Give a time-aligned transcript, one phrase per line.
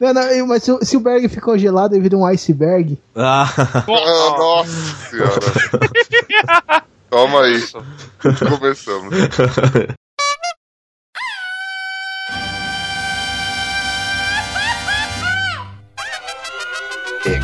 [0.00, 2.98] Não, não, mas se, o- se o Berg ficou gelado e vira um iceberg.
[3.14, 3.46] Ah,
[3.86, 4.70] Ah, nossa
[5.10, 6.82] senhora.
[7.10, 7.62] Toma aí.
[8.58, 9.14] Começamos.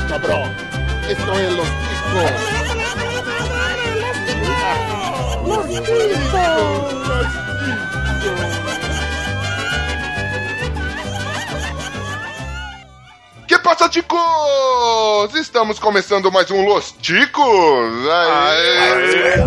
[0.09, 0.51] cabrón.
[1.09, 3.37] Esto es los chicos.
[8.23, 8.86] Que
[13.67, 15.35] passa, ticos?
[15.35, 18.09] Estamos começando mais um Los Ticos.
[18.09, 19.41] Aê.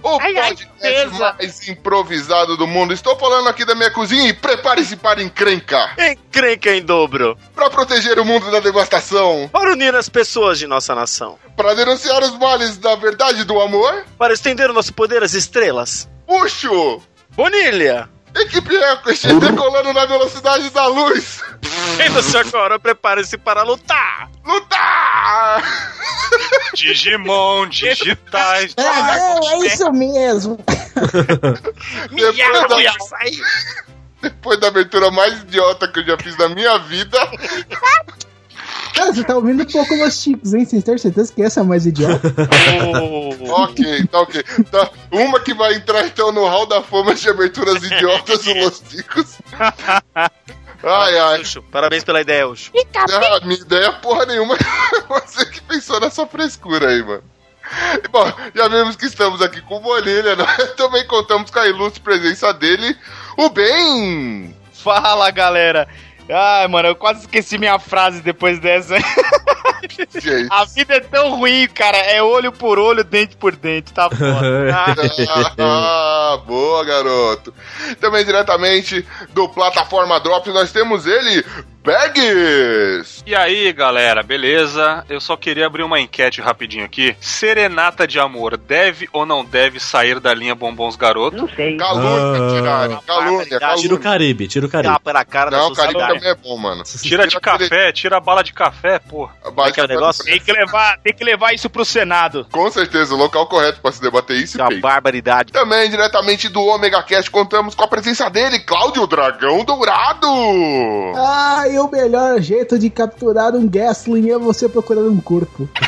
[0.00, 0.70] podcast
[1.18, 2.94] mais improvisado do mundo.
[2.94, 5.90] Estou falando aqui da minha cozinha e prepare-se para encrenca.
[5.98, 7.36] Encrenca em dobro.
[7.52, 9.50] Para proteger o mundo da devastação.
[9.52, 11.36] Para unir as pessoas de nossa nação.
[11.56, 14.04] Para denunciar os males da verdade e do amor.
[14.16, 16.08] Para estender o nosso poder às estrelas.
[16.28, 17.02] Puxo!
[17.30, 18.08] Bonilha!
[18.34, 21.42] Equipe Equest decolando na velocidade da luz.
[22.06, 24.30] Indo-se agora, prepare-se para lutar!
[24.44, 25.62] Lutar!
[26.74, 28.74] Digimon, digitais.
[28.78, 30.58] É, é, é isso mesmo.
[32.10, 32.36] Depois
[32.68, 32.92] da,
[34.22, 37.18] depois da abertura mais idiota que eu já fiz na minha vida.
[38.94, 40.64] Cara, você tá ouvindo pouco Los Chicos, hein?
[40.64, 42.34] Sem ter certeza que essa é a mais idiota.
[43.50, 44.42] Ok, tá ok.
[44.70, 48.80] Tá, uma que vai entrar então no hall da fama de aberturas idiotas do Los
[48.80, 49.38] Ticos.
[50.82, 51.40] Ai, ai.
[51.40, 52.70] Uxo, Parabéns pela ideia, Ucho.
[52.96, 54.56] Ah, minha ideia é porra nenhuma.
[55.08, 57.22] Você que pensou nessa frescura aí, mano.
[58.02, 60.44] E, Bom, já vimos que estamos aqui com o Bonilha, né?
[60.76, 62.96] Também contamos com a ilustre presença dele,
[63.36, 64.54] o Ben.
[64.72, 65.86] Fala, galera.
[66.32, 68.94] Ai, mano, eu quase esqueci minha frase depois dessa.
[70.20, 70.48] Gente.
[70.50, 71.96] A vida é tão ruim, cara.
[71.96, 74.40] É olho por olho, dente por dente, tá foda.
[75.58, 77.52] Ah, boa, garoto.
[78.00, 81.44] Também diretamente do Plataforma Drops, nós temos ele,
[81.82, 83.22] Bags.
[83.26, 85.04] E aí, galera, beleza?
[85.08, 87.16] Eu só queria abrir uma enquete rapidinho aqui.
[87.20, 91.36] Serenata de amor deve ou não deve sair da linha Bombons Garoto?
[91.36, 91.76] Não sei.
[91.76, 92.98] Calúnia, Ah, tirarem.
[93.06, 93.98] Calúnia, Tira o calúnia.
[93.98, 94.92] Caribe, tira o Caribe.
[94.94, 96.14] Tapa na cara Não, da Caribe sociedade.
[96.20, 96.82] também é bom, mano.
[97.02, 99.34] Tira de café, tira a bala de café, porra.
[99.70, 100.24] Como é que é o negócio?
[100.24, 102.46] Tem que levar, tem que levar isso pro Senado.
[102.50, 104.58] Com certeza, o local correto pra se debater isso.
[104.60, 104.80] É uma Pei.
[104.80, 105.52] barbaridade.
[105.52, 110.26] Também diretamente do Omega Cast contamos com a presença dele, Cláudio Dragão Dourado.
[111.16, 115.68] Ah, e o melhor jeito de capturar um Gasling é você procurando um corpo.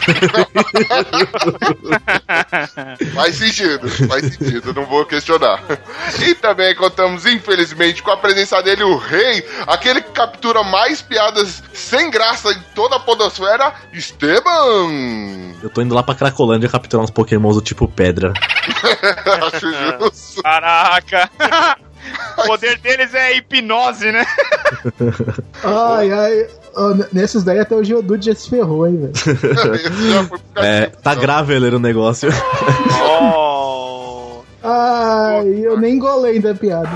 [3.14, 5.62] Faz sentido, faz sentido, não vou questionar.
[6.24, 11.62] E também contamos, infelizmente, com a presença dele, o Rei, aquele que captura mais piadas
[11.72, 15.52] sem graça em toda a podosfera, Esteban.
[15.62, 18.32] Eu tô indo lá pra Cracolândia capturar uns pokémons do tipo pedra.
[19.46, 20.42] Acho justo.
[20.42, 21.30] Caraca.
[22.38, 24.26] O poder deles é hipnose, né?
[25.62, 26.46] Ai, ai.
[27.12, 29.12] nesses daí até o Geodude já se ferrou, hein, velho.
[30.56, 32.30] É, tá graveleiro o negócio.
[33.00, 34.42] Oh.
[34.64, 36.88] Ai, eu nem engolei da piada.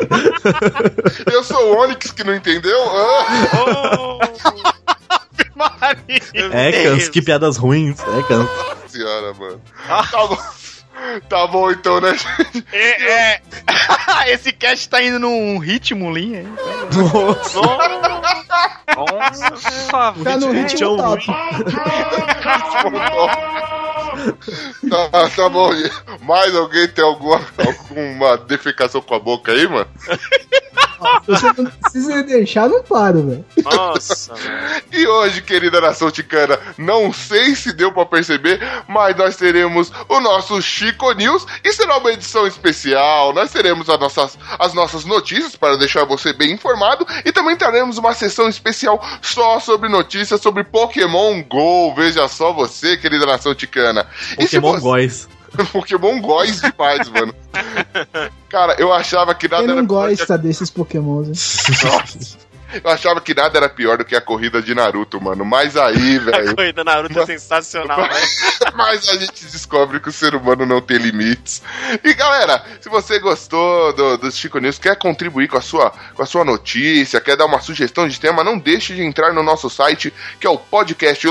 [1.32, 2.78] Eu sou o Onix que não entendeu?
[2.90, 4.18] Ah,
[5.54, 6.20] Maria.
[6.52, 7.98] É, Cans, que piadas ruins.
[8.00, 8.48] É, Cans.
[8.86, 9.60] senhora, mano.
[9.86, 10.38] Tá bom.
[11.28, 12.64] Tá bom então, né, gente?
[12.72, 13.42] É, é.
[14.32, 16.48] Esse cast tá indo num ritmo linha, hein?
[16.94, 17.60] Nossa,
[20.24, 21.26] Tá no ritmo top.
[24.90, 25.70] Tá, tá bom.
[26.22, 29.88] Mais alguém tem alguma, alguma defecação com a boca aí, mano?
[31.26, 33.44] Você não precisa deixar, não paro, velho.
[33.64, 34.82] Nossa, velho.
[34.92, 40.20] E hoje, querida nação ticana, não sei se deu pra perceber, mas nós teremos o
[40.20, 43.32] nosso Chico News e será uma edição especial.
[43.32, 47.98] Nós teremos as nossas, as nossas notícias para deixar você bem informado e também teremos
[47.98, 51.94] uma sessão especial só sobre notícias sobre Pokémon GO.
[51.94, 54.06] Veja só você, querida nação ticana.
[54.36, 55.28] Pokémon você- Góis.
[55.72, 57.34] Pokémon góis demais, mano.
[58.48, 61.34] Cara, eu achava que nada Quem era não que gosta desses pokémons, hein?
[61.90, 62.49] Nossa.
[62.82, 65.44] Eu achava que nada era pior do que a corrida de Naruto, mano.
[65.44, 66.18] Mas aí, É.
[66.20, 66.56] A velho.
[66.56, 68.08] corrida Naruto é sensacional, né?
[68.74, 71.62] Mas a gente descobre que o ser humano não tem limites.
[72.04, 76.22] E galera, se você gostou do, do Chico News, quer contribuir com a, sua, com
[76.22, 79.68] a sua notícia, quer dar uma sugestão de tema, não deixe de entrar no nosso
[79.68, 81.26] site, que é o podcast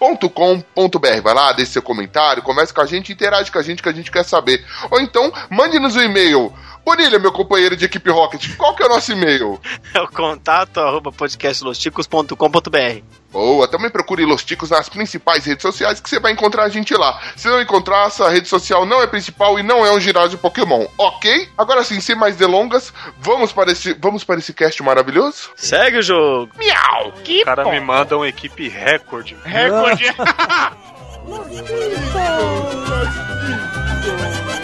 [0.00, 1.20] losticos.com.br.
[1.22, 3.92] Vai lá, deixe seu comentário, converse com a gente, interage com a gente que a
[3.92, 4.64] gente quer saber.
[4.90, 6.52] Ou então, mande-nos um e-mail
[6.88, 9.60] Bonilha, meu companheiro de equipe Rocket, qual que é o nosso e-mail?
[9.92, 13.02] É o contato arroba podcastlosticos.com.br.
[13.30, 16.94] Boa, também procure Los Ticos nas principais redes sociais que você vai encontrar a gente
[16.94, 17.20] lá.
[17.36, 20.36] Se não encontrar, essa rede social não é principal e não é um ginásio de
[20.38, 21.46] Pokémon, ok?
[21.58, 25.50] Agora sim, sem mais delongas, vamos para esse, vamos para esse cast maravilhoso?
[25.56, 26.50] Segue o jogo.
[26.56, 27.12] Miau!
[27.22, 27.70] Que O cara bom.
[27.70, 29.36] me manda uma equipe recorde.
[29.44, 30.04] Recorde.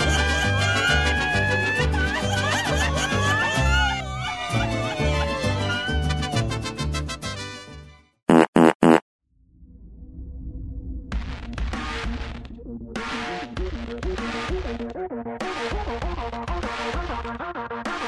[13.34, 13.58] Thank
[17.88, 18.03] you.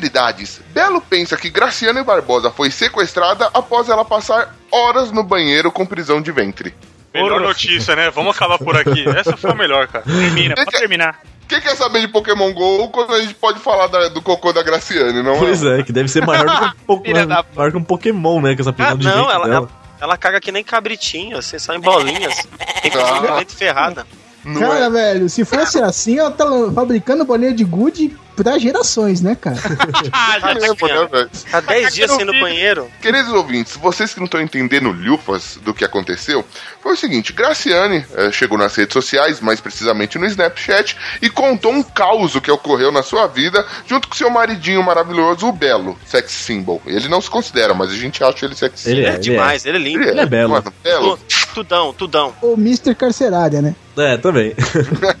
[0.00, 0.60] Celebridades.
[0.74, 6.20] Belo pensa que Graciane Barbosa foi sequestrada após ela passar horas no banheiro com prisão
[6.20, 6.74] de ventre.
[7.14, 8.10] Melhor notícia, né?
[8.10, 9.08] Vamos acabar por aqui.
[9.08, 10.04] Essa foi a melhor, cara.
[10.04, 11.18] Termina, pode terminar.
[11.48, 14.62] Quem quer saber de Pokémon GO quando a gente pode falar da- do cocô da
[14.62, 17.70] Graciane, não Pois é, que deve ser maior do que um, po- Filha da maior
[17.70, 18.54] que um Pokémon, né?
[18.54, 19.54] Com essa Ah, não, ela, dela.
[19.56, 19.68] ela,
[20.00, 22.46] ela caga que nem cabritinho, assim, só em bolinhas.
[22.82, 23.42] Tem que Ah.
[23.48, 24.06] ferrada.
[24.44, 24.90] Não Cara, é?
[24.90, 26.44] velho, se fosse assim, ela tá
[26.74, 29.56] fabricando bolinha de gude pra gerações, né, cara?
[30.12, 31.30] Ah, Caramba, né, velho?
[31.50, 32.88] Tá 10 dias sem no banheiro.
[33.00, 36.44] Queridos ouvintes, vocês que não estão entendendo lufas do que aconteceu,
[36.82, 41.72] foi o seguinte: Graciane eh, chegou nas redes sociais, mais precisamente no Snapchat, e contou
[41.72, 46.30] um caos que ocorreu na sua vida junto com seu maridinho maravilhoso, o Belo, sex
[46.32, 46.80] symbol.
[46.86, 48.92] Ele não se considera, mas a gente acha ele sex symbol.
[48.98, 50.02] Ele Ele é, é demais, ele é lindo.
[50.04, 50.50] Ele é belo.
[50.52, 52.34] Mano, Belo, Tu- Tudão, tudão.
[52.42, 52.94] O Mr.
[52.94, 53.74] Carcerária, né?
[53.96, 54.54] É, também.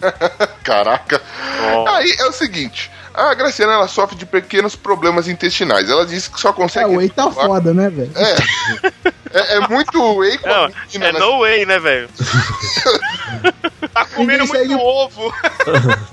[0.62, 1.20] caraca.
[1.88, 2.90] Aí é o seguinte.
[3.14, 5.88] A Graciane ela sofre de pequenos problemas intestinais.
[5.88, 6.90] Ela disse que só É, consegue.
[6.94, 8.10] o Whey tá foda, né, velho?
[8.14, 9.12] É.
[9.32, 11.18] É, é muito whey com a Não, menina, é né?
[11.18, 12.08] no way, né, velho?
[13.92, 15.34] tá comendo Ninguém muito segue- ovo.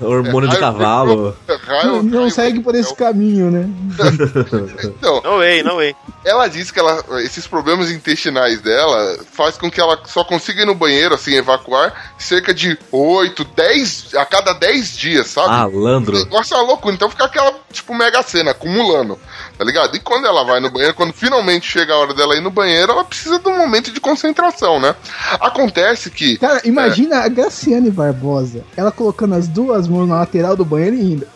[0.00, 1.36] Hormônio de Raio- cavalo.
[1.66, 3.68] raio- Não, não raio- segue por esse caminho, né?
[4.84, 5.94] Então, No way, no way.
[6.24, 10.66] ela disse que ela, esses problemas intestinais dela faz com que ela só consiga ir
[10.66, 15.48] no banheiro, assim, evacuar cerca de 8, 10, a cada 10 dias, sabe?
[15.48, 16.16] Malandro.
[16.16, 16.94] Negócio é uma loucura.
[16.94, 19.18] Então fica aquela, tipo, mega cena, acumulando,
[19.56, 19.96] tá ligado?
[19.96, 22.92] E quando ela vai no banheiro, quando finalmente chega a hora dela ir no banheiro,
[22.92, 24.94] ela precisa de um momento de concentração, né?
[25.40, 26.38] Acontece que.
[26.38, 31.12] Cara, imagina a Graciane Barbosa, ela colocando as duas mãos na lateral do banheiro e
[31.12, 31.26] indo.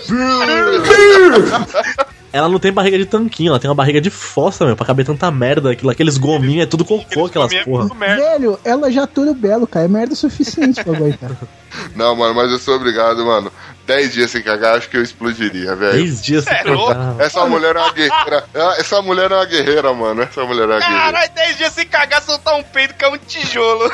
[2.32, 5.04] Ela não tem barriga de tanquinho, ela tem uma barriga de fossa, meu, pra caber
[5.04, 5.72] tanta merda.
[5.72, 7.92] Aquilo, aqueles gominhos, é tudo cocô, aquelas Minha- porra.
[7.92, 8.22] merda.
[8.22, 9.86] Velho, ela já atura o belo, cara.
[9.86, 11.32] É merda o suficiente pra aguentar.
[11.96, 13.50] Não, mano, mas eu sou obrigado, mano.
[13.86, 15.92] 10 dias sem cagar, acho que eu explodiria, velho.
[15.92, 17.16] Três dias sem É cagar.
[17.20, 18.44] Essa mulher é uma guerreira.
[18.78, 20.22] Essa mulher é uma guerreira, mano.
[20.22, 21.00] Essa mulher é uma guerreira.
[21.02, 23.90] Caralho, 10 dias sem cagar, soltar um peido que é um tijolo.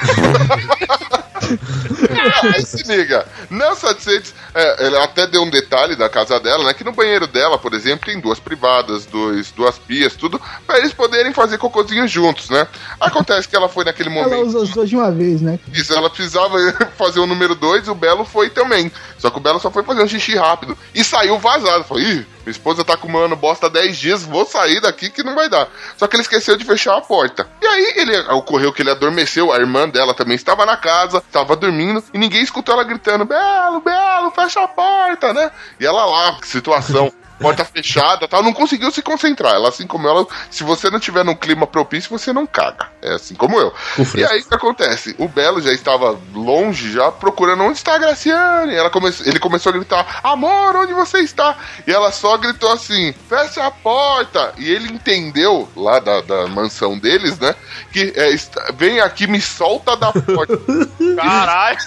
[1.39, 6.65] Ah, Aí se liga, não satisfeitos, é, ele até deu um detalhe da casa dela,
[6.65, 6.75] né?
[6.75, 10.93] Que no banheiro dela, por exemplo, tem duas privadas, dois, duas pias, tudo, pra eles
[10.93, 12.67] poderem fazer cocôzinho juntos, né?
[13.01, 14.47] Acontece que ela foi naquele Ela momento.
[14.47, 15.59] usa as duas de uma vez, né?
[15.73, 16.57] Isso, ela precisava
[16.99, 18.91] fazer o número dois, o Belo foi também.
[19.19, 20.77] Só que o Belo só foi fazer um xixi rápido.
[20.95, 21.85] E saiu vazado.
[21.85, 25.35] Falou, ih, minha esposa tá comendo bosta há 10 dias, vou sair daqui que não
[25.35, 25.69] vai dar.
[25.97, 27.49] Só que ele esqueceu de fechar a porta.
[27.61, 31.57] E aí ele ocorreu que ele adormeceu, a irmã dela também estava na casa, estava
[31.57, 35.51] dormindo, e ninguém escutou ela gritando: Belo, Belo, fecha a porta, né?
[35.81, 37.13] E ela lá, situação.
[37.39, 39.55] Porta fechada tal, não conseguiu se concentrar.
[39.55, 42.89] Ela, assim como ela, se você não tiver num clima propício, você não caga.
[43.03, 43.73] É assim como eu.
[43.99, 45.15] E aí o que acontece?
[45.19, 48.75] O Belo já estava longe, já procurando onde está a Graciane.
[48.75, 49.13] Ela come...
[49.25, 51.57] Ele começou a gritar: Amor, onde você está?
[51.87, 54.55] E ela só gritou assim: Fecha a porta.
[54.57, 57.55] E ele entendeu, lá da, da mansão deles, né?
[57.93, 60.59] Que é, está- vem aqui, me solta da porta.
[61.17, 61.79] Caralho.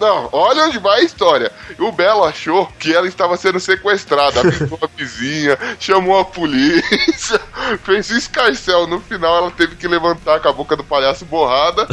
[0.00, 1.52] Não, olha onde vai a história.
[1.78, 7.38] O Belo achou que ela estava sendo sequestrada, avisou a vizinha, chamou a polícia,
[7.84, 8.86] fez escarcel.
[8.86, 11.86] No final, ela teve que levantar com a boca do palhaço borrada.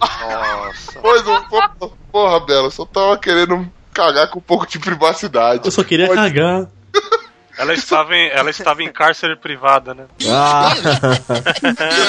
[0.00, 0.94] Nossa.
[1.04, 1.70] Pois não, porra,
[2.10, 5.62] porra, Belo, eu só tava querendo cagar com um pouco de privacidade.
[5.64, 6.66] Eu só queria Pode- cagar.
[7.56, 10.04] Ela estava em, ela estava em cárcere privada, né?
[10.28, 10.72] Ah,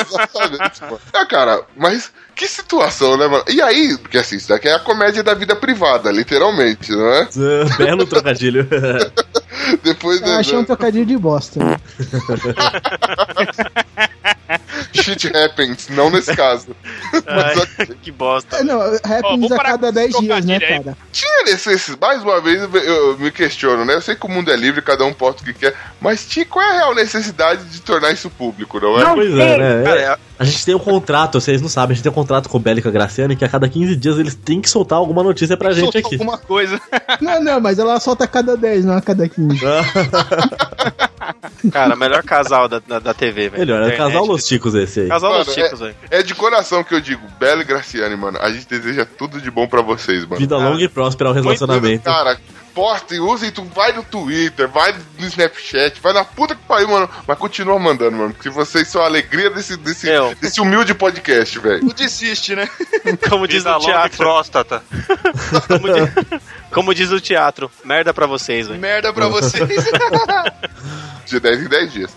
[0.01, 0.99] Exatamente, pô.
[1.13, 3.43] Ah, cara, mas que situação, né, mano?
[3.47, 7.27] E aí, porque assim, isso daqui é a comédia da vida privada, literalmente, não é?
[7.77, 8.67] belo trocadilho.
[9.83, 11.59] Depois Eu achei um trocadilho de bosta.
[14.93, 16.67] shit happens, não nesse caso.
[17.25, 17.67] Mas.
[17.79, 18.57] Ai, que bosta.
[18.57, 20.59] É, Não, happens vou a parar cada com 10 esse dias, né, aí.
[20.83, 20.97] cara?
[21.11, 23.95] Tinha necessidade, mais uma vez eu, eu me questiono, né?
[23.95, 26.45] Eu sei que o mundo é livre, cada um posta o que quer, mas tinha
[26.45, 29.13] qual é a real necessidade de tornar isso público, não é?
[29.15, 29.83] Pois é, né?
[29.83, 32.15] Cara, É, é- A gente tem um contrato, vocês não sabem, a gente tem um
[32.15, 35.23] contrato com o Bélica Graciani que a cada 15 dias eles têm que soltar alguma
[35.23, 36.15] notícia pra gente aqui.
[36.15, 36.79] alguma coisa.
[37.21, 39.59] Não, não, mas ela solta a cada 10, não a cada 15.
[41.71, 43.59] Cara, melhor casal da, da, da TV, velho.
[43.61, 43.97] Melhor, é o Internet.
[44.13, 45.07] casal Los Ticos esse aí.
[45.07, 45.95] Casal Mano, dos chicos, velho.
[46.09, 48.37] É de coração que eu digo, Bela e Graciane, mano.
[48.41, 50.37] A gente deseja tudo de bom pra vocês, mano.
[50.37, 52.03] Vida longa e próspera ao relacionamento.
[52.03, 52.37] Cara,
[52.73, 57.09] postem, usem, tu vai no Twitter, vai no Snapchat, vai na puta que pariu, mano.
[57.25, 60.35] Mas continua mandando, mano, porque vocês são a alegria desse, desse, Eu.
[60.41, 61.85] desse humilde podcast, velho.
[61.85, 62.69] Não desiste, né?
[63.29, 64.17] Como diz Vida o longa e teatro.
[64.17, 64.83] próstata.
[65.67, 67.71] Como diz, como diz o teatro.
[67.85, 68.79] Merda pra vocês, velho.
[68.79, 69.69] Merda pra vocês.
[71.25, 72.11] De 10 em 10 dias.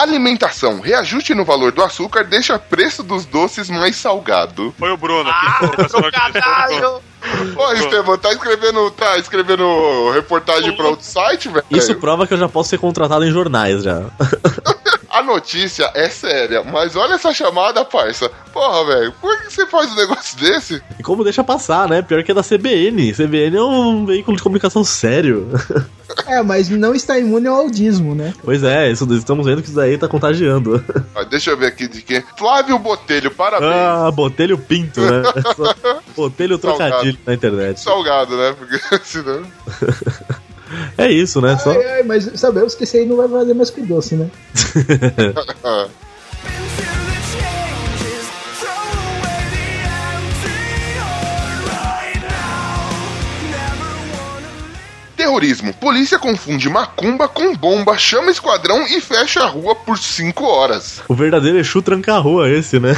[0.00, 0.80] Alimentação.
[0.80, 4.74] Reajuste no valor do açúcar deixa preço dos doces mais salgado.
[4.78, 7.02] Foi o Bruno o que discordou.
[7.54, 11.64] Ô, Estevam, tá escrevendo, tá escrevendo reportagem pra outro site, velho?
[11.70, 14.04] Isso prova que eu já posso ser contratado em jornais já.
[15.10, 18.30] A notícia é séria, mas olha essa chamada, parça.
[18.52, 20.80] Porra, velho, por que você faz um negócio desse?
[20.98, 22.00] E como deixa passar, né?
[22.00, 23.12] Pior que é da CBN.
[23.12, 25.50] CBN é um veículo de comunicação sério.
[26.26, 28.32] É, mas não está imune ao audismo, né?
[28.42, 30.82] Pois é, isso, estamos vendo que isso daí tá contagiando.
[31.12, 32.22] Ah, deixa eu ver aqui de quem.
[32.36, 33.72] Flávio Botelho, parabéns.
[33.72, 35.22] Ah, Botelho Pinto, né?
[36.16, 37.80] Botelho trocadilho na internet.
[37.80, 38.54] Salgado, né?
[38.56, 39.42] Porque senão.
[40.96, 41.58] É isso, né?
[41.58, 41.70] Só...
[41.70, 44.30] Ai, ai, mas sabemos que esse aí não vai valer mais que doce, né?
[55.20, 55.74] Terrorismo.
[55.74, 61.02] Polícia confunde macumba com bomba, chama esquadrão e fecha a rua por 5 horas.
[61.06, 62.96] O verdadeiro Exu tranca a rua esse, né?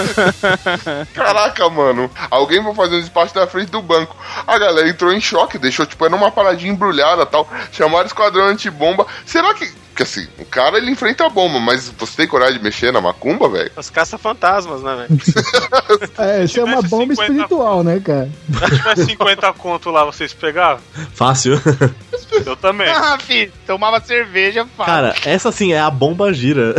[1.14, 2.10] Caraca, mano.
[2.30, 4.14] Alguém vai fazer um despacho na frente do banco.
[4.46, 7.48] A galera entrou em choque, deixou tipo era uma paradinha embrulhada tal.
[7.72, 9.06] Chamaram o esquadrão antibomba.
[9.24, 9.72] Será que.
[9.94, 13.00] Que assim, o cara ele enfrenta a bomba, mas você tem coragem de mexer na
[13.00, 13.70] macumba, velho?
[13.76, 15.20] Os caça-fantasmas, né, velho?
[16.18, 18.28] É, isso é uma bomba 50 espiritual, né, cara?
[18.68, 20.82] Se tivesse 50 conto lá, vocês pegavam?
[21.12, 21.60] Fácil.
[22.44, 22.88] Eu também.
[22.88, 24.92] ah, filho, tomava cerveja, fácil.
[24.92, 26.74] Cara, essa sim é a bomba gira.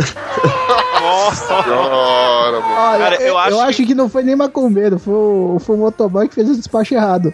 [1.00, 1.46] Nossa.
[1.62, 2.74] Senhora, mano.
[2.74, 5.76] Olha, Cara, eu eu, acho eu acho que não foi nem macumbeiro, foi o, foi
[5.76, 7.32] o motoboy que fez o despacho errado.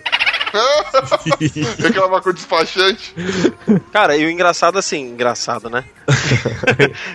[1.78, 3.14] Reclamar com o despachante.
[3.92, 5.84] Cara, e o engraçado assim, engraçado, né?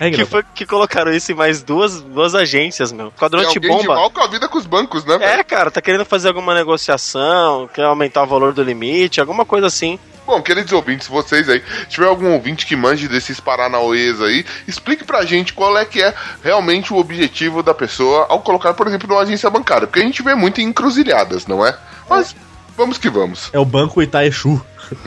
[0.00, 0.26] Que engraçado.
[0.30, 3.10] foi que colocaram isso em mais duas, duas agências, meu.
[3.12, 4.00] Quadrão Tem de alguém de bomba.
[4.00, 5.44] mal com a vida com os bancos, né, É, velho?
[5.44, 9.98] cara, tá querendo fazer alguma negociação, quer aumentar o valor do limite, alguma coisa assim.
[10.26, 15.02] Bom, queridos ouvintes, vocês aí, se tiver algum ouvinte que manje desses paranauês aí, explique
[15.02, 16.14] pra gente qual é que é
[16.44, 19.86] realmente o objetivo da pessoa ao colocar, por exemplo, numa agência bancária.
[19.86, 21.74] Porque a gente vê muito em encruzilhadas, não é?
[22.10, 22.36] Mas
[22.78, 23.50] vamos que vamos.
[23.52, 24.64] É o banco Itaexu.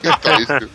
[0.00, 0.68] Então,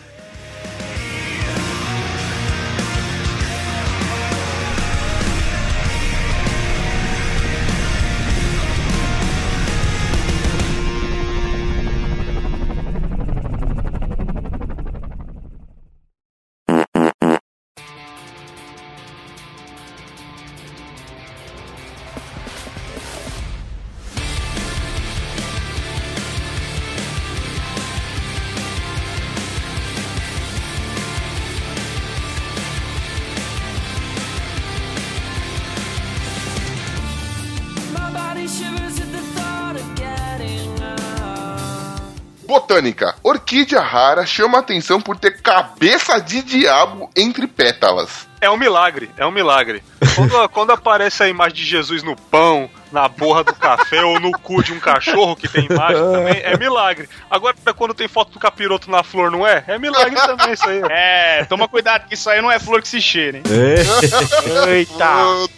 [42.74, 43.14] Botânica.
[43.22, 48.26] Orquídea rara chama atenção por ter cabeça de diabo entre pétalas.
[48.40, 49.82] É um milagre, é um milagre.
[50.16, 54.32] Quando, quando aparece a imagem de Jesus no pão, na borra do café ou no
[54.32, 57.08] cu de um cachorro que tem imagem também, é milagre.
[57.30, 59.62] Agora, quando tem foto do capiroto na flor, não é?
[59.68, 60.82] É milagre também isso aí.
[60.90, 63.44] É, toma cuidado que isso aí não é flor que se cheira, hein?
[63.48, 64.70] É.
[64.70, 65.06] Eita!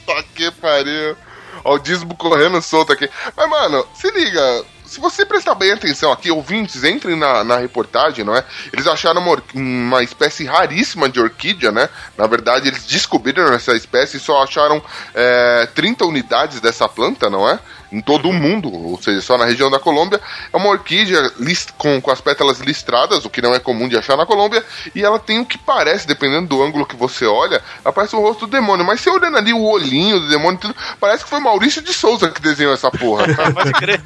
[0.04, 1.16] Puta que pariu.
[1.64, 3.08] Ó, o dízimo correndo solto aqui.
[3.36, 4.64] Mas, mano, se liga.
[4.86, 8.44] Se você prestar bem atenção aqui, ouvintes, entrem na, na reportagem, não é?
[8.72, 11.88] Eles acharam uma, uma espécie raríssima de orquídea, né?
[12.16, 14.82] Na verdade, eles descobriram essa espécie e só acharam
[15.14, 17.58] é, 30 unidades dessa planta, não é?
[17.96, 20.20] Em todo o mundo, ou seja, só na região da Colômbia.
[20.52, 23.96] É uma orquídea lis- com, com as pétalas listradas, o que não é comum de
[23.96, 24.62] achar na Colômbia,
[24.94, 28.20] e ela tem o que parece, dependendo do ângulo que você olha, ela parece o
[28.20, 28.84] rosto do demônio.
[28.84, 31.92] Mas você olhando ali o olhinho do demônio, e tudo, parece que foi Maurício de
[31.92, 33.24] Souza que desenhou essa porra.
[33.54, 34.00] Pode crer.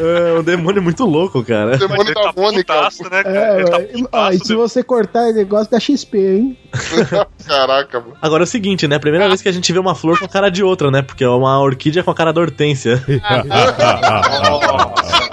[0.00, 1.74] É, o demônio é muito louco, cara.
[1.74, 2.74] O demônio Ele da tá Mônica.
[2.74, 3.36] putaço, né, cara?
[3.38, 4.56] É, Ele tá putaço, Ó, e se né?
[4.56, 6.58] você cortar o negócio da XP, hein?
[7.46, 8.14] Caraca, mano.
[8.20, 8.98] Agora é o seguinte, né?
[8.98, 11.02] Primeira vez que a gente vê uma flor com a cara de outra, né?
[11.02, 13.02] Porque é uma orquídea com a cara da hortência.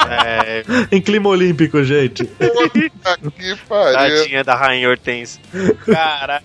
[0.10, 2.26] É, em clima olímpico, gente.
[2.26, 3.94] Que pariu.
[3.94, 5.40] tadinha da rainha Hortense.
[5.86, 6.42] Cara.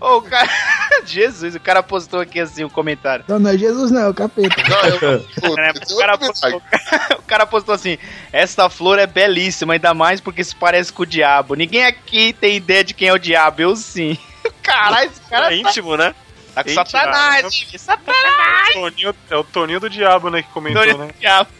[0.00, 0.48] Ô, o cara.
[1.04, 3.24] Jesus, o cara postou aqui assim um comentário.
[3.28, 4.56] Não, não é Jesus, não, é o capeta.
[4.68, 5.72] Não, eu, puta, né?
[5.72, 6.62] O, é cara outro postou,
[7.18, 7.98] o cara postou assim:
[8.32, 11.54] Esta flor é belíssima, ainda mais porque se parece com o diabo.
[11.54, 14.18] Ninguém aqui tem ideia de quem é o diabo, eu sim.
[14.62, 16.14] Caralho, esse cara É tá, íntimo, né?
[16.56, 17.44] Tá com íntimo, satanás.
[17.44, 17.78] hein?
[17.78, 21.06] Satanás, Toninho- é o Toninho do Diabo, né, que comentou, Toninho né?
[21.12, 21.50] do diabo.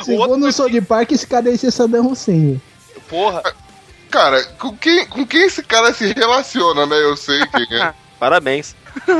[0.00, 2.60] O Segundo outro, o Sou de Parque, esse cadê esse Saddam Hussein?
[3.08, 3.42] porra.
[4.10, 6.96] Cara, com quem, com quem esse cara se relaciona, né?
[6.96, 7.92] Eu sei quem é.
[8.18, 8.74] Parabéns.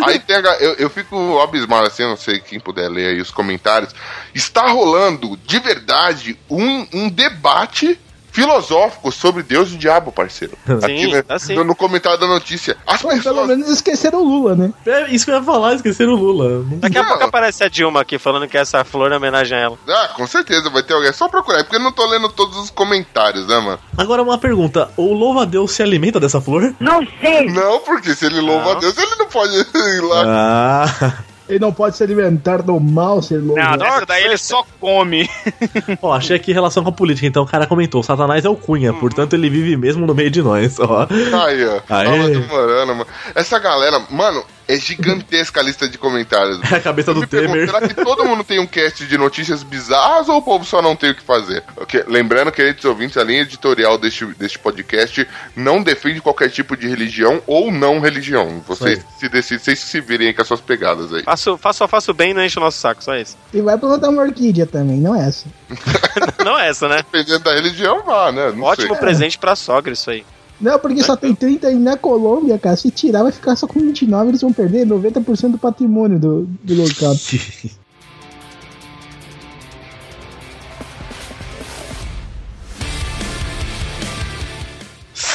[0.07, 3.21] Aí tem a, eu, eu fico abismado assim, eu não sei quem puder ler aí
[3.21, 3.95] os comentários.
[4.35, 8.01] Está rolando de verdade um, um debate
[8.37, 10.57] filosófico sobre Deus e o diabo, parceiro.
[10.85, 12.77] Sim, né, tá no, no comentário da notícia.
[12.87, 13.49] As Pô, pelo pessoas.
[13.49, 14.73] menos esqueceram o Lula, né?
[14.87, 16.63] É isso que eu ia falar, esqueceram o Lula.
[16.65, 17.09] Não- Daqui a Não.
[17.09, 19.79] pouco aparece a Dilma aqui falando que essa flor é homenagem a ela.
[19.89, 21.09] Ah, com certeza vai ter alguém.
[21.09, 23.79] É só procurar, porque eu não tô lendo todos os comentários, né, mano?
[23.97, 26.75] Agora uma pergunta: o louva-a-Deus se alimenta dessa flor?
[26.79, 28.77] Não, porque se ele louva Não.
[28.77, 30.85] a Deus, ele não pode ir lá.
[31.03, 31.15] Ah.
[31.49, 33.61] Ele não pode se alimentar do mal, ser louco.
[33.61, 35.29] Não, dessa daí ele só come.
[36.03, 38.93] Ó, achei aqui relação com a política, então o cara comentou: Satanás é o Cunha,
[38.93, 40.79] portanto ele vive mesmo no meio de nós.
[40.81, 41.07] Ó.
[41.45, 41.81] Aí, ó.
[41.89, 42.05] Aê.
[42.07, 43.07] Tava demorando, mano.
[43.35, 46.61] Essa galera, mano, é gigantesca a lista de comentários.
[46.71, 47.67] É a cabeça do Me pergunto, Temer.
[47.67, 50.97] será que todo mundo tem um cast de notícias bizarras ou o povo só não
[50.97, 51.63] tem o que fazer?
[51.77, 56.89] Ok, Lembrando, queridos ouvintes, a linha editorial deste, deste podcast não defende qualquer tipo de
[56.89, 58.63] religião ou não religião.
[58.67, 61.23] Vocês se decidem, vocês se virem aí com as suas pegadas aí.
[61.23, 63.37] Faço, faço, faço bem e não enche o nosso saco, só isso.
[63.53, 65.47] E vai plantar uma orquídea também, não é essa.
[66.45, 66.99] Não é essa, né?
[66.99, 68.53] Dependendo da religião, vá, né?
[68.53, 68.97] Não Ótimo sei.
[68.99, 70.25] presente pra sogra, isso aí.
[70.61, 72.77] Não, porque só tem 30 aí na Colômbia, cara.
[72.77, 76.75] Se tirar, vai ficar só com 29, eles vão perder 90% do patrimônio do, do
[76.75, 77.15] local.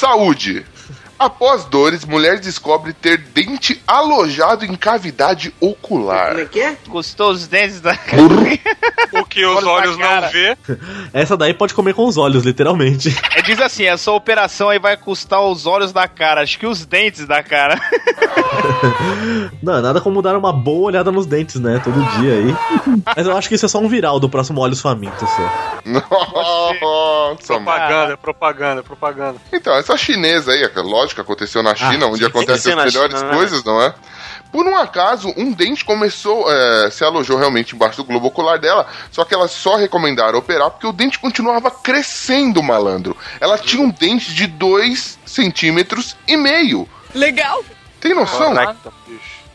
[0.01, 0.65] Saúde.
[1.21, 6.33] Após dores, mulher descobre ter dente alojado em cavidade ocular.
[6.89, 7.95] Custou os dentes da.
[9.13, 10.57] O que os olhos não vê.
[11.11, 13.13] Essa daí pode comer com os olhos, literalmente.
[13.35, 16.85] É, diz assim: essa operação aí vai custar os olhos da cara, acho que os
[16.85, 17.77] dentes da cara.
[19.61, 21.81] Não, é nada como dar uma boa olhada nos dentes, né?
[21.83, 22.55] Todo dia aí.
[23.15, 25.81] Mas eu acho que isso é só um viral do próximo Olhos Famintos, só.
[25.85, 27.37] Nossa, mano.
[27.45, 29.35] Propaganda, propaganda, propaganda.
[29.51, 30.69] Então, essa chinesa aí, é
[31.11, 33.37] lógico, aconteceu na China, Ah, onde que acontecem as melhores China, né?
[33.37, 33.93] coisas, não é?
[34.51, 38.85] Por um acaso, um dente começou, é, se alojou realmente embaixo do globo ocular dela,
[39.11, 43.15] só que elas só recomendaram operar porque o dente continuava crescendo, malandro.
[43.39, 46.87] Ela tinha um dente de 2 centímetros e meio.
[47.15, 47.63] Legal.
[48.01, 48.53] Tem noção?
[48.53, 48.91] Caraca.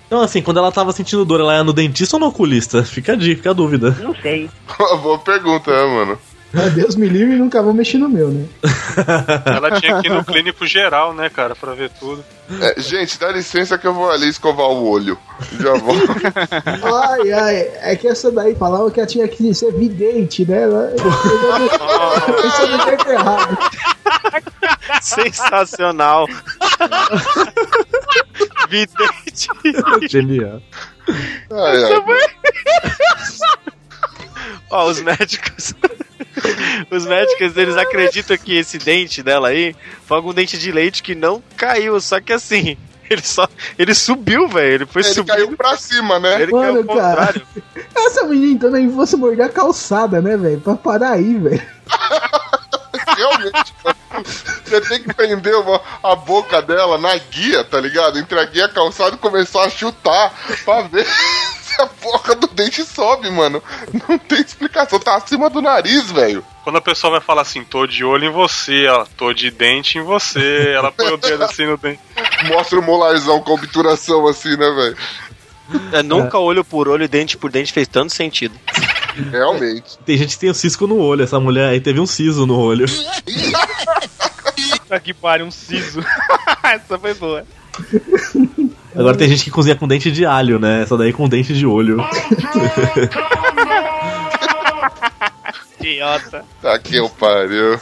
[0.06, 2.84] Então, assim, quando ela tava sentindo dor, ela ia no dentista ou no oculista?
[2.84, 3.90] Fica a dica, fica a dúvida.
[5.02, 6.18] Boa pergunta, né, mano?
[6.54, 8.46] Ah, Deus me livre e nunca vou mexer no meu, né?
[9.44, 12.24] Ela tinha que ir no clínico geral, né, cara, pra ver tudo.
[12.61, 15.18] É, gente, dá licença que eu vou ali escovar o olho.
[15.61, 15.94] Já vou.
[17.11, 20.62] Ai, ai, é que essa daí falava que ela tinha que ser vidente, né?
[22.46, 23.59] Isso do jeito errado.
[25.02, 26.26] Sensacional.
[28.68, 29.48] Vidente.
[30.09, 30.62] Genial.
[31.50, 32.04] Ai, ai.
[34.70, 35.74] Ó, os médicos.
[36.90, 39.75] Os médicos, eles acreditam que esse dente dela aí
[40.07, 42.77] foi algum dente de leite que não caiu, só que assim,
[43.09, 43.49] ele só.
[43.79, 44.75] Ele subiu, velho.
[44.75, 45.35] Ele foi Ele subindo.
[45.35, 46.42] caiu pra cima, né?
[46.42, 47.16] Ele caiu Mano, ao cara.
[47.33, 47.42] contrário.
[47.96, 50.61] Essa menina também fosse morder a calçada, né, velho?
[50.61, 51.62] Pra parar aí, velho.
[53.16, 53.75] Realmente.
[54.64, 58.18] Você tem que prender uma- a boca dela na guia, tá ligado?
[58.18, 60.33] Entre a guia e a calçada e começar a chutar
[60.64, 61.07] pra ver
[61.62, 63.62] se a porra do dente sobe, mano.
[64.09, 66.44] Não tem explicação, tá acima do nariz, velho.
[66.64, 69.98] Quando a pessoa vai falar assim, tô de olho em você, ela, tô de dente
[69.98, 72.00] em você, ela põe o dedo assim no dente.
[72.48, 74.96] Mostra o molarzão com obturação assim, né, velho?
[75.92, 78.55] É, nunca olho por olho, dente por dente fez tanto sentido.
[79.31, 79.98] Realmente.
[80.05, 82.59] Tem gente que tem um cisco no olho, essa mulher aí teve um siso no
[82.59, 82.87] olho.
[84.80, 86.00] Puta que pariu, um siso.
[86.62, 87.44] essa foi boa.
[88.94, 90.82] Agora tem gente que cozinha com dente de alho, né?
[90.82, 91.98] Essa daí com dente de olho.
[95.78, 96.44] Idiota.
[96.60, 97.78] Tá que eu pariu.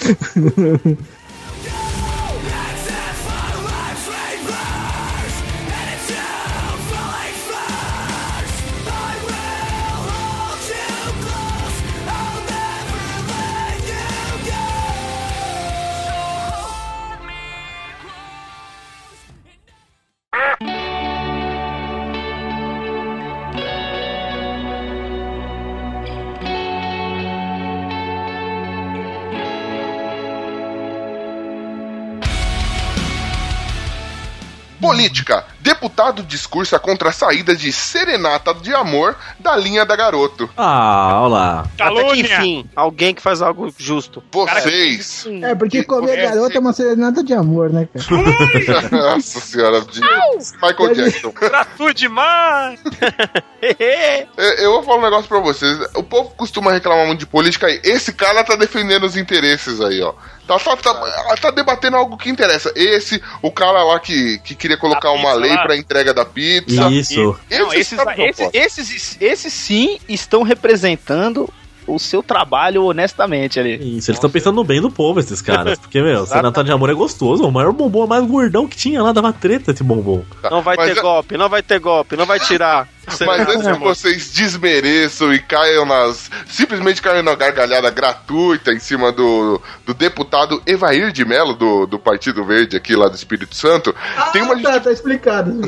[34.84, 35.53] Política.
[35.64, 40.48] Deputado discursa contra a saída de serenata de amor da linha da garoto.
[40.58, 41.60] Ah, olha lá.
[41.60, 42.20] Até que Calúnia.
[42.36, 44.22] enfim, alguém que faz algo justo.
[44.30, 45.24] Vocês.
[45.42, 48.04] É, porque Que comer conhece- garota é uma serenata de amor, né, cara?
[49.14, 49.80] Nossa senhora.
[49.80, 51.30] de- Michael Jackson.
[51.32, 52.78] Gratuito demais!
[53.66, 54.26] É,
[54.62, 55.78] Eu vou falar um negócio pra vocês.
[55.94, 57.80] O povo costuma reclamar muito de política aí.
[57.82, 60.12] Esse cara tá defendendo os interesses aí, ó.
[60.46, 62.70] Tá, tá, tá, tá debatendo algo que interessa.
[62.76, 65.62] Esse, o cara lá que, que queria colocar uma lei lá?
[65.62, 66.88] pra entrega da pizza.
[66.90, 67.36] Isso.
[67.50, 71.48] Não, esses, não esses, esses, esses sim estão representando
[71.86, 73.74] o seu trabalho honestamente ali.
[73.74, 75.78] Isso, eles estão pensando no bem do povo, esses caras.
[75.78, 77.44] Porque, meu, Serenata de Amor é gostoso.
[77.46, 80.24] O maior bombom é mais gordão que tinha lá, dava treta esse bombom.
[80.50, 82.88] Não vai Mas ter é- golpe, não vai ter golpe, não vai tirar.
[83.26, 86.30] Mas antes que vocês desmereçam e caiam nas.
[86.48, 91.98] Simplesmente caiam na gargalhada gratuita em cima do, do deputado Evair de Mello, do, do
[91.98, 93.94] Partido Verde aqui lá do Espírito Santo,
[94.32, 94.60] tem uma.
[94.60, 95.52] tá, tá explicado.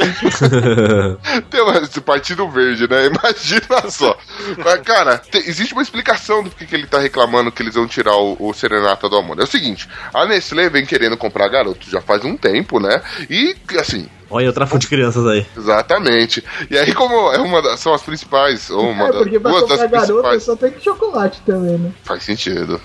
[1.51, 3.07] Tem uma, esse Partido Verde, né?
[3.07, 4.17] Imagina só.
[4.59, 7.87] Mas, cara, te- existe uma explicação do que, que ele tá reclamando que eles vão
[7.87, 9.39] tirar o, o Serenata do Amor.
[9.41, 13.03] É o seguinte: a Nestlé vem querendo comprar garoto já faz um tempo, né?
[13.29, 15.47] E, assim, Olha o tráfico de crianças aí.
[15.57, 16.43] Exatamente.
[16.71, 19.51] E aí, como é uma das, são as principais, ou uma É, das porque pra
[19.51, 20.43] duas das comprar garota principais.
[20.43, 21.93] só tem que chocolate também, né?
[22.03, 22.81] Faz sentido.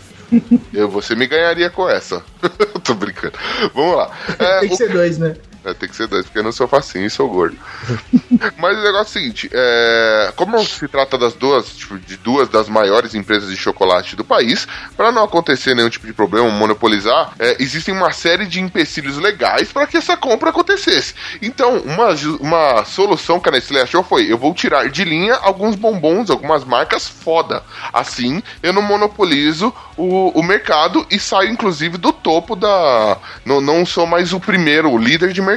[0.74, 2.24] Eu, você me ganharia com essa.
[2.84, 3.34] Tô brincando.
[3.74, 4.12] Vamos lá.
[4.40, 5.36] É, tem que o- ser dois, né?
[5.64, 7.56] É, tem que ser dois, porque eu não sou facinho e sou gordo.
[8.58, 12.50] Mas o negócio é o seguinte: é, como se trata das duas, tipo, de duas
[12.50, 17.34] das maiores empresas de chocolate do país, para não acontecer nenhum tipo de problema, monopolizar,
[17.38, 21.14] é, existem uma série de empecilhos legais para que essa compra acontecesse.
[21.42, 25.76] Então, uma, uma solução que a Nestlé achou foi: eu vou tirar de linha alguns
[25.76, 27.64] bombons, algumas marcas foda.
[27.94, 33.18] Assim, eu não monopolizo o, o mercado e saio, inclusive, do topo da.
[33.46, 35.51] Não, não sou mais o primeiro, o líder de mercado.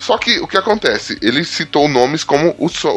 [0.00, 1.18] Só que o que acontece?
[1.22, 2.92] Ele citou nomes como o, So-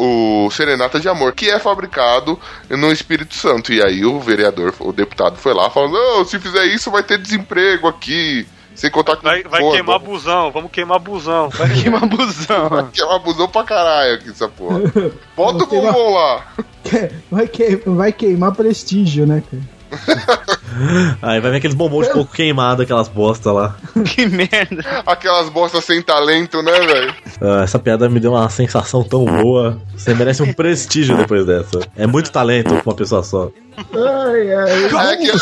[0.46, 2.38] o Serenata de Amor, que é fabricado
[2.70, 3.72] no Espírito Santo.
[3.72, 7.18] E aí o vereador, o deputado foi lá falando: não, se fizer isso vai ter
[7.18, 8.46] desemprego aqui.
[8.74, 11.48] Sem contar com Vai, vai Pô, queimar vamos- busão, vamos queimar busão.
[11.48, 12.88] Vai queimar busão.
[12.92, 14.78] Que é uma busão pra caralho aqui, essa porra.
[15.36, 16.46] Bota o bombom lá.
[17.28, 17.82] Vai, que...
[17.84, 19.62] vai queimar prestígio, né, cara?
[21.22, 23.76] Aí vai ver aqueles bombons de coco queimado, aquelas bosta lá.
[24.04, 24.84] que merda.
[25.06, 27.14] Aquelas bostas sem talento, né, velho?
[27.40, 29.80] Ah, essa piada me deu uma sensação tão boa.
[29.96, 31.80] Você merece um prestígio depois dessa.
[31.96, 33.50] É muito talento pra uma pessoa só.
[33.94, 35.12] Ai, ai.
[35.12, 35.32] É que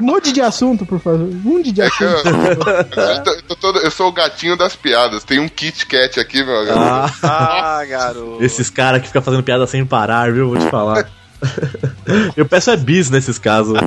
[0.00, 1.26] Mude de assunto, por favor.
[1.26, 2.28] Mude de assunto.
[2.28, 5.24] eu, tô- eu tô todo- eu sou o gatinho das piadas.
[5.24, 6.74] Tem um Kit Kat aqui, meu amigo.
[6.76, 8.38] Ah, Ah, garoto.
[8.44, 10.48] esses caras que ficam fazendo piada sem parar, viu?
[10.50, 11.08] Vou te falar.
[12.36, 13.78] Eu peço é bis nesses casos.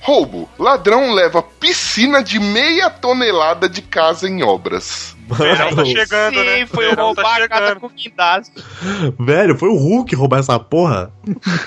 [0.00, 0.49] Roubo.
[0.60, 5.16] Ladrão leva piscina de meia tonelada de casa em obras.
[5.26, 6.66] Verão tá chegando, Sim, né?
[6.66, 8.52] foi Verão roubar tá a casa com guindaste.
[9.18, 11.12] Velho, foi o Hulk roubar essa porra?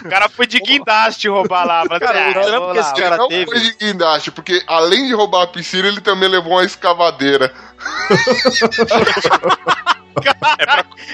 [0.06, 1.84] O cara foi de guindaste roubar lá.
[1.86, 3.45] Falei, Cara, ah, o trampo que esse cara não teve.
[3.45, 7.51] foi de guindaste, porque além de roubar a piscina, ele também levou uma escavadeira.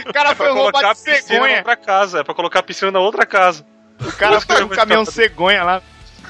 [0.08, 1.58] O cara É foi pra roubar colocar a de piscina na cegonha.
[1.60, 2.20] outra casa.
[2.20, 3.65] É pra colocar a piscina na outra casa.
[4.02, 5.82] O cara foi com um caminhão cegonha lá.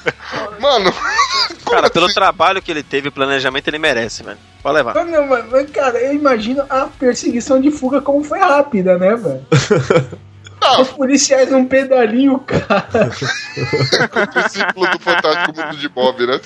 [0.60, 0.92] Mano,
[1.70, 4.38] Cara, pelo trabalho que ele teve, o planejamento, ele merece, velho.
[4.62, 4.94] Pode levar.
[4.94, 9.14] Mas, não, mas, mas, cara, eu imagino a perseguição de fuga como foi rápida, né,
[9.16, 9.46] velho?
[10.60, 12.86] não, Os policiais num pedalinho, cara.
[13.06, 16.40] o discípulo do Fantástico Mundo de Bob, né?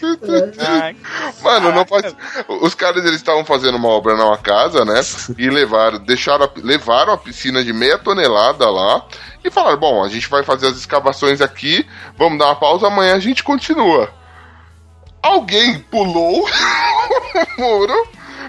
[0.58, 0.96] Ai,
[1.42, 2.14] Mano, não faz.
[2.60, 5.00] Os caras eles estavam fazendo uma obra numa casa, né?
[5.38, 9.04] E levaram, deixaram, a- levaram a piscina de meia tonelada lá
[9.44, 13.14] e falaram: bom, a gente vai fazer as escavações aqui, vamos dar uma pausa, amanhã
[13.14, 14.10] a gente continua.
[15.22, 16.44] Alguém pulou
[17.58, 18.08] o muro,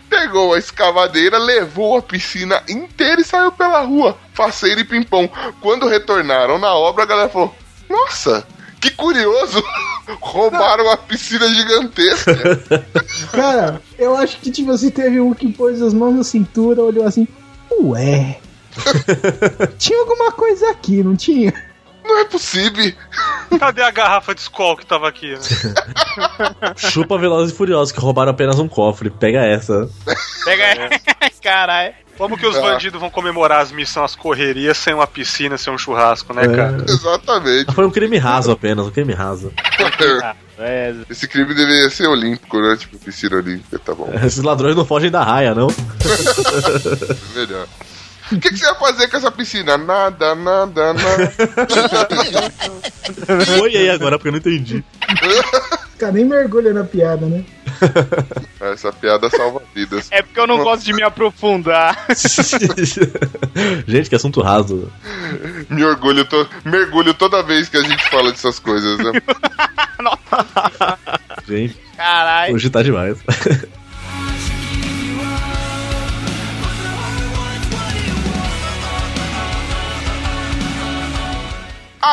[0.10, 5.30] pegou a escavadeira, levou a piscina inteira e saiu pela rua, faceiro e pimpão.
[5.62, 7.54] Quando retornaram na obra, a galera falou:
[7.90, 8.46] Nossa,
[8.80, 9.64] que curioso!
[10.22, 12.36] roubaram uma piscina gigantesca.
[13.32, 17.06] Cara, eu acho que, tipo assim, teve um que pôs as mãos na cintura, olhou
[17.06, 17.28] assim,
[17.82, 18.40] ué.
[19.78, 21.54] tinha alguma coisa aqui, não tinha?
[22.04, 22.94] Não é possível.
[23.60, 25.40] Cadê a garrafa de Skol que tava aqui, né?
[26.78, 29.10] Chupa Velozes e Furiosos, que roubaram apenas um cofre.
[29.10, 29.90] Pega essa.
[30.44, 30.90] Pega.
[31.42, 31.94] Caralho.
[32.18, 32.62] Como que os Ah.
[32.62, 36.78] bandidos vão comemorar as missões, as correrias, sem uma piscina, sem um churrasco, né, cara?
[36.88, 37.74] Exatamente.
[37.74, 39.52] Foi um crime raso apenas, um crime raso.
[40.58, 42.78] É, Esse crime deveria ser olímpico, né?
[42.78, 44.10] Tipo, piscina olímpica, tá bom.
[44.24, 45.68] Esses ladrões não fogem da raia, não.
[47.36, 47.68] Melhor.
[48.32, 49.78] O que, que você vai fazer com essa piscina?
[49.78, 51.34] Nada, nada, nada.
[53.60, 54.84] Foi aí agora, porque eu não entendi.
[55.98, 57.46] Cara nem mergulha na piada, né?
[58.60, 60.10] Essa piada salva vidas.
[60.12, 62.06] é porque eu não gosto de me aprofundar.
[63.88, 64.92] Gente, que assunto raso.
[65.70, 66.50] Me orgulho, to...
[66.66, 69.12] mergulho toda vez que a gente fala dessas coisas, né?
[71.48, 72.56] Gente, Caralho.
[72.56, 73.18] hoje tá demais.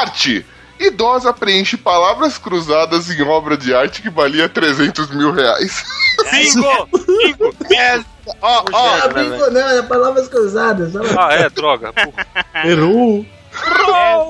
[0.00, 0.46] Arte.
[0.80, 5.84] Idosa preenche palavras cruzadas em obra de arte que valia 300 mil reais.
[6.32, 6.88] Bingo!
[7.06, 7.54] Bingo!
[7.72, 7.98] É,
[8.42, 8.98] ó, ó.
[9.04, 10.92] Ah, bingo não, é palavras cruzadas.
[10.96, 11.92] Ah, é, droga.
[12.64, 13.24] Errou!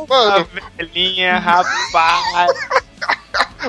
[0.09, 2.51] Mano, Velhinha, rapaz.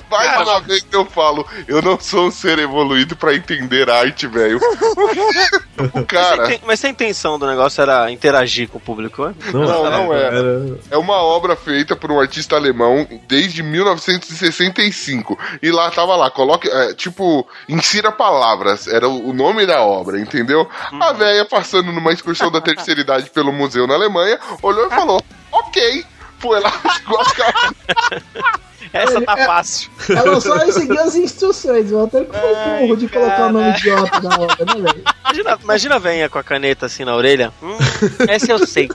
[0.09, 4.27] Vai uma vez que eu falo, eu não sou um ser evoluído pra entender arte,
[4.27, 4.59] velho.
[5.93, 9.35] o cara Mas se a intenção do negócio era interagir com o público, né?
[9.53, 10.77] Não, não era.
[10.89, 15.37] é uma obra feita por um artista alemão desde 1965.
[15.61, 20.67] E lá tava lá, coloque, é, tipo, insira palavras, era o nome da obra, entendeu?
[20.99, 25.21] A véia passando numa excursão da terceira idade pelo museu na Alemanha, olhou e falou:
[25.51, 26.05] "OK".
[26.39, 27.73] Foi lá, chegou a cara.
[28.93, 29.89] Essa tá É- fácil.
[30.09, 34.19] Ela só seguiu as instruções, o Walter que foi burro de colocar o nome idiota
[34.21, 35.03] na obra, né, velho?
[35.25, 37.51] Imagina, imagina a venha com a caneta assim na orelha.
[37.61, 37.75] Hum,
[38.29, 38.89] essa eu sei.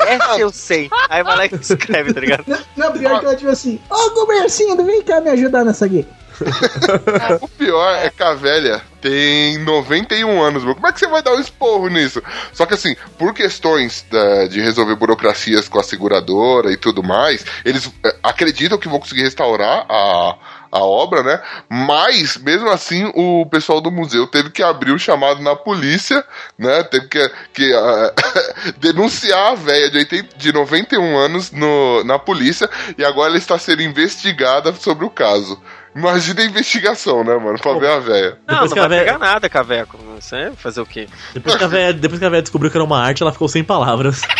[0.00, 0.90] Essa eu sei.
[1.08, 2.44] Aí vai lá e escreve, tá ligado?
[2.46, 6.06] Não, Não, pior que ela tipo assim, ô Gomercindo, vem cá me ajudar nessa aqui.
[7.40, 10.62] O pior é que a velha tem 91 anos.
[10.64, 12.22] Como é que você vai dar um esporro nisso?
[12.52, 17.44] Só que assim, por questões da- de resolver burocracias com a seguradora e tudo mais,
[17.64, 20.36] eles é, acreditam que vão conseguir restaurar a,
[20.70, 21.42] a obra, né?
[21.68, 26.24] Mas, mesmo assim, o pessoal do museu teve que abrir o chamado na polícia,
[26.58, 26.82] né?
[26.84, 28.12] Teve que, que ah,
[28.78, 33.58] denunciar a velha de, 80 de 91 anos no, na polícia e agora ela está
[33.58, 35.60] sendo investigada sobre o caso.
[35.94, 37.58] Imagina a investigação, né, mano?
[37.58, 38.38] Pra ver a véia.
[38.48, 39.98] Não, Depois não vai véia- pegar nada, Caveco.
[40.18, 41.06] Você vai fazer o quê?
[41.34, 43.48] Depois que, a véia, depois que a véia descobriu que era uma arte, ela ficou
[43.48, 44.22] sem palavras.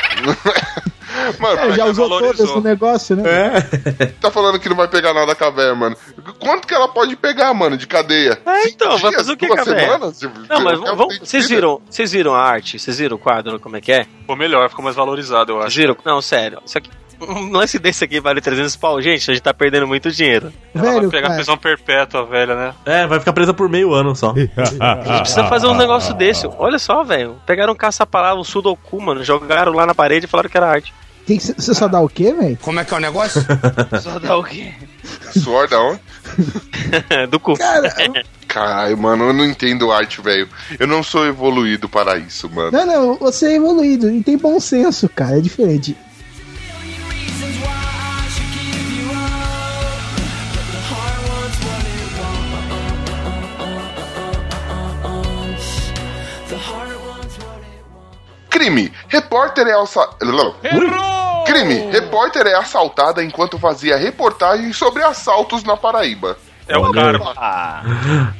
[1.38, 2.46] Mano, É, já usou valorizou.
[2.46, 3.22] todas no negócio, né?
[4.20, 5.96] tá falando que não vai pegar nada com a véia, mano.
[6.40, 8.40] Quanto que ela pode pegar, mano, de cadeia?
[8.44, 9.14] É, então, vai dias?
[9.16, 9.86] fazer o que Duas com a véia?
[9.92, 10.20] semanas?
[10.48, 12.78] Não, mas vamos, vocês viram, vocês viram a arte?
[12.78, 14.04] Vocês viram o quadro, como é que é?
[14.04, 15.76] Ficou melhor, ficou mais valorizado, eu Vocês acho.
[15.76, 15.96] viram?
[16.04, 16.60] Não, sério.
[16.64, 16.90] Isso aqui,
[17.28, 19.00] um lance desse aqui vale 300 pau.
[19.00, 20.52] Gente, a gente tá perdendo muito dinheiro.
[20.74, 21.34] Ela vai Velho, pegar cara.
[21.36, 22.74] prisão perpétua, velha, né?
[22.84, 24.32] É, vai ficar presa por meio ano só.
[24.80, 26.46] A gente precisa fazer um negócio desse.
[26.58, 27.36] Olha só, velho.
[27.46, 29.22] Pegaram um caça-palavra, um sudoku, mano.
[29.24, 30.92] Jogaram lá na parede e falaram que era arte.
[31.26, 32.58] Que que Você só dá o quê, velho?
[32.60, 33.40] Como é que é o negócio?
[34.02, 34.72] Só dá o quê?
[35.40, 36.00] Suor da onde?
[37.30, 37.56] Do cu.
[37.56, 37.94] Cara,
[38.48, 40.48] Caralho, mano, eu não entendo arte, velho.
[40.80, 42.72] Eu não sou evoluído para isso, mano.
[42.72, 45.96] não, não, você é evoluído e tem bom senso, cara, é diferente.
[58.62, 58.92] Crime.
[59.08, 60.08] Repórter é alça...
[61.46, 61.90] Crime.
[61.90, 66.36] Repórter é assaltada enquanto fazia reportagem sobre assaltos na Paraíba.
[66.68, 67.32] É o karma.
[67.36, 67.82] Ah,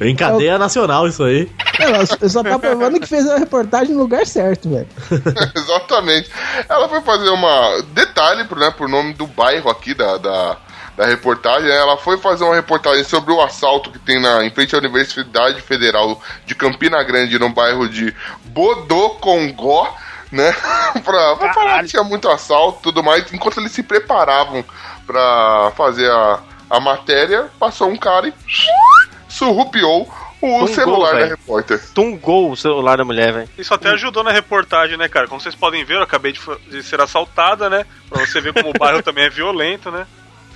[0.01, 1.51] Em cadeia nacional isso aí.
[1.77, 4.87] Ela só- tá provando que fez a reportagem no lugar certo, velho.
[5.57, 6.31] Exatamente.
[6.69, 7.83] Ela foi fazer uma.
[7.93, 10.57] Detalhe, né, por nome do bairro aqui da, da,
[10.97, 11.69] da reportagem.
[11.69, 15.61] Ela foi fazer uma reportagem sobre o assalto que tem na, em frente à Universidade
[15.61, 19.93] Federal de Campina Grande, no bairro de Bodocongó.
[20.33, 20.51] Né?
[21.05, 23.31] pra, pra falar que tinha muito assalto e tudo mais.
[23.33, 24.65] Enquanto eles se preparavam
[25.07, 26.41] pra fazer a,
[26.71, 28.35] a matéria, passou um cara e
[29.29, 31.31] surrupiou o Tungou, celular da velho.
[31.31, 31.81] repórter.
[31.95, 33.49] Tungou o celular da mulher, velho.
[33.57, 35.29] Isso até ajudou na reportagem, né, cara?
[35.29, 37.87] Como vocês podem ver, eu acabei de, de ser assaltada, né?
[38.09, 40.07] Pra você ver como o bairro também é violento, né?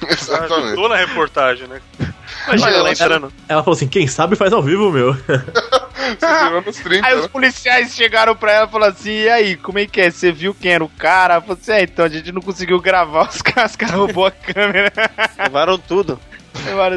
[0.08, 0.66] Exatamente.
[0.66, 1.80] Ajudou na reportagem, né?
[2.48, 3.32] Imagina ela ela- entrando.
[3.48, 5.14] Ela falou assim: quem sabe faz ao vivo, meu.
[6.18, 7.20] Você virou nos 30, Aí né?
[7.20, 10.10] os policiais chegaram pra ela e falaram assim: e aí, como é que é?
[10.10, 11.34] Você viu quem era o cara?
[11.34, 14.26] Ela falou assim: é, então a gente não conseguiu gravar, os caras, os caras roubou
[14.26, 14.92] a câmera.
[15.38, 16.18] Levaram tudo.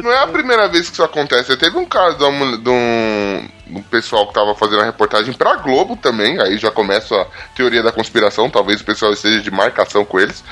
[0.02, 1.54] Não é a primeira vez que isso acontece.
[1.56, 5.32] Teve um caso de, uma- de um, de um pessoal que tava fazendo a reportagem
[5.34, 6.40] pra Globo também.
[6.40, 8.48] Aí já começa a teoria da conspiração.
[8.50, 10.42] Talvez o pessoal esteja de marcação com eles.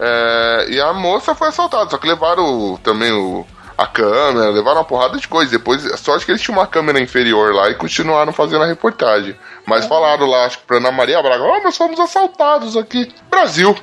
[0.00, 1.90] É, e a moça foi assaltada.
[1.90, 3.46] Só que levaram também o.
[3.76, 5.50] A câmera, levaram uma porrada de coisa.
[5.50, 9.36] Depois, sorte que eles tinham uma câmera inferior lá e continuaram fazendo a reportagem.
[9.66, 13.12] Mas falaram lá, acho que pra Ana Maria Braga: Ó, nós fomos assaltados aqui.
[13.30, 13.76] Brasil.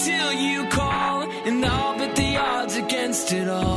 [0.00, 3.69] until you call, and all but the odds against it all.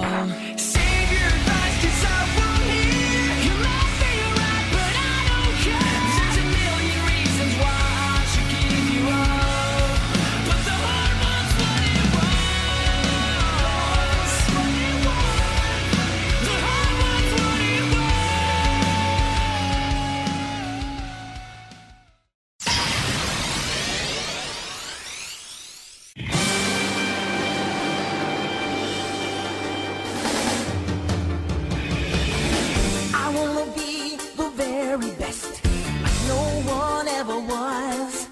[37.23, 38.27] Ever was.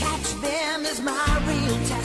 [0.00, 1.97] Catch them is my real test.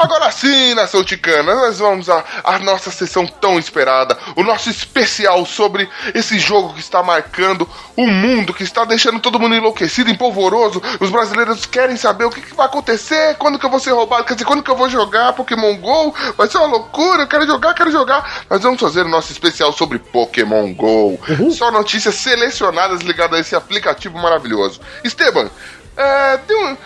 [0.00, 5.44] Agora sim, nação ticana, nós vamos à, à nossa sessão tão esperada, o nosso especial
[5.44, 10.82] sobre esse jogo que está marcando o mundo, que está deixando todo mundo enlouquecido, empolvoroso.
[10.98, 14.24] Os brasileiros querem saber o que, que vai acontecer, quando que eu vou ser roubado,
[14.24, 17.46] quer dizer, quando que eu vou jogar Pokémon GO, vai ser uma loucura, eu quero
[17.46, 18.44] jogar, quero jogar.
[18.48, 21.20] Nós vamos fazer o nosso especial sobre Pokémon GO.
[21.52, 24.80] Só notícias selecionadas ligadas a esse aplicativo maravilhoso.
[25.04, 25.50] Esteban,
[25.94, 26.76] é, tem um,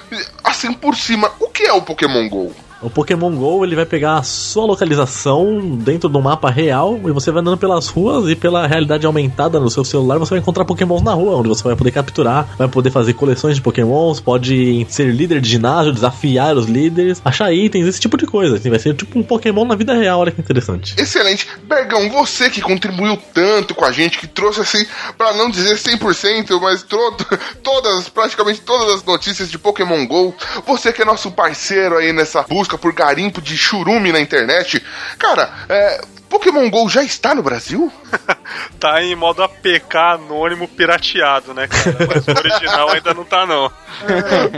[0.43, 2.64] assim por cima, o que é o Pokémon GO?
[2.85, 7.31] O Pokémon GO ele vai pegar a sua localização dentro do mapa real e você
[7.31, 11.03] vai andando pelas ruas e pela realidade aumentada no seu celular você vai encontrar Pokémons
[11.03, 15.07] na rua, onde você vai poder capturar, vai poder fazer coleções de Pokémons, pode ser
[15.15, 18.57] líder de ginásio, desafiar os líderes, achar itens, esse tipo de coisa.
[18.57, 20.95] Assim, vai ser tipo um Pokémon na vida real, olha que interessante.
[20.99, 21.49] Excelente.
[21.65, 24.85] Bergão, você que contribuiu tanto com a gente, que trouxe assim,
[25.17, 27.17] pra não dizer 100%, mas tro-
[27.63, 30.35] todas, praticamente todas as notícias de Pokémon GO.
[30.67, 34.83] Você que é nosso parceiro aí nessa busca por garimpo de churume na internet.
[35.19, 37.93] Cara, é, Pokémon GO já está no Brasil?
[38.79, 41.97] Tá em modo APK anônimo pirateado, né, cara?
[42.07, 43.73] Mas o original ainda não tá, não.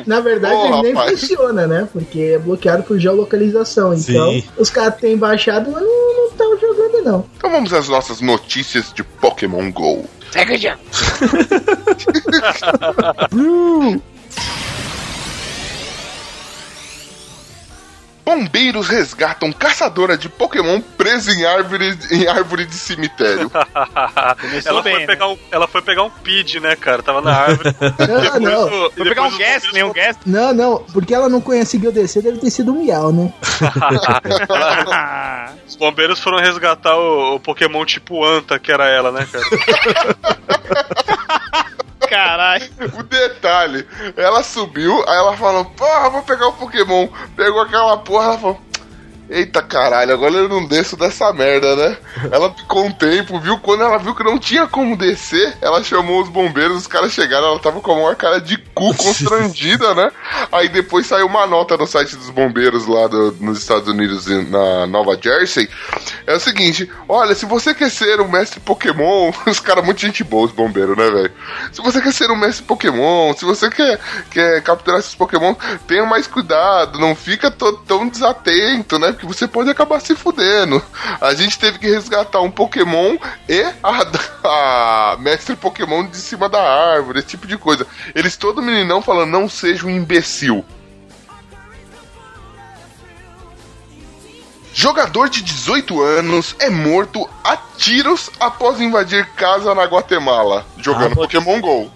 [0.05, 1.21] Na verdade, Ô, ele nem rapaz.
[1.21, 1.89] funciona, né?
[1.93, 3.95] Porque é bloqueado por geolocalização.
[3.95, 4.45] Então, Sim.
[4.57, 7.25] os caras têm baixado, mas não estão jogando, não.
[7.37, 10.05] Então vamos às nossas notícias de Pokémon GO.
[18.27, 23.49] Bombeiros resgatam caçadora de Pokémon presa em árvore, em árvore de cemitério.
[24.67, 25.07] ela, bem, foi né?
[25.07, 27.05] pegar um, ela foi pegar um PID, né, cara?
[27.05, 27.73] Tava na árvore.
[28.09, 28.87] Não, não.
[28.87, 30.21] o- Foi pegar um guest, nem um bombeiros guest.
[30.27, 33.33] Não, não, porque ela não conseguiu descer, deve ter sido um miau, né?
[35.69, 39.45] Os bombeiros foram resgatar o, o Pokémon tipo Anta, que era ela, né, cara?
[42.09, 42.71] Caralho.
[42.99, 47.09] O detalhe, ela subiu, aí ela falou, porra, vou pegar o Pokémon.
[47.37, 48.61] Pegou aquela porra, ela falou.
[49.29, 51.97] Eita caralho, agora eu não desço dessa merda, né?
[52.31, 53.59] Ela ficou um tempo, viu?
[53.59, 57.49] Quando ela viu que não tinha como descer, ela chamou os bombeiros, os caras chegaram,
[57.49, 60.11] ela tava com a maior cara de cu constrangida, né?
[60.53, 64.87] Aí depois saiu uma nota no site dos bombeiros lá do- nos Estados Unidos, na
[64.87, 65.69] Nova Jersey.
[66.25, 70.23] É o seguinte: olha, se você quer ser um mestre Pokémon, os caras, muito gente
[70.23, 71.33] boa, os bombeiros, né, velho?
[71.73, 73.99] Se você quer ser um mestre Pokémon, se você quer,
[74.31, 75.55] quer capturar esses Pokémon,
[75.89, 79.16] tenha mais cuidado, não fica tão desatento, né?
[79.17, 80.83] Porque você pode acabar se fudendo.
[81.21, 83.17] A gente teve que resgatar um Pokémon
[83.49, 84.07] e a,
[84.45, 87.87] a mestre Pokémon de cima da árvore, esse tipo de coisa.
[88.15, 90.65] Eles todo meninão falando, não seja um imbecil.
[94.87, 101.17] Jogador de 18 anos é morto a tiros após invadir casa na Guatemala, jogando Ah,
[101.17, 101.91] Pokémon GO.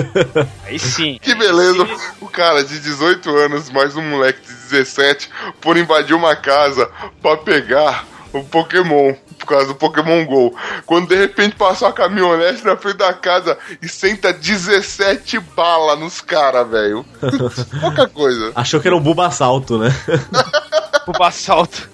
[0.64, 1.18] Aí sim.
[1.20, 1.86] Que beleza,
[2.22, 5.28] o cara de 18 anos, mais um moleque de 17,
[5.60, 10.56] por invadir uma casa pra pegar o Pokémon, por causa do Pokémon GO.
[10.86, 16.22] Quando de repente passou a caminhonete na frente da casa e senta 17 balas nos
[16.22, 17.04] caras, velho.
[17.82, 18.50] Pouca coisa.
[18.54, 19.94] Achou que era um Bulbasalto, né?
[21.06, 21.92] O assalto.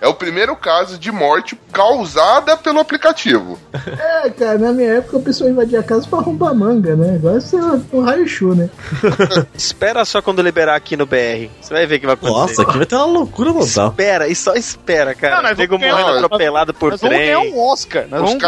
[0.00, 3.58] É o primeiro caso de morte causada pelo aplicativo.
[3.72, 7.14] É, cara, na minha época a pessoa invadia a casa pra roubar manga, né?
[7.14, 7.60] Agora você é
[7.90, 8.68] um raio-chu, né?
[9.54, 11.48] Espera só quando liberar aqui no BR.
[11.58, 12.38] Você vai ver o que vai acontecer.
[12.38, 13.88] Nossa, aqui vai ter uma loucura total.
[13.88, 15.36] Espera, e só espera, cara.
[15.36, 17.26] Não, nós Nego vamos morrendo atropelado por Nós vamos trem.
[17.26, 18.02] ganhar um Oscar.
[18.02, 18.38] Nós Os vamos um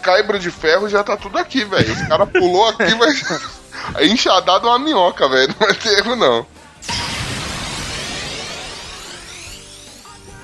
[0.00, 1.92] caibros de, de ferro já tá tudo aqui, velho.
[1.92, 3.54] Os caras pulou aqui, mas.
[3.96, 5.48] É enxadado uma minhoca, velho.
[5.48, 6.46] Não vai ter erro, não.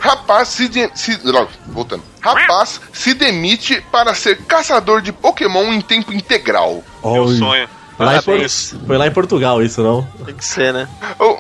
[0.01, 1.21] Rapaz se, de- se-
[1.69, 2.03] voltando.
[2.21, 6.83] Rapaz se demite para ser caçador de Pokémon em tempo integral.
[7.05, 7.37] Meu Oi.
[7.39, 7.69] sonho.
[7.97, 8.49] Foi lá, em Por-
[8.87, 10.03] foi lá em Portugal isso, não?
[10.25, 10.89] Tem que ser, né?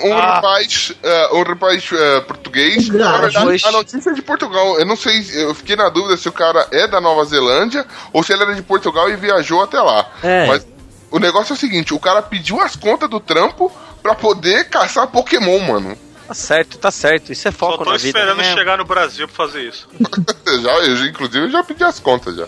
[0.04, 0.34] Um Ah.
[0.34, 2.86] rapaz, eh, um rapaz eh, português.
[2.90, 4.78] Na verdade, a notícia é de Portugal.
[4.78, 8.22] Eu não sei, eu fiquei na dúvida se o cara é da Nova Zelândia ou
[8.22, 10.06] se ele era de Portugal e viajou até lá.
[10.22, 10.46] É.
[10.48, 10.66] Mas
[11.10, 15.06] o negócio é o seguinte: o cara pediu as contas do trampo pra poder caçar
[15.06, 15.96] Pokémon, mano.
[16.30, 17.32] Tá certo, tá certo.
[17.32, 18.06] Isso é Só foco tô na vida.
[18.06, 18.54] esperando né?
[18.54, 19.88] chegar no Brasil pra fazer isso.
[20.62, 22.46] já, eu, inclusive, eu já pedi as contas já.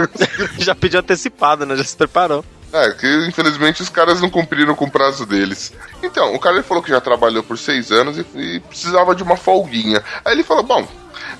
[0.60, 1.74] Já pediu antecipado, né?
[1.74, 2.44] Já se preparou.
[2.70, 5.72] É, que infelizmente os caras não cumpriram com o prazo deles.
[6.02, 9.22] Então, o cara ele falou que já trabalhou por seis anos e, e precisava de
[9.22, 10.04] uma folguinha.
[10.22, 10.86] Aí ele falou: bom,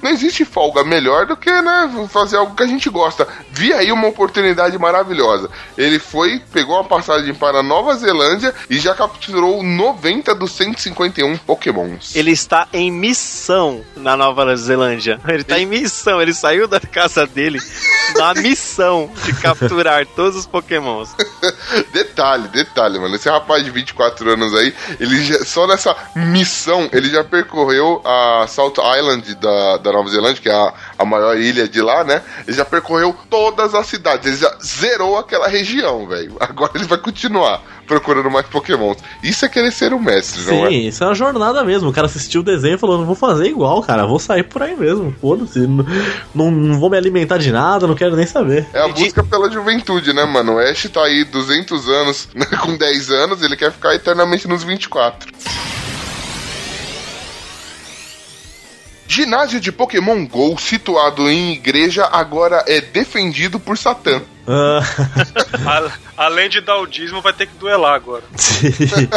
[0.02, 3.26] não existe folga melhor do que né, fazer algo que a gente gosta.
[3.50, 5.48] Vi aí uma oportunidade maravilhosa.
[5.76, 12.14] Ele foi, pegou uma passagem para Nova Zelândia e já capturou 90 dos 151 Pokémons.
[12.14, 15.20] Ele está em missão na Nova Zelândia.
[15.26, 16.20] Ele tá em missão.
[16.20, 17.60] Ele saiu da casa dele
[18.16, 21.10] na missão de capturar todos os pokémons.
[21.92, 23.14] detalhe, detalhe, mano.
[23.16, 28.46] Esse rapaz de 24 anos aí, ele já- só nessa missão, ele já percorreu a
[28.48, 32.22] South Island da, da Nova Zelândia, que é a, a maior ilha de lá, né?
[32.46, 34.26] Ele já percorreu todas as cidades.
[34.26, 36.36] Ele já zerou aquela região, velho.
[36.40, 38.98] Agora ele vai continuar procurando mais Pokémons.
[39.22, 40.68] Isso é querer ser um mestre, não é?
[40.68, 41.88] Sim, isso é uma jornada mesmo.
[41.88, 44.06] O cara assistiu o desenho e falou: não vou fazer igual, cara.
[44.06, 45.14] Vou sair por aí mesmo.
[45.20, 45.60] Foda-se.
[45.60, 45.84] Não,
[46.34, 48.66] não, não vou me alimentar de nada, não quero nem saber.
[48.72, 50.54] É a busca pela juventude, né, mano?
[50.54, 54.64] O Ash tá aí 200 anos, né, com 10 anos, ele quer ficar eternamente nos
[54.64, 55.32] 24.
[59.14, 64.20] Ginásio de Pokémon GO, situado em igreja, agora é defendido por Satã.
[64.46, 64.80] Ah,
[66.16, 68.24] A- além de dar o dízimo, vai ter que duelar agora.
[68.36, 69.08] sim.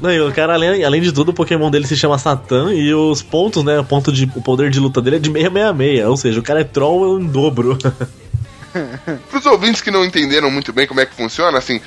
[0.00, 2.94] Não, e o cara, além, além de tudo, o Pokémon dele se chama Satã e
[2.94, 3.80] os pontos, né?
[3.80, 6.06] O, ponto de, o poder de luta dele é de 666.
[6.06, 7.76] Ou seja, o cara é troll em dobro.
[9.30, 11.80] Para os ouvintes que não entenderam muito bem como é que funciona, assim,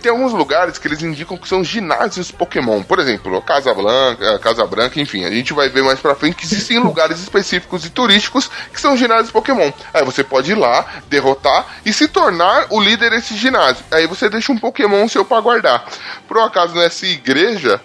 [0.00, 2.82] tem alguns lugares que eles indicam que são ginásios Pokémon.
[2.82, 6.44] Por exemplo, Casa Blanca, Casa Branca, enfim, a gente vai ver mais pra frente que
[6.44, 9.70] existem lugares específicos e turísticos que são ginásios Pokémon.
[9.92, 13.84] Aí você pode ir lá, derrotar e se tornar o líder desse ginásio.
[13.90, 15.84] Aí você deixa um Pokémon seu pra guardar.
[16.26, 17.80] Por um acaso nessa igreja,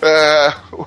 [0.00, 0.86] é, o,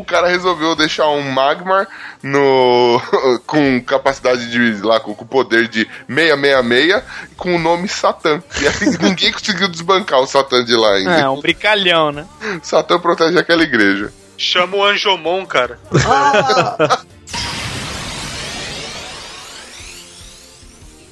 [0.00, 1.88] o cara resolveu deixar um Magmar
[2.22, 3.00] no
[3.46, 7.02] com capacidade de lá com, com poder de 666
[7.36, 8.42] com o nome Satã.
[8.60, 11.18] E aí ninguém conseguiu desbancar o Satã de lá ainda.
[11.18, 12.26] É, um brincalhão, né?
[12.62, 14.12] Satã protege aquela igreja.
[14.36, 15.78] Chama o Anjomon, cara.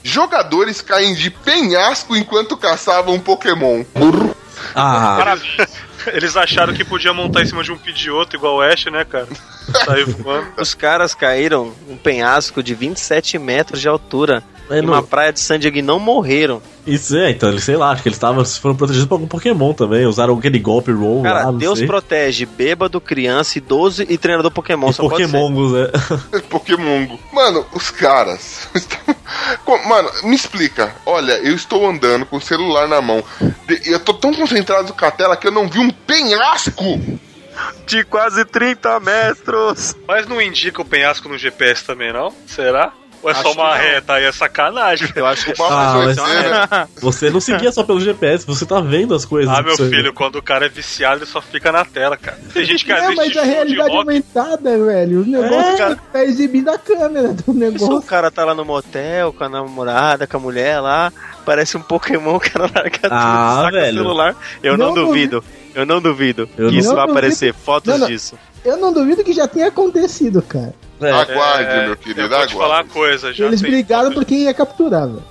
[0.03, 3.85] Jogadores caem de penhasco enquanto caçavam Pokémon.
[4.75, 5.71] Ah, Parabéns.
[6.07, 9.29] Eles acharam que podia montar em cima de um pedioto igual o Ash, né, cara?
[9.85, 10.47] Saiu voando.
[10.61, 15.33] Os caras caíram um penhasco de 27 metros de altura É, em uma não- praia
[15.33, 16.61] de San Diego e não morreram.
[16.87, 19.73] isso é, então, eles sei lá, acho que eles estavam foram protegidos por algum Pokémon
[19.73, 20.07] também.
[20.07, 21.87] Usaram aquele golpe roll Cara, lá, não Deus sei.
[21.87, 24.91] protege bêbado, criança, idoso e treinador Pokémon.
[24.91, 25.31] E Só pode ser.
[25.31, 25.89] Pokémongos, né?
[26.49, 27.19] Pokémongo.
[27.33, 28.69] Mano, os caras.
[29.89, 30.95] Mano, me explica.
[31.07, 33.23] Olha, eu estou andando com o celular na mão.
[33.85, 36.83] Eu tô tão concentrado com a tela que eu não vi um penhasco.
[37.87, 39.97] De quase 30 metros.
[40.07, 42.33] Mas não indica o penhasco no GPS também, não?
[42.47, 42.93] Será?
[43.23, 43.85] Ou é só Acho uma que não.
[43.85, 45.13] reta aí, é sacanagem.
[45.15, 46.89] Eu acho que O papo Ah, mas- né?
[47.03, 49.53] Você não seguia só pelo GPS, você tá vendo as coisas.
[49.55, 52.39] Ah, meu filho, quando o cara é viciado, ele só fica na tela, cara.
[52.55, 55.21] Tem gente que É, mas a de realidade aumentada, velho.
[55.21, 55.99] O negócio cara.
[56.11, 58.03] tá exibindo a câmera do Se o negócio.
[58.03, 61.13] cara tá lá no motel com a namorada, com a mulher lá,
[61.45, 64.01] parece um Pokémon, o cara larga tudo, Ah, saca velho.
[64.01, 64.37] o celular.
[64.63, 65.45] Eu não, Não duvido.
[65.75, 67.55] Eu não duvido Eu que não- isso vai Não aparecer.
[67.55, 68.07] Fotos Não, não.
[68.09, 68.39] disso.
[68.65, 70.75] Eu não duvido que já tenha acontecido, cara.
[71.01, 72.91] É, Aguarde, É, meu querido, eu vou te falar uma aguarde.
[72.91, 73.33] coisa.
[73.33, 75.23] Já Eles tem brigaram por quem ia capturar, velho.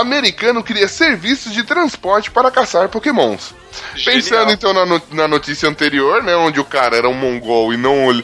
[0.00, 3.54] Americano cria serviços de transporte para caçar Pokémons.
[3.94, 4.14] Genial.
[4.22, 7.76] Pensando então na, no- na notícia anterior, né, onde o cara era um mongol e
[7.76, 8.22] não ol-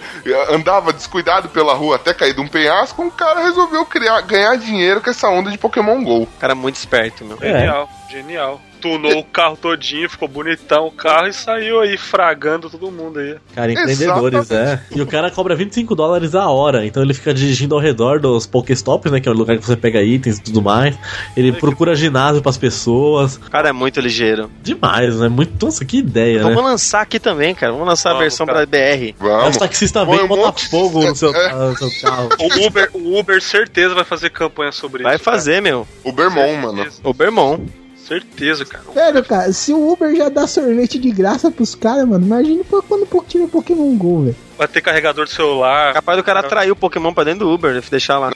[0.50, 5.00] andava descuidado pela rua até cair de um penhasco, um cara resolveu criar, ganhar dinheiro
[5.00, 6.26] com essa onda de Pokémon GO.
[6.40, 7.38] Cara muito esperto, meu.
[7.40, 7.60] É.
[7.60, 8.60] Genial, genial.
[8.80, 13.36] Tunou o carro todinho, ficou bonitão o carro e saiu aí fragando todo mundo aí.
[13.54, 14.78] Cara, empreendedores, é.
[14.94, 18.46] E o cara cobra 25 dólares a hora, então ele fica dirigindo ao redor dos
[18.46, 19.20] Pokéstops, né?
[19.20, 20.94] Que é o lugar que você pega itens e tudo mais.
[21.34, 23.36] Ele procura ginásio pras pessoas.
[23.36, 24.50] O cara é muito ligeiro.
[24.62, 25.28] Demais, né?
[25.30, 25.64] Muito.
[25.64, 26.62] Nossa, que ideia, Vamos né?
[26.70, 27.72] lançar aqui também, cara.
[27.72, 28.66] Vamos lançar a Vamos, versão cara.
[28.66, 29.14] pra BR.
[29.18, 29.48] Vamos.
[29.48, 31.54] os taxistas Põe vêm e monte- fogo no seu, É.
[31.54, 32.28] no seu carro.
[32.38, 35.24] O Uber, o Uber certeza vai fazer campanha sobre Vai isso.
[35.24, 35.36] cara.
[35.38, 35.88] fazer, meu.
[36.04, 36.86] O Bermon, mano.
[37.02, 37.60] O Bermon.
[38.06, 38.84] Certeza, cara.
[38.92, 43.06] Sério, cara, se o Uber já dá sorvete de graça pros caras, mano, imagina quando
[43.26, 44.36] tira o Pokémon GO, velho.
[44.58, 45.94] Vai ter carregador de celular.
[45.94, 48.32] Capaz do cara atrair o Pokémon pra dentro do Uber, deixar lá.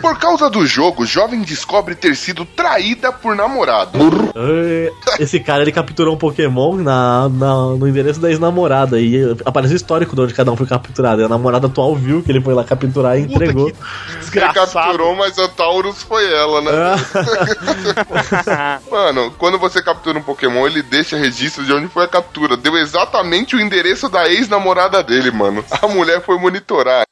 [0.00, 3.98] Por causa do jogo, jovem descobre ter sido traída por namorado.
[4.34, 4.92] É,
[5.22, 9.76] Esse cara ele capturou um Pokémon na, na- no endereço da ex-namorada e apareceu o
[9.76, 11.20] histórico de onde cada um foi capturado.
[11.20, 13.68] E a namorada atual viu que ele foi lá capturar e entregou.
[13.68, 16.70] Ele capturou, mas a Taurus foi ela, né?
[18.90, 22.56] Mano, quando você captura um Pokémon, ele deixa registro de onde foi a captura.
[22.56, 25.64] Deu exatamente o endereço da ex-namorada dele, mano.
[25.82, 27.02] A mulher foi monitorar.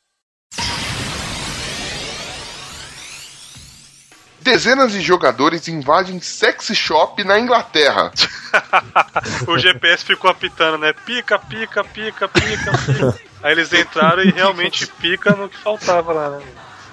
[4.47, 8.13] Dezenas de jogadores invadem sex shop na Inglaterra.
[9.49, 10.93] o GPS ficou apitando, né?
[11.05, 13.21] Pica, pica, pica, pica, pica.
[13.43, 16.45] Aí eles entraram e realmente pica no que faltava lá, né?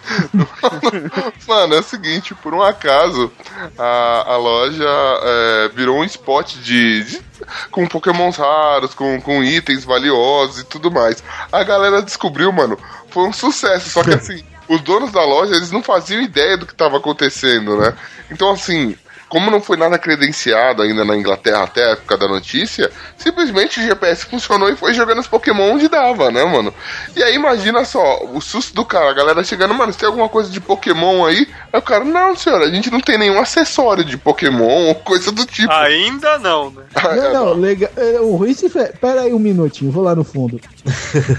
[1.47, 3.31] Mano, é o seguinte, por um acaso,
[3.77, 4.89] a, a loja
[5.23, 7.21] é, virou um spot de, de-
[7.69, 11.23] com pokémons raros, com, com itens valiosos e tudo mais.
[11.51, 12.79] A galera descobriu, mano,
[13.11, 16.65] foi um sucesso, só que assim, os donos da loja, eles não faziam ideia do
[16.65, 17.93] que estava acontecendo, né?
[18.31, 18.95] Então, assim,
[19.33, 23.83] como não foi nada credenciado ainda na Inglaterra até a época da notícia, simplesmente o
[23.83, 26.71] GPS funcionou e foi jogando os Pokémon onde dava, né, mano?
[27.15, 30.29] E aí imagina só, o susto do cara, a galera chegando, mano, você tem alguma
[30.29, 31.47] coisa de Pokémon aí?
[31.73, 35.31] Aí o cara, não, senhora, a gente não tem nenhum acessório de Pokémon ou coisa
[35.31, 35.73] do tipo.
[35.73, 36.83] Ainda não, né?
[36.93, 37.89] Não, não, legal.
[37.97, 38.93] é, O Rui se fe...
[39.01, 40.61] Pera aí um minutinho, vou lá no fundo.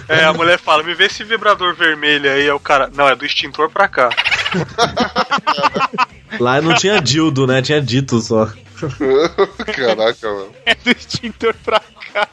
[0.09, 2.43] É, a mulher fala, me vê esse vibrador vermelho aí.
[2.43, 4.09] Aí o cara, não, é do extintor pra cá.
[6.41, 7.63] Lá não tinha dildo, né?
[7.63, 8.47] Tinha dito só.
[9.75, 10.53] Caraca, mano.
[10.67, 11.81] É do extintor pra
[12.13, 12.29] cá.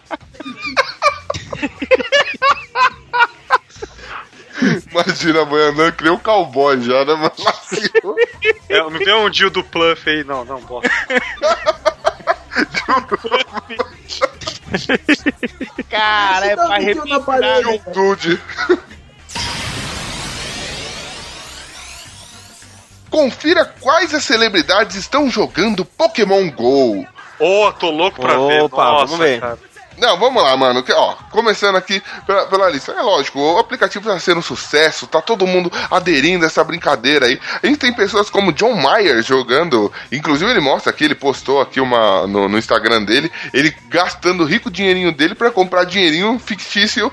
[4.92, 7.32] Imagina a mãe andando que nem um cowboy já, né, mano?
[8.70, 10.24] É, me vê um Dio do Pluff aí.
[10.24, 10.90] Não, não, bota.
[15.90, 16.68] Cara, é tá
[17.20, 17.62] pra né?
[17.62, 17.78] cara.
[17.94, 18.42] Dude.
[23.12, 27.06] Confira quais as celebridades estão jogando Pokémon GO.
[27.38, 28.64] Ô, tô louco pra ver.
[28.64, 29.40] Opa, Nossa, vamos ver.
[29.42, 29.60] cara.
[29.98, 30.82] Não, vamos lá, mano.
[30.82, 32.92] que, Ó, começando aqui pela, pela lista.
[32.94, 37.28] É lógico, o aplicativo tá sendo um sucesso, tá todo mundo aderindo a essa brincadeira
[37.28, 37.40] aí.
[37.62, 39.92] A gente tem pessoas como John Mayer jogando.
[40.12, 44.46] Inclusive, ele mostra aqui, ele postou aqui uma no, no Instagram dele, ele gastando o
[44.48, 47.12] rico dinheirinho dele pra comprar dinheirinho fictício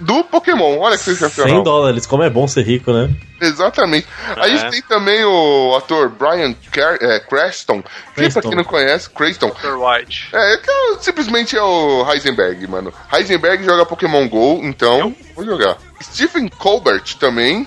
[0.00, 0.78] do Pokémon.
[0.78, 1.62] Olha que 100 sensacional.
[1.62, 3.10] dólares, como é bom ser rico, né?
[3.40, 4.06] Exatamente.
[4.36, 4.56] A É.
[4.56, 7.82] gente tem também o ator Brian Car é, Cranston,
[8.14, 9.48] que pra quem não conhece, Cranston.
[9.48, 9.76] Dr.
[9.76, 10.28] White.
[10.32, 12.92] É, que é- simplesmente é o Heisenberg, mano.
[13.12, 15.76] Heisenberg joga Pokémon GO, então vou jogar.
[16.02, 17.66] Stephen Colbert também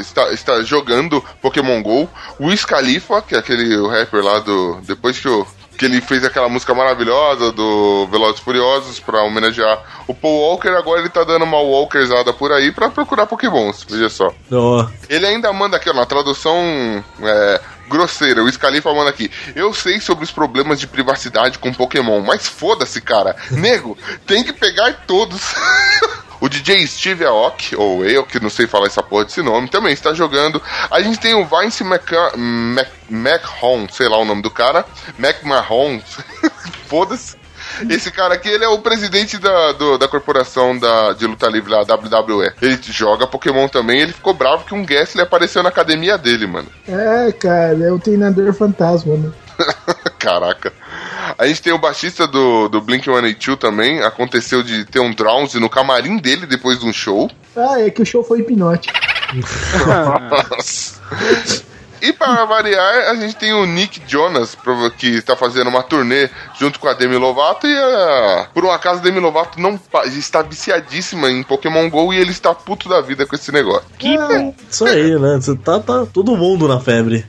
[0.00, 2.08] está, está jogando Pokémon GO.
[2.40, 4.78] Wiz Khalifa, que é aquele o rapper lá do.
[4.82, 5.46] Depois que, o,
[5.78, 11.00] que ele fez aquela música maravilhosa do Velozes Furiosos pra homenagear o Paul Walker, agora
[11.00, 14.34] ele tá dando uma Walkerzada por aí pra procurar Pokémons, veja só.
[14.50, 16.58] Ó, Ele ainda manda aqui, ó, na tradução
[17.22, 19.30] é, grosseira, o Scalifa manda aqui.
[19.54, 23.36] Eu sei sobre os problemas de privacidade com Pokémon, mas foda-se, cara.
[23.50, 25.40] Nego, tem que pegar todos.
[26.40, 29.92] O DJ Steve Aoki, ou eu, que não sei falar essa porra desse nome, também
[29.92, 30.62] está jogando.
[30.90, 34.84] A gente tem o Vince McMahon, sei lá o nome do cara.
[35.18, 36.00] McMahon,
[36.86, 37.36] foda-se.
[37.90, 41.70] Esse cara aqui, ele é o presidente da, do- da corporação da, de luta livre
[41.70, 42.50] lá, WWE.
[42.62, 46.68] Ele joga Pokémon também, ele ficou bravo que um Gastly apareceu na academia dele, mano.
[46.88, 49.30] É, cara, é o treinador fantasma, né?
[50.18, 50.72] Caraca.
[51.38, 54.02] A gente tem o baixista do, do Blink-182 também.
[54.02, 57.30] Aconteceu de ter um drowse no camarim dele depois de um show.
[57.56, 58.98] Ah, é que o show foi hipnótico.
[59.86, 60.98] Nossa.
[62.00, 66.30] E para variar, a gente tem o Nick Jonas, prova- que está fazendo uma turnê
[66.56, 67.66] junto com a Demi Lovato.
[67.66, 69.76] E a- por um acaso, a Demi Lovato não
[70.16, 73.82] está viciadíssima em Pokémon GO e ele está puto da vida com esse negócio.
[74.16, 75.40] Ah, isso aí, né?
[75.40, 77.26] Você tá, tá todo mundo na febre.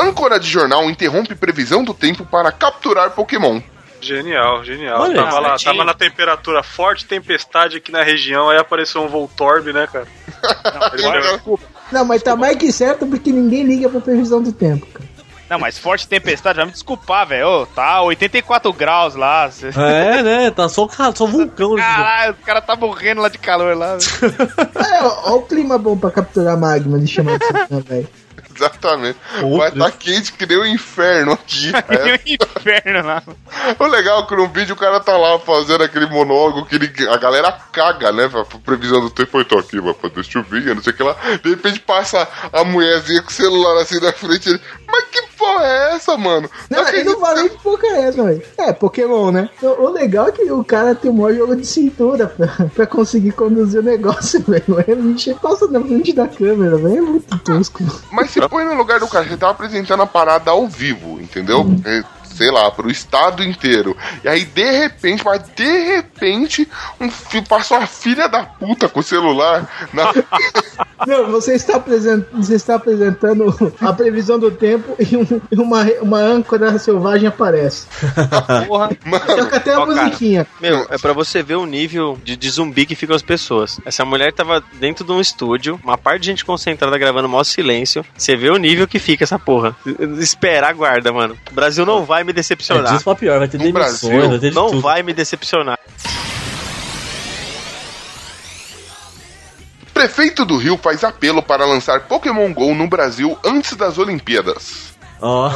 [0.00, 3.60] Âncora de jornal interrompe previsão do tempo para capturar Pokémon.
[4.00, 5.00] Genial, genial.
[5.02, 9.72] Olha, tava, lá, tava na temperatura forte, tempestade aqui na região, aí apareceu um Voltorb,
[9.72, 10.06] né, cara?
[10.92, 11.58] Pegou-
[11.90, 15.08] Não, mas tá mais que certo porque ninguém liga pra previsão do tempo, cara.
[15.50, 17.48] Não, mas forte tempestade, vai me desculpar, velho.
[17.62, 19.48] Ô, Tá 84 graus lá.
[19.76, 20.50] É, né?
[20.50, 21.74] Tá só, só vulcão.
[21.74, 23.96] Caralho, o cara tá morrendo lá de calor lá.
[23.96, 24.36] velho.
[24.76, 28.08] É, ó, ó o clima bom pra capturar magma de chamar de velho.
[28.58, 29.18] Exatamente.
[29.42, 31.70] Ou- Vai estar quente que nem o inferno aqui.
[32.18, 32.36] Que É.
[32.44, 33.22] inferno lá.
[33.78, 37.08] O legal é que no vídeo o cara tá lá fazendo aquele monólogo que ele-
[37.08, 38.28] a galera caga, né?
[38.64, 41.16] Previsão do tempo, eu tô aqui, vai fazer chuvinha, não sei o que lá.
[41.42, 44.48] De repente passa a mulherzinha com o celular assim na frente.
[44.48, 46.50] Ele, Mas que porra é essa, mano?
[46.68, 48.42] Não, Tá ele não falei que pouca é essa, velho.
[48.58, 49.48] É, Pokémon, né?
[49.62, 53.32] O, legal é que o cara tem o maior jogo de cintura pra, pra conseguir
[53.32, 54.64] conduzir o negócio, velho.
[54.68, 56.98] Não é mexer, passa na frente da câmera, velho.
[56.98, 57.82] É muito tosco.
[58.10, 61.66] Mas se põe no lugar do cara, você tá apresentando a parada ao vivo, entendeu?
[61.84, 62.02] É,
[62.38, 63.96] sei lá, pro estado inteiro.
[64.24, 66.68] E aí, de repente, mas de repente,
[67.00, 67.08] um
[67.48, 70.12] passa uma filha da puta com o celular na,
[71.06, 71.78] Não, você está,
[72.32, 77.86] você está apresentando a previsão do tempo e, um- uma, uma âncora selvagem aparece.
[78.66, 78.90] Porra.
[79.36, 80.04] Toca até a Ó, cara.
[80.04, 80.46] musiquinha.
[80.60, 83.80] Meu, é pra você ver o nível de, de zumbi que ficam as pessoas.
[83.84, 88.04] Essa mulher tava dentro de um estúdio, uma parte de gente concentrada gravando maior silêncio.
[88.16, 89.74] Você vê o nível que fica essa porra.
[90.18, 91.36] Espera, aguarda, mano.
[91.50, 93.02] O Brasil não vai me É, decepcionar.
[93.02, 94.80] pra pior, vai ter No demissões, Brasil, vai ter de Não tudo.
[94.80, 95.78] vai me decepcionar.
[99.92, 104.92] Prefeito do Rio faz apelo para lançar Pokémon GO no Brasil antes das Olimpíadas.
[105.20, 105.50] Ó,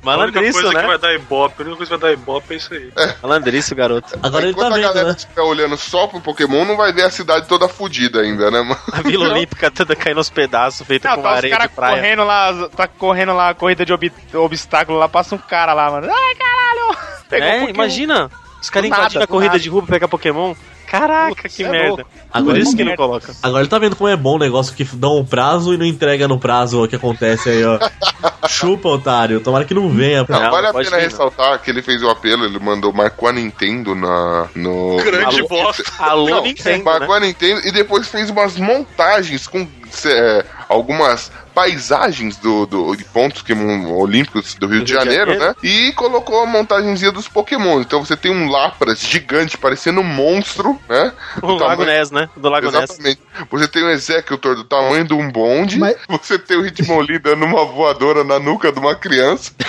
[0.00, 0.86] A única Malandriço, coisa que né?
[0.86, 2.92] vai dar ibope, a única coisa que vai dar ibope é isso aí.
[3.22, 4.18] Malandriço, garoto.
[4.22, 5.14] agora ele Enquanto tá a vendo, galera né?
[5.18, 8.80] estiver olhando só pro Pokémon, não vai ver a cidade toda fodida ainda, né, mano?
[8.92, 11.74] A Vila Olímpica toda caindo aos pedaços, feita Não, com tá os areia de caras
[11.74, 11.96] praia.
[11.96, 15.90] correndo lá, tá correndo lá a corrida de ob- obstáculo lá, passa um cara lá,
[15.90, 16.06] mano.
[16.10, 16.98] Ai, caralho!
[17.28, 17.74] Pegou um É, Pokémon.
[17.74, 18.30] imagina.
[18.62, 19.60] Os caras invadindo a corrida nada.
[19.60, 20.54] de rua pra pegar Pokémon.
[20.90, 21.88] Caraca, Putz, que é merda.
[21.88, 22.10] louco.
[22.44, 23.02] Por isso que não merda.
[23.02, 23.32] coloca.
[23.42, 25.84] Agora ele tá vendo como é bom o negócio que dão um prazo e não
[25.84, 27.78] entrega no prazo o que acontece aí, ó.
[28.48, 29.40] Chupa, otário.
[29.40, 30.24] Tomara que não venha.
[30.28, 30.98] Não, Não, vale a pena vir, não.
[30.98, 34.96] ressaltar que ele fez o apelo, ele mandou, marcou a Nintendo na, no...
[34.96, 35.82] Grande bosta.
[35.98, 37.26] Alô, Não, Nintendo, marcou né?
[37.26, 39.66] a Nintendo e depois fez umas montagens com
[40.06, 45.04] é, algumas paisagens do, do- de pontos que, olímpicos do Rio Do de Rio de
[45.10, 45.54] Janeiro, Janeiro.
[45.60, 45.68] né?
[45.68, 47.80] E colocou a montagenzinha dos Pokémon.
[47.80, 51.12] Então você tem um Lapras gigante parecendo um monstro, né?
[51.42, 52.28] O Do Lago tamanho- Ness, né?
[52.36, 52.84] Do Lago Ness.
[52.90, 53.20] Exatamente.
[53.50, 55.78] Você tem o Executor do tamanho de um bonde.
[55.78, 59.50] Mas- Você tem o Hitmonlee dando uma voadora na nuca de uma criança.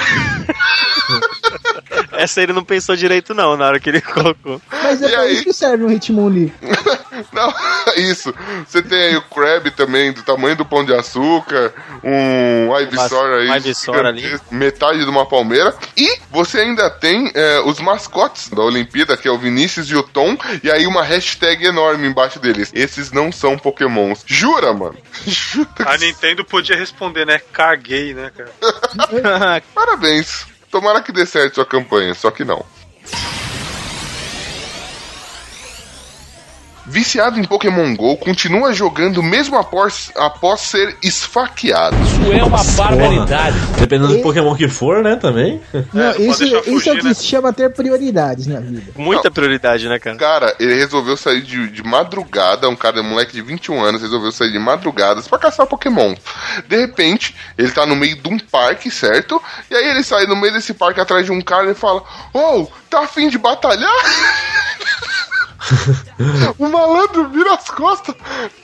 [2.13, 4.61] Essa ele não pensou direito, não, na hora que ele colocou.
[4.72, 5.34] Mas é E pra aí?
[5.34, 6.53] isso que serve um Hitmonlee.
[7.32, 7.53] Não,
[7.95, 8.34] isso.
[8.67, 13.49] Você tem aí o Krabby também, do tamanho do pão de açúcar, um Ivysaur aí,
[13.49, 14.39] um Ivysaur ali.
[14.51, 15.76] metade de uma palmeira.
[15.95, 20.03] E você ainda tem é, os mascotes da Olimpíada, que é o Vinícius e o
[20.03, 22.72] Tom, e aí uma hashtag enorme embaixo deles.
[22.74, 24.24] Esses não são pokémons.
[24.26, 24.97] Jura, mano?
[25.26, 27.39] Jura A Nintendo podia responder, né?
[27.51, 29.61] Caguei, né, cara?
[29.74, 30.47] Parabéns.
[30.72, 32.63] Tomara que dê certo sua campanha, só que não.
[36.90, 41.96] Viciado em Pokémon GO, continua jogando mesmo após, após ser esfaqueado.
[43.60, 43.80] Porra.
[43.80, 45.62] Dependendo do Pokémon que for, né, também.
[45.94, 47.14] Não, pode isso, deixar isso é o fugir, que né?
[47.14, 48.92] se chama ter prioridades na vida.
[48.98, 50.18] Muita prioridade, né, cara?
[50.18, 54.32] Cara, ele resolveu sair de, de madrugada, um cara, um moleque de 21 anos, resolveu
[54.32, 56.16] sair de madrugadas pra caçar Pokémon.
[56.68, 59.40] De repente, ele tá no meio de um parque, certo?
[59.70, 62.68] E aí ele sai no meio desse parque atrás de um cara e fala: Oh,
[62.90, 63.92] tá afim de batalhar?
[66.57, 68.16] o malandro vira as costas,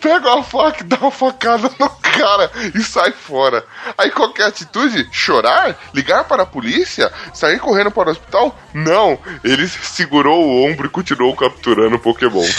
[0.02, 3.64] pega uma faca dá uma facada no cara e sai fora.
[3.98, 5.08] Aí qualquer atitude?
[5.12, 5.78] Chorar?
[5.93, 7.12] Ligar para a polícia?
[7.34, 8.58] Sair correndo para o hospital?
[8.74, 12.43] Não, ele segurou o ombro e continuou capturando o Pokémon.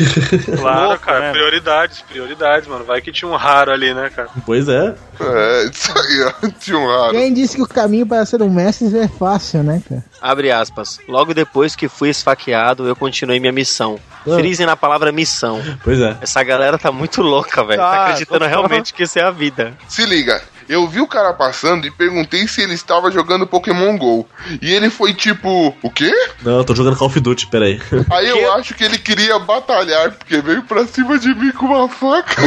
[0.56, 1.20] Claro, Louco, cara.
[1.20, 1.32] né?
[1.32, 2.84] Prioridades, prioridades, mano.
[2.84, 4.28] Vai que tinha um raro ali, né, cara?
[4.44, 4.94] Pois é.
[5.20, 7.12] é, isso aí, tinha um raro.
[7.12, 10.04] Quem disse que o caminho para ser um mestre é fácil, né, cara?
[10.20, 10.98] Abre aspas.
[11.08, 13.98] Logo depois que fui esfaqueado, eu continuei minha missão.
[14.26, 14.34] Ah.
[14.34, 15.62] Frisem na palavra missão.
[15.84, 16.16] Pois é.
[16.20, 17.80] Essa galera tá muito louca, velho.
[17.80, 19.74] Tá Ah, acreditando realmente que isso é a vida.
[19.88, 24.28] Se liga, eu vi o cara passando e perguntei se ele estava jogando Pokémon GO.
[24.60, 26.12] E ele foi tipo, o quê?
[26.42, 27.80] Não, eu tô jogando Call of Duty, peraí.
[28.10, 31.88] Aí eu acho que ele queria batalhar, porque veio pra cima de mim com uma
[31.88, 32.42] faca.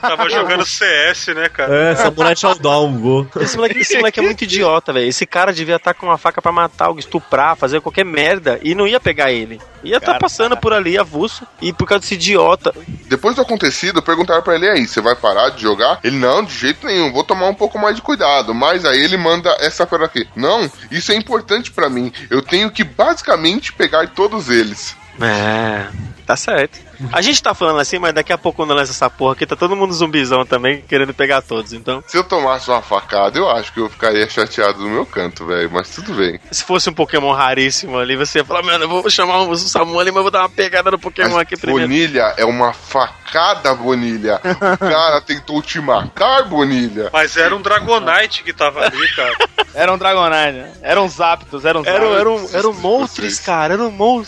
[0.00, 1.74] Tava jogando CS, né, cara?
[1.74, 3.28] É, Samurai Showdown, vou.
[3.40, 5.08] Esse moleque, esse moleque é muito idiota, velho.
[5.08, 8.74] Esse cara devia estar com uma faca pra matar alguém, estuprar, fazer qualquer merda e
[8.74, 9.60] não ia pegar ele.
[9.84, 12.72] Ia estar passando por ali avulso e por causa desse idiota.
[13.08, 15.98] Depois do acontecido, perguntaram pra ele aí, você vai parar de jogar?
[16.04, 18.54] Ele, não, de jeito nenhum, vou tomar um pouco mais de cuidado.
[18.54, 20.26] Mas aí ele manda essa para aqui.
[20.34, 22.12] Não, isso é importante pra mim.
[22.30, 24.96] Eu tenho que basicamente pegar todos eles.
[25.20, 25.86] É.
[26.32, 26.80] Tá certo.
[27.12, 29.54] A gente tá falando assim, mas daqui a pouco quando lança essa porra aqui, tá
[29.54, 32.02] todo mundo zumbizão também, querendo pegar todos, então.
[32.06, 35.70] Se eu tomasse uma facada, eu acho que eu ficaria chateado no meu canto, velho.
[35.70, 36.40] Mas tudo bem.
[36.50, 40.00] Se fosse um Pokémon raríssimo ali, você ia falar, mano, eu vou chamar o Samu
[40.00, 41.86] ali, mas eu vou dar uma pegada no Pokémon aqui primeiro.
[41.86, 44.40] Bonilha é uma facada, Bonilha.
[44.72, 47.10] O cara tentou te matar, Bonilha.
[47.12, 49.36] Mas era um Dragonite que tava ali, cara.
[49.74, 50.72] Era um Dragonite, né?
[50.82, 52.20] Eram uns Zapdos, eram uns Era, Zapdos.
[52.20, 53.06] era, um, era um
[53.44, 54.22] cara, era um.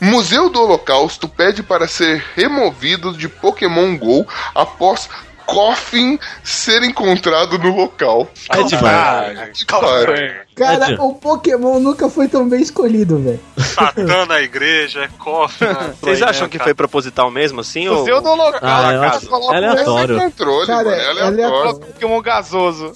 [0.00, 5.08] Museu do Holocausto pede para ser removido de Pokémon GO após
[5.46, 8.28] Coffin ser encontrado no local.
[8.50, 9.62] É demais.
[9.64, 13.38] Cara, Cara, É, o Pokémon nunca foi tão bem escolhido, velho.
[13.58, 15.68] Satã na igreja, é cofre.
[16.02, 17.86] Vocês acham que foi proposital mesmo, assim?
[17.86, 17.98] ou...
[18.00, 18.66] Museu do Holocausto.
[18.66, 20.18] Ah, acho Coloca é aleatório.
[20.18, 21.26] controle, Cara, mano, é é aleatório.
[21.44, 21.78] aleatório.
[21.80, 22.92] Pokémon gasoso.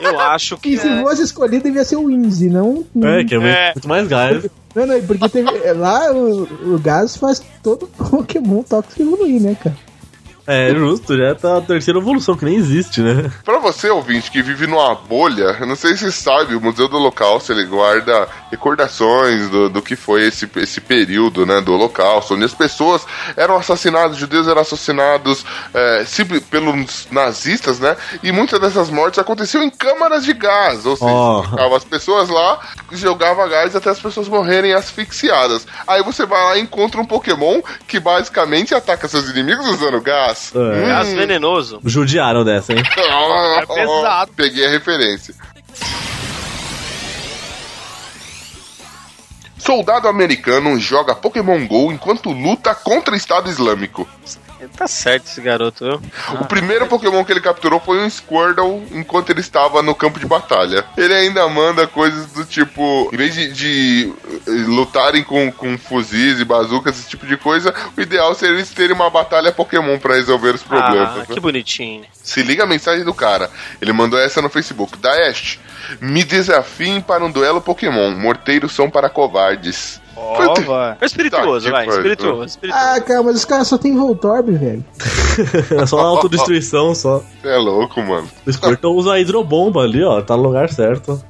[0.00, 0.70] Eu acho que.
[0.70, 2.86] E se fosse escolhido, devia ser o Winzy, não.
[3.04, 3.72] É, que é, muito- É.
[3.74, 4.46] muito mais gás.
[4.74, 9.76] Não, não, porque teve, lá o, o gás faz todo Pokémon tóxico evoluir, né, cara?
[10.52, 13.30] É, justo, já tá a terceira evolução, que nem existe, né?
[13.44, 16.88] Pra você, ouvinte, que vive numa bolha, eu não sei se você sabe, o Museu
[16.88, 22.34] do Holocausto, ele guarda recordações do, do que foi esse, esse período, né, do Holocausto,
[22.34, 26.04] onde as pessoas eram assassinadas, judeus eram assassinados é,
[26.50, 31.74] pelos nazistas, né, e muitas dessas mortes aconteciam em câmaras de gás, ou seja, Oh.
[31.76, 32.60] as pessoas lá,
[32.92, 35.66] jogava gás até as pessoas morrerem asfixiadas.
[35.86, 40.39] Aí você vai lá e encontra um Pokémon que basicamente ataca seus inimigos usando gás.
[40.54, 40.86] É.
[40.86, 41.80] Gás venenoso.
[41.84, 42.82] Judiaram dessa, hein?
[43.60, 44.32] É pesado.
[44.34, 45.34] Peguei a referência.
[49.58, 54.08] Soldado americano joga Pokémon GO enquanto luta contra o Estado Islâmico.
[54.68, 56.02] Tá certo esse garoto, viu?
[56.40, 60.26] O primeiro Pokémon que ele capturou foi um Squirtle enquanto ele estava no campo de
[60.26, 60.84] batalha.
[60.96, 64.12] Ele ainda manda coisas do tipo: em vez de, de,
[64.46, 68.70] eh, lutarem com, com fuzis e bazucas, esse tipo de coisa, o ideal seria eles
[68.70, 71.08] terem uma batalha Pokémon pra resolver os problemas.
[71.10, 71.26] Ah, né?
[71.28, 72.04] que bonitinho.
[72.22, 73.50] Se liga a mensagem do cara.
[73.80, 74.96] Ele mandou essa no Facebook.
[74.98, 75.58] Daesh,
[76.00, 78.10] me desafiem para um duelo Pokémon.
[78.10, 80.00] Morteiros são para covardes.
[80.22, 80.96] Ó, vai.
[81.00, 81.88] É espirituoso, Tá, vai.
[81.88, 82.86] Espirituoso, espirituoso.
[82.86, 84.84] Ah, cara, mas os caras só tem Voltorb, velho.
[85.80, 87.22] É só autodestruição, só.
[87.40, 88.28] Você é louco, mano.
[88.46, 90.20] O Squirtle usa a hidrobomba ali, ó.
[90.20, 91.22] Tá no lugar certo.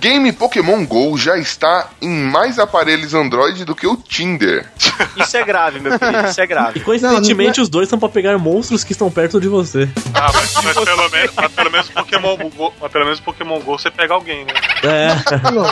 [0.00, 4.66] Game Pokémon GO já está em mais aparelhos Android do que o Tinder.
[5.16, 6.80] Isso é grave, meu querido, isso é E grave.
[6.80, 9.88] coincidentemente, Não, não- os dois são pra pegar monstros que estão perto de você.
[10.14, 13.78] Ah, mas, mas pelo menos, mas pelo menos Pokémon Go, mas pelo menos Pokémon Go
[13.78, 14.52] você pega alguém, né?
[14.84, 15.50] É.
[15.50, 15.66] Não.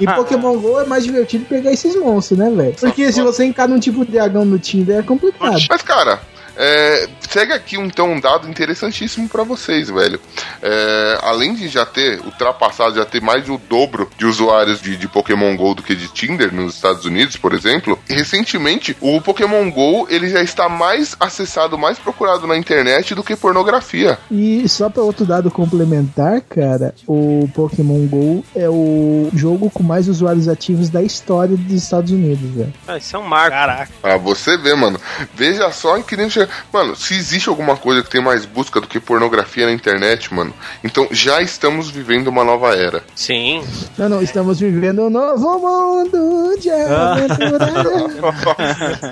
[0.00, 2.74] E Pokémon GO é mais divertido pegar esses monstros, né, velho?
[2.78, 5.58] Porque se você encara um tipo de dragão no Tinder é complicado.
[5.68, 6.20] Mas, cara,
[6.58, 10.20] é, segue aqui então um dado interessantíssimo pra vocês, velho.
[10.60, 15.06] É, além de já ter ultrapassado, já ter mais do dobro de usuários de, de
[15.06, 20.08] Pokémon GO do que de Tinder nos Estados Unidos, por exemplo, recentemente o Pokémon GO
[20.10, 24.18] ele já está mais acessado, mais procurado na internet do que pornografia.
[24.28, 30.08] E só pra outro dado complementar, cara, o Pokémon GO é o jogo com mais
[30.08, 32.74] usuários ativos da história dos Estados Unidos, velho.
[32.86, 33.50] Ah, isso é um marco.
[33.50, 33.92] Caraca.
[34.02, 35.00] Pra você ver, mano.
[35.34, 36.28] Veja só em que nem
[36.72, 40.52] Mano, se existe alguma coisa que tem mais busca do que pornografia na internet, mano,
[40.82, 43.02] então já estamos vivendo uma nova era.
[43.14, 43.64] Sim.
[43.96, 47.68] Não, não, estamos vivendo um novo mundo de aventura.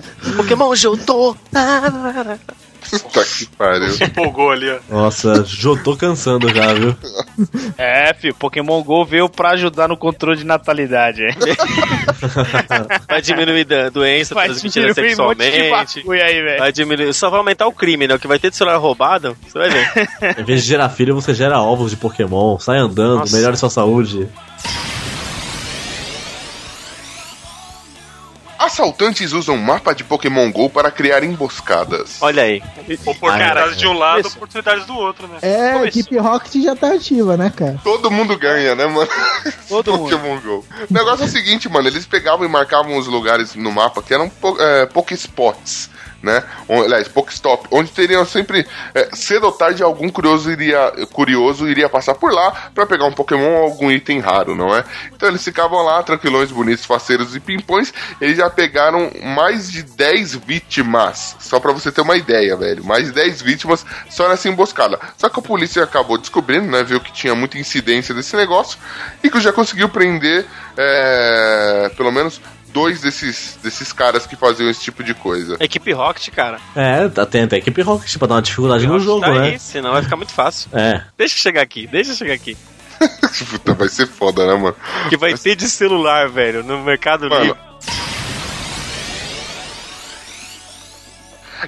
[0.36, 1.36] Pokémon Jotô.
[2.90, 3.90] Puta que pariu.
[3.92, 4.78] Se empolgou ali, ó.
[4.88, 6.96] Nossa, já tô cansando já, viu?
[7.76, 11.22] É, filho, Pokémon GO veio pra ajudar no controle de natalidade.
[11.24, 11.34] hein?
[13.08, 15.70] Vai diminuir da doença Vai transmitida diminuir um sexualmente.
[15.70, 16.58] bagulho aí, velho.
[16.58, 17.12] Vai diminuir.
[17.14, 18.14] Só vai aumentar o crime, né?
[18.14, 20.08] O que vai ter de celular roubado, você vai ver.
[20.38, 22.58] Em vez de gerar filho, você gera ovos de Pokémon.
[22.58, 23.36] Sai andando, Nossa.
[23.36, 24.28] melhore sua saúde.
[28.66, 32.16] Assaltantes usam mapa de Pokémon GO para criar emboscadas.
[32.20, 32.60] Olha aí.
[33.06, 34.36] Oportunidades de um lado, Isso.
[34.36, 35.38] oportunidades do outro, né?
[35.40, 37.80] É, a equipe Rocket já tá ativa, né, cara?
[37.84, 39.08] Todo mundo ganha, né, mano?
[39.68, 40.10] Todo mundo.
[40.10, 40.64] Pokémon GO.
[40.90, 44.12] O negócio é o seguinte, mano, eles pegavam e marcavam os lugares no mapa que
[44.12, 45.88] eram po é, Pokéspots.
[46.22, 46.42] Né?
[46.68, 52.14] Aliás, Pokestop, onde teriam sempre, é, cedo ou tarde, algum curioso iria, curioso iria passar
[52.14, 54.84] por lá pra pegar um Pokémon ou algum item raro, não é?
[55.14, 57.92] Então eles ficavam lá, tranquilões, bonitos, faceiros e pimpões.
[58.20, 62.84] Eles já pegaram mais de 10 vítimas, só pra você ter uma ideia, velho.
[62.84, 64.98] Mais de 10 vítimas só nessa emboscada.
[65.16, 66.82] Só que a polícia acabou descobrindo, né?
[66.82, 68.78] Viu que tinha muita incidência desse negócio
[69.22, 70.46] e que já conseguiu prender,
[70.76, 72.40] é, pelo menos,
[72.76, 75.56] dois desses, desses caras que faziam esse tipo de coisa.
[75.58, 76.60] Equipe Rocket, cara.
[76.76, 79.52] É, atenta, a equipe Rocket pra dar uma dificuldade no jogo, tá né?
[79.52, 80.68] aí, senão vai ficar muito fácil.
[80.74, 81.00] É.
[81.16, 82.54] Deixa eu chegar aqui, deixa eu chegar aqui.
[83.50, 84.76] Puta, vai ser foda, né, mano?
[85.08, 87.44] Que vai ter de celular, velho, no Mercado Mano.
[87.44, 87.65] Livre.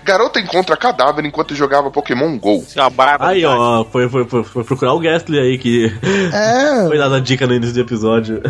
[0.05, 2.59] Garota encontra cadáver enquanto jogava Pokémon GO.
[2.59, 3.29] Isso é uma barba.
[3.29, 5.93] Aí, ó, foi, foi, foi, foi procurar o Gastly aí que
[6.33, 8.43] É, foi dada a dica no início do episódio.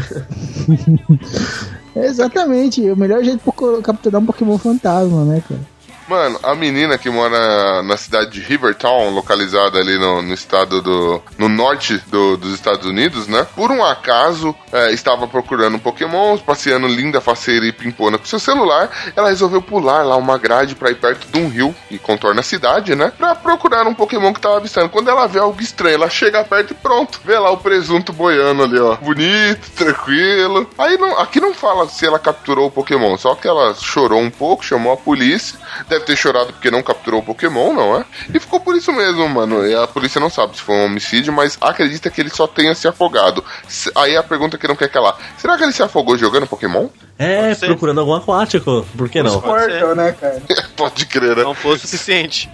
[1.96, 2.80] exatamente.
[2.90, 5.77] O melhor jeito pra capturar um Pokémon fantasma, né, cara?
[6.08, 11.22] Mano, a menina que mora na cidade de Rivertown, localizada ali no, no estado do.
[11.36, 13.46] no norte do- dos Estados Unidos, né?
[13.54, 18.38] Por um acaso, é, estava procurando um Pokémon, passeando linda, faceira e pimpona com seu
[18.38, 18.90] celular.
[19.14, 22.44] Ela resolveu pular lá uma grade pra ir perto de um rio que contorna a
[22.44, 23.12] cidade, né?
[23.18, 24.88] Pra procurar um Pokémon que tava avistando.
[24.88, 27.20] Quando ela vê algo estranho, ela chega perto e pronto.
[27.24, 28.96] Vê lá o presunto boiando ali, ó.
[28.96, 30.68] Bonito, tranquilo.
[30.78, 34.30] Aí não, aqui não fala se ela capturou o Pokémon, só que ela chorou um
[34.30, 35.58] pouco, chamou a polícia.
[35.88, 38.04] Deve ter chorado porque não capturou o Pokémon, não é?
[38.34, 39.66] E ficou por isso mesmo, mano.
[39.66, 42.74] E a polícia não sabe se foi um homicídio, mas acredita que ele só tenha
[42.74, 43.44] se afogado.
[43.68, 46.88] Se- Aí a pergunta que não quer calar: será que ele se afogou jogando Pokémon?
[47.18, 48.86] É, procurando algum aquático.
[48.96, 49.40] Por que não?
[49.40, 49.96] Pode ser.
[49.96, 50.42] né, cara?
[50.76, 51.42] Pode crer, né?
[51.42, 52.48] Não foi o suficiente.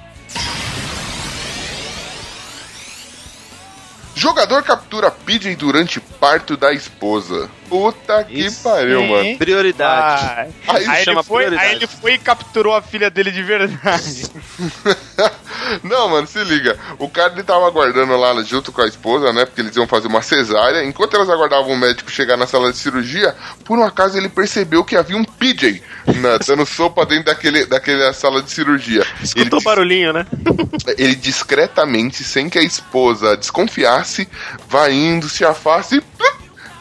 [4.14, 7.50] Jogador captura PJ durante parto da esposa.
[7.68, 8.62] Puta que Isso.
[8.62, 9.36] pariu, mano.
[9.38, 10.50] Prioridade.
[10.66, 11.68] Ah, Aí aí, chama ele foi, prioridade.
[11.68, 14.26] aí ele foi e capturou a filha dele de verdade.
[15.82, 16.76] Não, mano, se liga.
[16.98, 19.44] O cara ele tava aguardando lá junto com a esposa, né?
[19.44, 20.84] Porque eles iam fazer uma cesárea.
[20.84, 23.34] Enquanto elas aguardavam o médico chegar na sala de cirurgia,
[23.64, 28.12] por um acaso ele percebeu que havia um PJ né, dando sopa dentro daquele, daquela
[28.12, 29.00] sala de cirurgia.
[29.02, 30.26] Ele, Escutou dis- barulhinho, né?
[30.98, 34.28] ele discretamente, sem que a esposa desconfiasse,
[34.68, 36.00] vai indo, se afasta e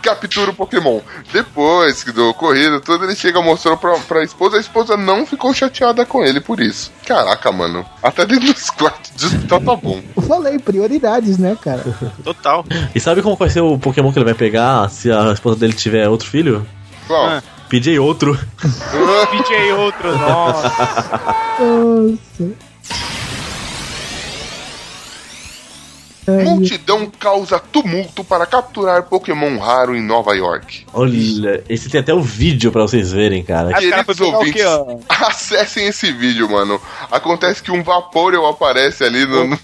[0.03, 0.99] captura o Pokémon.
[1.31, 5.53] Depois que do ocorrido, tudo ele chega mostrou pra, pra esposa, a esposa não ficou
[5.53, 6.91] chateada com ele por isso.
[7.07, 7.85] Caraca, mano.
[8.03, 10.01] Até dentro dos quartos de hospital tá bom.
[10.15, 11.83] Eu falei, prioridades, né, cara?
[12.23, 12.65] Total.
[12.93, 15.73] E sabe como vai ser o Pokémon que ele vai pegar se a esposa dele
[15.73, 16.67] tiver outro filho?
[17.07, 18.37] Bom, PJ outro.
[18.61, 20.71] PJ outro, nossa.
[21.59, 22.73] Nossa.
[26.27, 30.85] Multidão causa tumulto para capturar Pokémon raro em Nova York.
[30.93, 33.73] Olha, esse tem até o vídeo pra vocês verem, cara.
[33.73, 34.63] Queridos ouvintes,
[35.09, 36.79] acessem esse vídeo, mano.
[37.11, 39.59] Acontece que um Vaporeon aparece ali, no, no-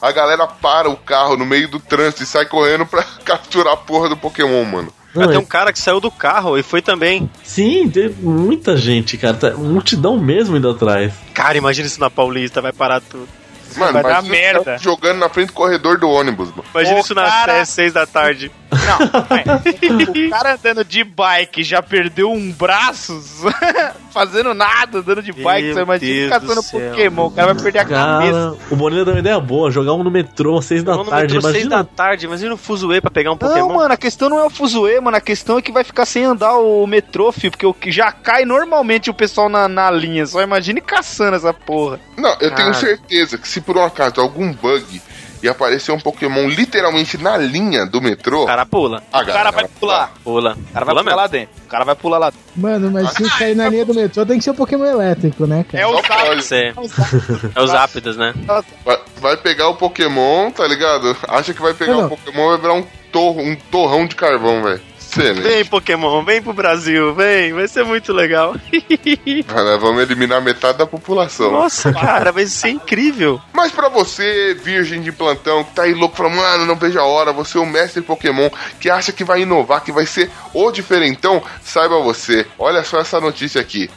[0.00, 3.76] a galera para o carro no meio do trânsito e sai correndo pra capturar a
[3.76, 4.92] porra do Pokémon, mano.
[5.14, 7.30] Não, Tem é- um cara que saiu do carro e foi também.
[7.44, 9.34] Sim, tem muita gente, cara.
[9.36, 11.12] Tá, multidão mesmo indo atrás.
[11.32, 13.28] Cara, imagina isso na Paulista, vai parar tudo.
[13.76, 14.78] Mano, Vai dar imagina os merda.
[14.78, 16.64] jogando na frente do corredor do ônibus, mano.
[16.74, 17.60] Imagina Ô, isso na cara.
[17.60, 18.50] às seis da tarde.
[18.70, 18.98] Não,
[19.36, 23.22] é, o cara andando de bike já perdeu um braço,
[24.14, 25.66] fazendo nada, andando de bike.
[25.66, 26.62] Meu Você imagina caçando.
[26.62, 28.32] Pokémon, o cara vai perder a cabeça.
[28.32, 31.06] Cara, o Bonilha deu uma ideia boa, jogar um no metrô às seis da Vamos
[31.06, 31.34] no tarde.
[31.34, 31.90] metrô seis da Imagina.
[31.96, 33.74] tarde, imagina o Fuzue pra pegar um Não, Pokémon.
[33.74, 35.16] mano, a questão não é o fuzuê, mano.
[35.16, 37.50] A questão é que vai ficar sem andar o metrô, filho.
[37.50, 40.24] Porque o que já cai normalmente o pessoal na, na linha.
[40.24, 41.98] Só imagine caçando essa porra.
[42.16, 42.74] Não, eu tenho Cara.
[42.74, 45.02] certeza que se por um acaso algum bug
[45.44, 49.02] e aparecer um Pokémon literalmente na linha do metrô, O cara pula.
[49.12, 50.12] a O cara vai pular.
[50.24, 50.56] Pula.
[50.70, 51.16] O cara vai Pula pular mesmo.
[51.16, 51.54] lá dentro.
[51.64, 52.44] O cara vai pular lá dentro.
[52.56, 55.64] Mano, mas se cair na linha do metrô, tem que ser um Pokémon elétrico, né,
[55.70, 55.84] cara?
[55.84, 56.26] É o cara.
[56.26, 56.40] pode.
[56.40, 56.72] Isso é,
[57.54, 58.32] é os ápidos, né?
[58.84, 61.14] Vai, vai pegar o Pokémon, tá ligado?
[61.28, 62.08] Acha que vai pegar Não, o.
[62.08, 64.80] Pokémon e vai virar um, torro, um torrão de carvão, velho.
[65.14, 65.42] Excelente.
[65.42, 68.54] Vem, Pokémon, vem pro Brasil, vem, vai ser muito legal.
[69.46, 71.52] Vai, Vamos eliminar metade da população.
[71.52, 73.40] Nossa, cara, vai ser incrível.
[73.52, 77.04] Mas pra você, virgem de plantão, que tá aí louco, falando, mano, não vejo a
[77.04, 78.50] hora, você é o mestre Pokémon,
[78.80, 82.46] que acha que vai inovar, que vai ser o diferentão, saiba você.
[82.58, 83.90] Olha só essa notícia aqui.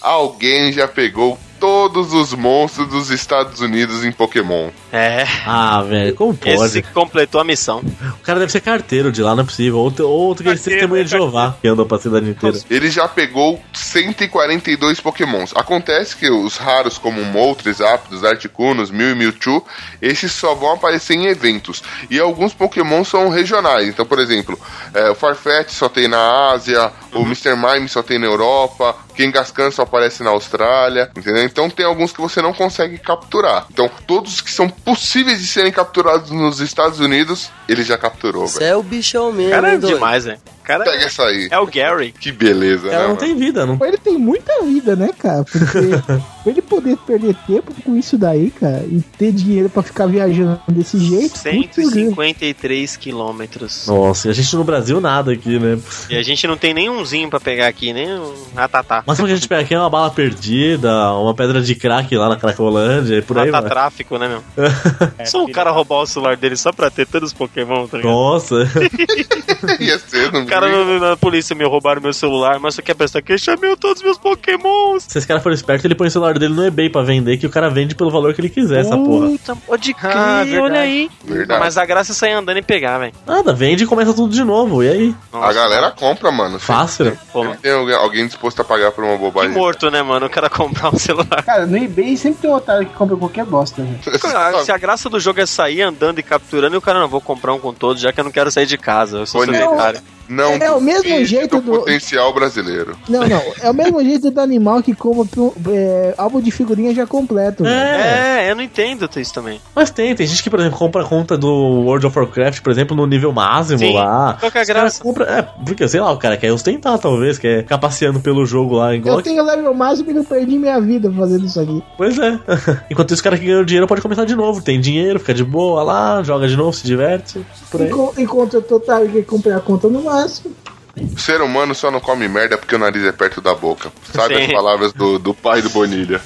[0.00, 1.38] Alguém já pegou
[1.68, 4.68] todos os monstros dos Estados Unidos em Pokémon.
[4.92, 6.52] É, Ah, velho, como pode?
[6.62, 7.78] esse completou a missão.
[7.78, 9.78] O cara deve ser carteiro de lá, não é possível.
[9.78, 11.32] Outro, outro que Carteiro, testemunha de carteiro.
[11.32, 12.58] Jeová, que andou pra cidade inteira.
[12.68, 15.52] Ele já pegou 142 pokémons.
[15.56, 19.64] Acontece que os raros como Moltres, Zapdos, Articunos, Mew e Mewtwo,
[20.02, 21.82] esses só vão aparecer em eventos.
[22.10, 23.88] E alguns pokémons são regionais.
[23.88, 24.58] Então, por exemplo,
[24.92, 27.56] é, o Farfetch só tem na Ásia, o Mr.
[27.56, 31.44] Mime só tem na Europa, o Kangaskhan só aparece na Austrália, entendeu?
[31.54, 33.68] Então tem alguns que você não consegue capturar.
[33.70, 38.64] Então, todos que são possíveis de serem capturados nos Estados Unidos, ele já capturou, Você
[38.64, 40.38] é o bichão mesmo, Cara, é demais, né?
[40.64, 41.48] Cara, Pega essa aí.
[41.50, 42.12] é o Gary.
[42.12, 43.16] Que beleza, O né, não mano?
[43.18, 43.78] tem vida, não.
[43.84, 45.44] Ele tem muita vida, né, cara?
[45.44, 45.68] Porque
[46.44, 50.60] Pra ele poder perder tempo com isso daí, cara, e ter dinheiro pra ficar viajando
[50.68, 51.32] desse jeito.
[51.42, 52.14] putz, grilo.
[52.14, 53.86] 153 quilômetros.
[53.86, 55.78] Nossa, e a gente no Brasil nada aqui, né?
[56.10, 59.02] E a gente não tem nenhumzinho pra pegar aqui, nem um ratatá.
[59.06, 62.14] Mas o que a gente pega aqui é uma bala perdida, uma pedra de crack
[62.14, 64.42] lá na Cracolândia e por aí tráfico, né, meu?
[65.24, 68.12] só um cara roubar o celular dele só pra ter todos os Pokémon, tá ligado?
[68.12, 68.56] Nossa.
[69.80, 72.94] Ia ser, não O cara na, na polícia me roubaram meu celular, mas você quer
[72.94, 73.56] prestar queixa?
[73.56, 75.04] Meu, todos os meus Pokémons!
[75.08, 77.46] Se esse cara for esperto, ele põe o celular dele no eBay pra vender, que
[77.46, 79.28] o cara vende pelo valor que ele quiser, essa porra.
[79.28, 81.10] Puta, pode crer, Ah, olha aí.
[81.24, 81.60] Verdade.
[81.60, 83.12] Mas a graça é sair andando e pegar, velho.
[83.26, 85.14] Nada, vende e começa tudo de novo, e aí?
[85.32, 86.58] A galera compra, mano.
[86.58, 87.16] Fácil.
[87.32, 89.50] Pô, Sempre tem alguém, disposto a pagar por uma que bobagem.
[89.52, 90.26] morto, né, mano?
[90.26, 91.42] O cara comprar um celular.
[91.44, 93.98] Cara, no eBay sempre tem um otário que compra qualquer bosta, velho.
[94.64, 97.20] Se a graça do jogo é sair andando e capturando, e o cara não vou
[97.20, 99.18] comprar um com todos, já que eu não quero sair de casa.
[99.18, 99.62] Eu sou Bonito.
[99.62, 100.00] solitário.
[100.28, 102.96] Não É o mesmo jeito do- potencial brasileiro.
[103.08, 103.42] Não, não.
[103.60, 105.24] É o mesmo jeito do animal que compra
[105.70, 107.62] é, álbum de figurinha já completo.
[107.64, 107.74] velho.
[107.74, 108.44] É.
[108.46, 109.60] É, eu não entendo isso também.
[109.74, 112.70] Mas tem, tem gente que, por exemplo, compra a conta do World of Warcraft, por
[112.72, 113.94] exemplo, no nível máximo Sim.
[113.94, 114.36] lá.
[114.40, 115.02] Qual que é a Os caras graça?
[115.02, 118.76] compram- é, porque, sei lá, o cara quer ostentar, talvez, quer ficar passeando pelo jogo
[118.76, 119.18] lá, igual.
[119.18, 121.82] Eu tenho level máximo e não perdi minha vida fazendo isso aqui.
[121.96, 122.38] Pois é.
[122.90, 124.62] Enquanto isso, o cara que ganhou dinheiro pode começar de novo.
[124.62, 127.44] Tem dinheiro, fica de boa lá, joga de novo, se diverte.
[127.70, 127.88] Por aí.
[127.88, 130.54] Enqu- Enquanto eu tô otário que comprei a conta no máximo.
[130.96, 133.92] O ser humano só não come merda porque o nariz é perto da boca.
[134.12, 134.44] Sabe Sim.
[134.44, 136.20] as palavras do, do pai do Bonilha.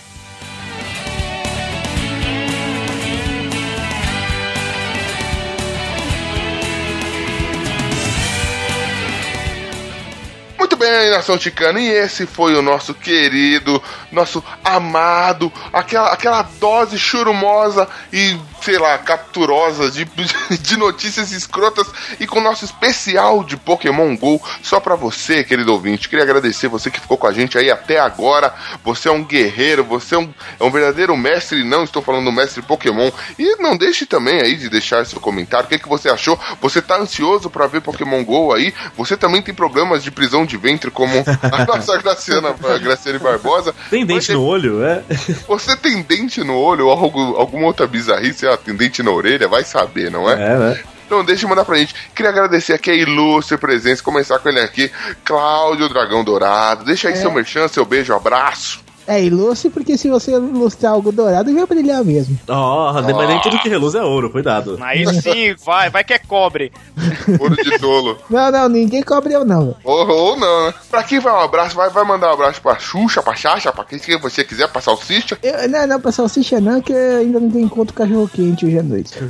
[10.58, 13.82] Muito bem, Nação Ticana, e esse foi o nosso querido,
[14.12, 20.04] nosso amado, aquela, aquela dose churumosa e, sei lá, capturosa de,
[20.60, 21.86] de notícias escrotas
[22.18, 26.08] e com o nosso especial de Pokémon GO só pra você, querido ouvinte.
[26.08, 28.52] Queria agradecer você que ficou com a gente aí até agora.
[28.84, 32.32] Você é um guerreiro, você é um, é um verdadeiro mestre, não estou falando do
[32.32, 33.10] mestre Pokémon.
[33.38, 35.66] E não deixe também aí de deixar seu comentário.
[35.66, 36.38] O que, que você achou?
[36.60, 38.74] Você tá ansioso pra ver Pokémon GO aí?
[38.96, 41.12] Você também tem problemas de prisão de ventre, como
[41.52, 43.74] a nossa Graciana, a Graciane Barbosa?
[43.90, 45.02] Tem dente Você- no olho, é?
[45.46, 48.46] Você tem dente no olho ou alguma outra bizarrice?
[48.56, 49.48] Tem dente na orelha?
[49.48, 50.34] Vai saber, não é?
[50.34, 50.80] É, né?
[51.06, 51.94] Então deixa eu mandar pra gente.
[52.14, 54.90] Queria agradecer aqui a ilustre presença, começar com ele aqui,
[55.24, 56.84] Cláudio Dragão Dourado.
[56.84, 58.87] Deixa aí seu merchan, seu beijo, abraço.
[59.08, 62.38] É ilustre porque se você ilustrar algo dourado, vai brilhar mesmo.
[62.46, 64.78] Ó, mas nem tudo que reluz é ouro, cuidado.
[64.82, 66.70] Aí sim, vai, vai que é cobre.
[67.40, 68.18] Ouro de tolo.
[68.28, 69.74] Não, não, ninguém cobre eu não.
[69.82, 70.74] ou, ou não, né?
[70.90, 73.84] Pra quem vai um abraço, vai, vai mandar um abraço pra Xuxa, pra Xaxa, pra
[73.84, 75.38] quem que você quiser, pra Salsicha.
[75.42, 78.82] Eu, não, não, pra salsicha não, que ainda não tem encontro cachorro quente hoje à
[78.82, 79.14] noite.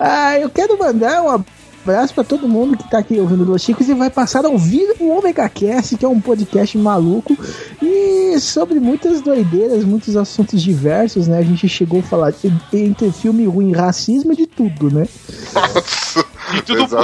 [0.00, 1.57] Ah, eu quero mandar um abraço
[2.14, 5.10] pra todo mundo que tá aqui ouvindo Los Chicos e vai passar a ouvir o
[5.18, 7.36] Omega Cast, que é um podcast maluco
[7.82, 11.38] e sobre muitas doideiras, muitos assuntos diversos, né?
[11.38, 15.06] A gente chegou a falar de- entre filme ruim, racismo e de tudo, né?
[15.54, 16.24] Nossa.
[16.56, 16.96] E tudo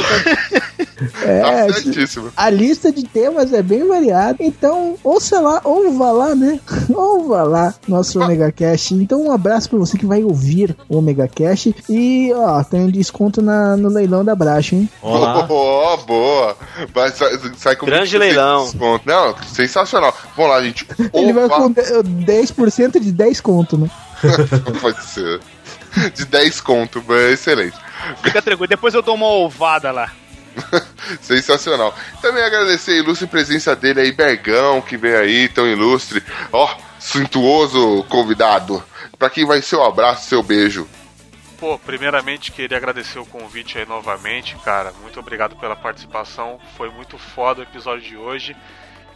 [1.23, 6.59] É, Tá a lista de temas é bem variada, então ouça lá, ouva lá, né?
[6.95, 8.95] Ouva lá nosso Omega Cast.
[8.95, 12.91] Então um abraço pra você que vai ouvir o Omega Cast e ó, tem um
[12.91, 14.89] desconto na, no leilão da Bracha, hein?
[15.03, 15.47] Olá.
[15.51, 16.57] Oh, boa.
[16.93, 18.65] Vai, sai, sai com Grande 20% de leilão.
[18.65, 19.07] desconto.
[19.09, 20.17] Não, sensacional.
[20.37, 20.87] Vamos lá, gente.
[21.15, 23.91] Ele vai com de- 10% de 10 conto, né?
[24.81, 25.41] Pode ser.
[26.15, 27.77] De 10 conto, mas excelente.
[28.23, 30.11] Fica tranquilo, depois eu dou uma ovada lá.
[31.21, 31.95] Sensacional.
[32.21, 36.23] Também agradecer a ilustre presença dele aí, Bergão, que veio aí, tão ilustre.
[36.53, 36.69] Ó,
[36.99, 38.83] suntuoso convidado.
[39.19, 40.87] Pra quem vai ser o abraço, seu beijo.
[41.65, 44.93] Pô, primeiramente queria agradecer o convite aí novamente, cara.
[45.01, 46.61] Muito obrigado pela participação.
[46.77, 48.55] Foi muito foda o episódio de hoje.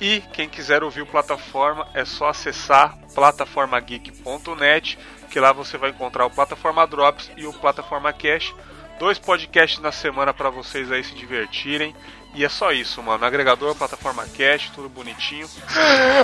[0.01, 4.99] E quem quiser ouvir o plataforma é só acessar plataformageek.net,
[5.31, 8.55] que lá você vai encontrar o Plataforma Drops e o Plataforma Cash.
[8.99, 11.95] Dois podcasts na semana pra vocês aí se divertirem.
[12.39, 13.25] E é só isso, mano.
[13.25, 15.49] Agregador, plataforma Cash, tudo bonitinho.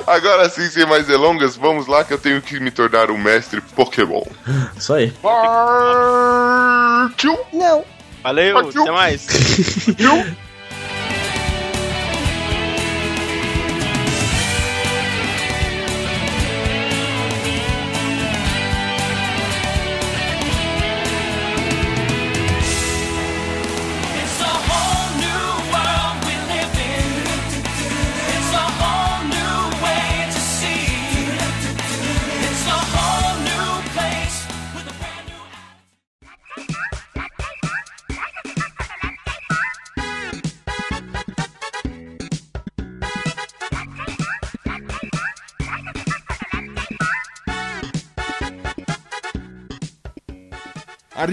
[0.07, 3.61] Agora sim, sem mais delongas, vamos lá que eu tenho que me tornar um mestre
[3.61, 4.23] Pokémon.
[4.77, 5.11] Isso aí.
[5.21, 7.37] Partiu!
[7.53, 7.85] Não.
[8.23, 8.83] Valeu, Partiu.
[8.83, 9.27] até mais.
[9.27, 10.37] Partiu!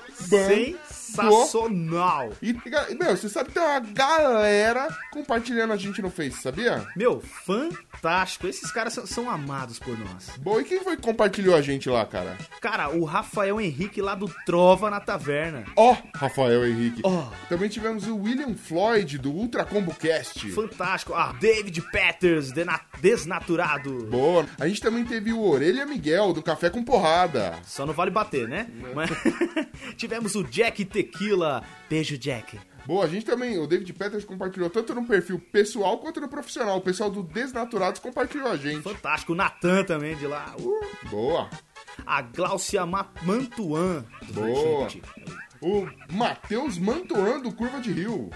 [1.07, 2.31] Sensacional!
[2.41, 2.53] E,
[2.95, 6.85] meu, você sabe que tem uma galera compartilhando a gente no Face, sabia?
[6.95, 8.47] Meu, fantástico.
[8.47, 10.31] Esses caras são, são amados por nós.
[10.39, 12.37] Bom, e quem foi que compartilhou a gente lá, cara?
[12.61, 15.65] Cara, o Rafael Henrique lá do Trova na Taverna.
[15.75, 17.01] Ó, Rafael Henrique.
[17.03, 17.29] Ó.
[17.49, 20.49] Também tivemos o William Floyd, do Ultra Combo Cast.
[20.51, 21.13] Fantástico.
[21.13, 22.51] Ah, David Peters,
[22.99, 24.05] desnaturado.
[24.05, 24.45] Boa.
[24.59, 27.55] A gente também teve o Orelha Miguel, do Café com Porrada.
[27.63, 28.67] Só não vale bater, né?
[28.93, 29.09] Mas...
[29.95, 31.63] Tivemos o Jack Tequila.
[31.87, 32.59] Beijo, Jack.
[32.87, 36.77] Boa, a gente também, o David Peters compartilhou tanto no perfil pessoal quanto no profissional.
[36.77, 38.81] O pessoal do Desnaturados compartilhou a gente.
[38.81, 39.33] Fantástico.
[39.33, 40.55] O Natan também de lá.
[40.57, 41.09] Uh.
[41.09, 41.49] Boa.
[42.05, 44.05] A Glaucia Ma Mantuan.
[44.31, 44.87] Boa.
[45.61, 48.31] O Matheus Mantuan, do Curva de Rio.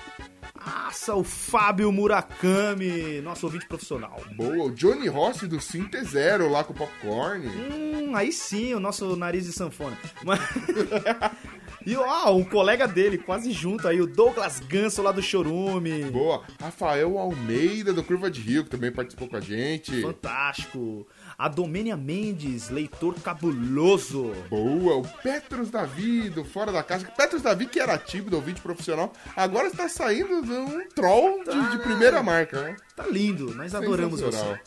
[0.63, 4.21] Nossa, o Fábio Murakami, nosso ouvinte profissional.
[4.35, 4.65] Boa.
[4.65, 7.47] O Johnny Rossi, do Sinte Zero, lá com o Popcorn.
[7.47, 9.97] Hum, aí sim, o nosso nariz de sanfona.
[10.23, 10.39] Mas...
[11.85, 16.05] E ó, o colega dele, quase junto aí, o Douglas Ganso lá do Chorume.
[16.05, 16.43] Boa.
[16.59, 20.01] Rafael Almeida, do Curva de Rio, que também participou com a gente.
[20.01, 21.07] Fantástico.
[21.37, 24.31] A Domênia Mendes, leitor cabuloso.
[24.49, 27.07] Boa, o Petros Davi, do Fora da Caixa.
[27.17, 31.83] Petros Davi, que era tímido, ouvinte profissional, agora está saindo de um troll de, de
[31.83, 32.75] primeira marca, né?
[32.95, 34.59] Tá lindo, nós adoramos você.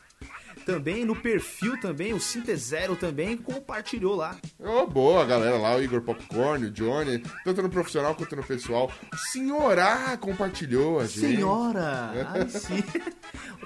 [0.65, 4.37] Também no perfil também, o Sinte Zero também compartilhou lá.
[4.59, 8.91] Ô, boa, galera lá, o Igor Popcorn, o Johnny, tanto no profissional quanto no pessoal.
[9.12, 11.37] O Senhorá compartilhou a gente.
[11.37, 12.29] Senhora!
[12.31, 12.83] Ai, sim.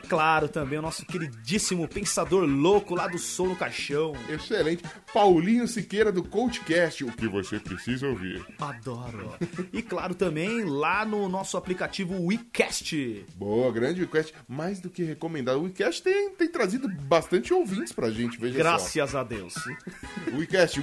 [0.08, 4.14] Claro, também o nosso queridíssimo pensador louco lá do Som no Caixão.
[4.28, 4.82] Excelente.
[5.12, 8.44] Paulinho Siqueira do CoachCast, o que você precisa ouvir.
[8.58, 9.34] Adoro.
[9.72, 13.26] E claro também lá no nosso aplicativo WeCast.
[13.36, 15.58] Boa, grande WeCast, mais do que recomendado.
[15.58, 19.54] O WeCast tem, tem trazido bastante ouvintes pra gente, veja Graças a Deus.
[19.54, 19.70] só.
[20.32, 20.80] O WeCast,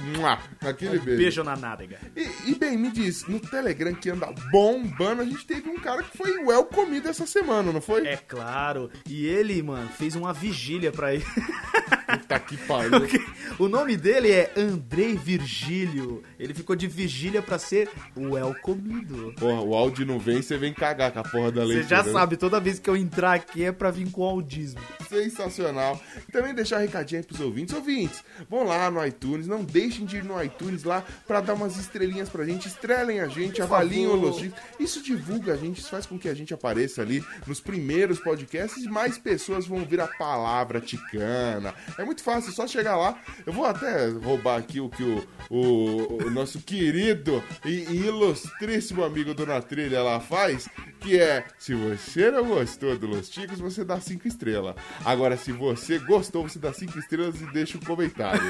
[0.60, 1.18] aquele beijo.
[1.18, 1.98] Beijo na nádega.
[2.16, 6.02] E, e, bem, me diz, no Telegram que anda bombando, a gente teve um cara
[6.02, 8.06] que foi well comido essa semana, não foi?
[8.06, 8.90] É claro.
[9.08, 11.24] E ele, mano, fez uma vigília pra ele.
[12.26, 13.06] Puta que pariu.
[13.56, 16.24] o nome dele é Andrei Virgílio.
[16.38, 19.32] Ele ficou de vigília pra ser o El Comido.
[19.38, 21.88] Porra, o áudio não vem, você vem cagar com a porra da Você leitura.
[21.88, 22.12] já né?
[22.12, 24.80] sabe, toda vez que eu entrar aqui é pra vir com audismo.
[25.08, 26.00] Sensacional.
[26.28, 27.74] E também deixar um recadinho aí pros ouvintes.
[27.74, 31.76] Ouvintes, vão lá no iTunes, não deixem de ir no iTunes lá pra dar umas
[31.76, 34.58] estrelinhas pra gente, estrelem a gente, avaliem o Chicos.
[34.80, 38.82] Isso divulga a gente, isso faz com que a gente apareça ali nos primeiros podcasts
[38.84, 41.74] e mais pessoas vão ouvir a palavra ticana.
[41.96, 43.18] É muito fácil, é só chegar lá.
[43.44, 49.04] Eu vou até roubar aqui o que o, o, o nosso querido e, e ilustríssimo
[49.04, 50.68] amigo do Na Trilha lá faz,
[51.00, 54.74] que é, se você não gostou do Los Ticos, você dá cinco estrelas.
[55.04, 58.42] Agora, se você gostou, você dá cinco estrelas e deixa um comentário.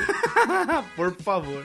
[0.97, 1.65] Por favor.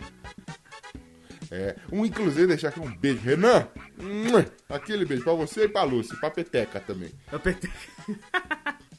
[1.52, 3.20] É, um, inclusive, deixar aqui um beijo.
[3.22, 3.68] Renan,
[3.99, 7.12] mua, aquele beijo pra você e pra Lúcia, pra Peteca também.
[7.30, 7.70] Eu apertei.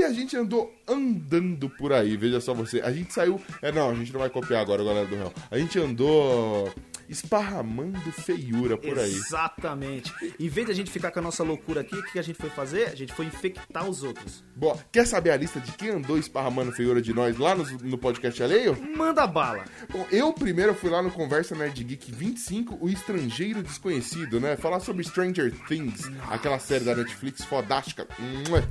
[0.00, 2.80] E a gente andou andando por aí, veja só você.
[2.80, 3.38] A gente saiu.
[3.60, 5.30] É, não, a gente não vai copiar agora, galera do Real.
[5.50, 6.72] A gente andou
[7.10, 9.12] esparramando feiura por aí.
[9.12, 10.12] Exatamente.
[10.38, 12.36] Em vez de a gente ficar com a nossa loucura aqui, o que a gente
[12.36, 12.86] foi fazer?
[12.88, 14.44] A gente foi infectar os outros.
[14.54, 17.98] Bom, quer saber a lista de quem andou esparramando feiura de nós lá no, no
[17.98, 18.76] podcast alheio?
[18.96, 19.64] Manda bala.
[19.90, 24.56] Bom, eu primeiro fui lá no Conversa Nerd Geek 25, o estrangeiro desconhecido, né?
[24.56, 28.06] Falar sobre Stranger Things, aquela série da Netflix fodástica.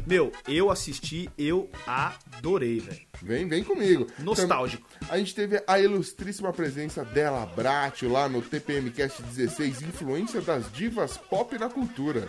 [0.08, 3.00] Meu, eu assisti, eu adorei, velho.
[3.22, 4.08] Vem, vem comigo.
[4.20, 4.88] Nostálgico.
[5.00, 10.42] Também- a gente teve a ilustríssima presença dela, Bratio, lá no TPM Cast 16, Influência
[10.42, 12.28] das Divas Pop na Cultura.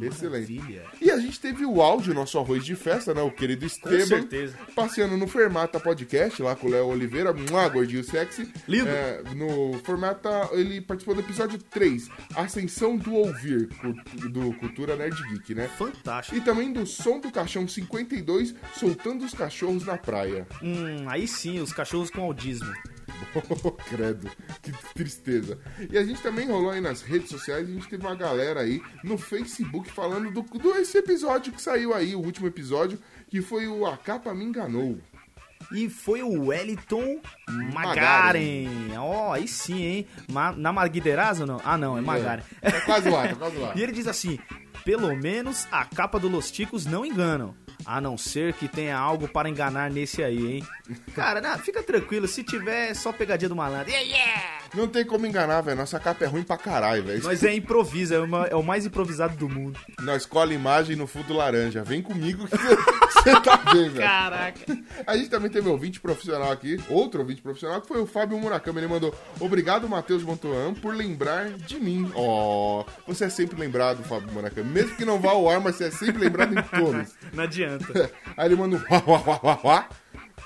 [0.00, 0.52] Excelente.
[0.52, 0.84] Maravilha.
[1.00, 3.22] E a gente teve o áudio, nosso arroz de festa, né?
[3.22, 4.06] O querido Esteban.
[4.06, 4.56] certeza.
[4.74, 8.52] Passeando no Fermata Podcast, lá com o Léo Oliveira, um gordinho sexy.
[8.66, 8.88] Lindo.
[8.88, 13.68] É, no Fermata, ele participou do episódio 3, Ascensão do Ouvir,
[14.30, 15.68] do Cultura Nerd Geek, né?
[15.68, 16.36] Fantástico.
[16.36, 20.46] E também do Som do Caixão 52, Soltando os Cachorros na Praia.
[20.62, 22.72] Hum, aí sim, os cachorros com audismo.
[23.64, 24.30] Oh, credo,
[24.62, 25.58] que tristeza.
[25.90, 28.82] E a gente também rolou aí nas redes sociais, a gente teve uma galera aí
[29.02, 33.66] no Facebook falando do, do esse episódio que saiu aí, o último episódio, que foi
[33.66, 34.98] o A Capa Me Enganou.
[35.72, 37.20] E foi o Wellington
[37.74, 38.96] Magaren.
[38.96, 40.06] Ó, aí sim, hein?
[40.30, 41.60] Ma na Marguiderazo ou não?
[41.64, 42.42] Ah, não, é Magaren.
[42.62, 43.74] É quase lá, é quase lá.
[43.76, 44.38] E ele diz assim:
[44.84, 47.54] pelo menos a capa do Los Ticos não enganam.
[47.86, 50.66] A não ser que tenha algo para enganar nesse aí, hein?
[51.14, 53.90] Cara, não, fica tranquilo, se tiver, é só pegadinha do malandro.
[53.90, 54.57] Yeah, yeah!
[54.74, 55.76] Não tem como enganar, velho.
[55.76, 57.22] Nossa capa é ruim pra caralho, velho.
[57.22, 59.78] Nós é improviso, é, uma- é o mais improvisado do mundo.
[60.02, 61.82] Nós cola imagem no fundo laranja.
[61.82, 62.56] Vem comigo que
[63.12, 64.06] você tá bem, velho.
[64.06, 64.78] Caraca.
[65.06, 68.38] A gente também teve um ouvinte profissional aqui, outro ouvinte profissional, que foi o Fábio
[68.38, 68.78] Murakami.
[68.78, 72.10] Ele mandou: Obrigado, Matheus Montoan, por lembrar de mim.
[72.14, 74.68] Ó, você é sempre lembrado, Fábio Murakami.
[74.70, 77.14] Mesmo que não vá ao ar, mas você é sempre lembrado em todos.
[77.32, 78.10] Não adianta.
[78.36, 78.80] Aí ele manda um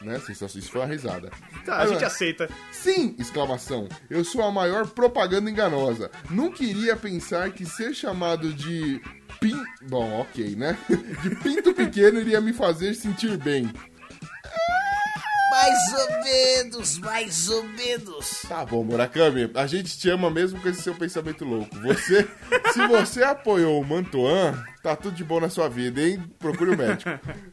[0.03, 0.21] Né?
[0.29, 1.31] Isso isso foi uma risada.
[1.65, 2.49] Tá, a gente aceita.
[2.71, 3.15] Sim!
[3.19, 3.89] Exclamação.
[4.11, 6.11] Eu sou a maior propaganda enganosa.
[6.31, 9.01] Não queria pensar que ser chamado de
[9.41, 9.63] pin...
[9.89, 10.77] Bom, ok, né?
[11.23, 13.71] De pinto pequeno iria me fazer sentir bem.
[15.53, 18.43] Mais ou menos, mais ou menos.
[18.49, 21.79] Tá bom, Murakami, a gente te ama mesmo com esse seu pensamento louco.
[21.81, 22.27] Você,
[22.73, 26.25] se você apoiou o Mantoan, tá tudo de bom na sua vida, hein?
[26.39, 27.11] Procure o médico.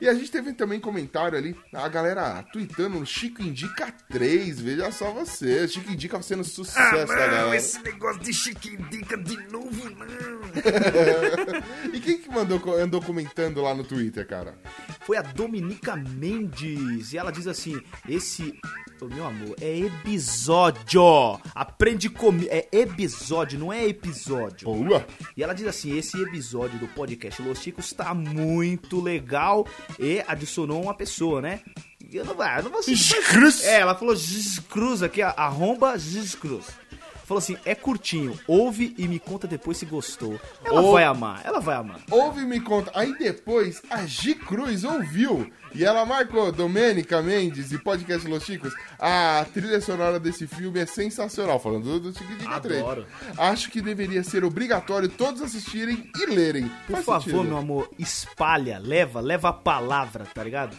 [0.00, 4.90] E a gente teve também comentário ali, a galera tweetando no Chico Indica 3, veja
[4.90, 5.66] só você.
[5.68, 7.56] Chico Indica sendo sucesso da galera.
[7.56, 10.36] esse negócio de chiquindica de novo, não.
[11.92, 14.58] E quem que mandou, andou comentando lá no Twitter, cara?
[15.00, 17.12] Foi a Dominica Mendes.
[17.12, 18.58] E ela diz assim: esse.
[19.00, 21.02] Ô, meu amor, é episódio.
[21.54, 22.48] Aprende comigo.
[22.50, 24.66] É episódio, não é episódio.
[24.66, 25.06] Boa!
[25.36, 29.66] E ela diz assim: esse episódio do podcast Los Chicos tá muito legal.
[29.98, 31.60] E adicionou uma pessoa, né?
[32.12, 32.82] Eu não, eu não vou
[33.28, 33.64] Cruz.
[33.64, 34.14] É, ela falou
[34.68, 35.96] Cruz aqui, arromba
[36.34, 36.66] Cruz.
[37.26, 40.38] Falou assim: é curtinho, ouve e me conta depois se gostou.
[40.64, 42.00] Ela Ou- vai amar, ela vai amar.
[42.10, 42.92] Ouve e me conta.
[42.94, 48.72] Aí depois a G Cruz ouviu e ela marcou Domênica Mendes e Podcast Los Chicos.
[48.98, 51.58] A trilha sonora desse filme é sensacional.
[51.58, 52.80] Falando do Chico Dica 3.
[52.80, 53.06] Adoro.
[53.36, 56.68] Acho que deveria ser obrigatório todos assistirem e lerem.
[56.86, 57.44] Por Faz favor, sentido.
[57.44, 60.76] meu amor, espalha, leva, leva a palavra, tá ligado?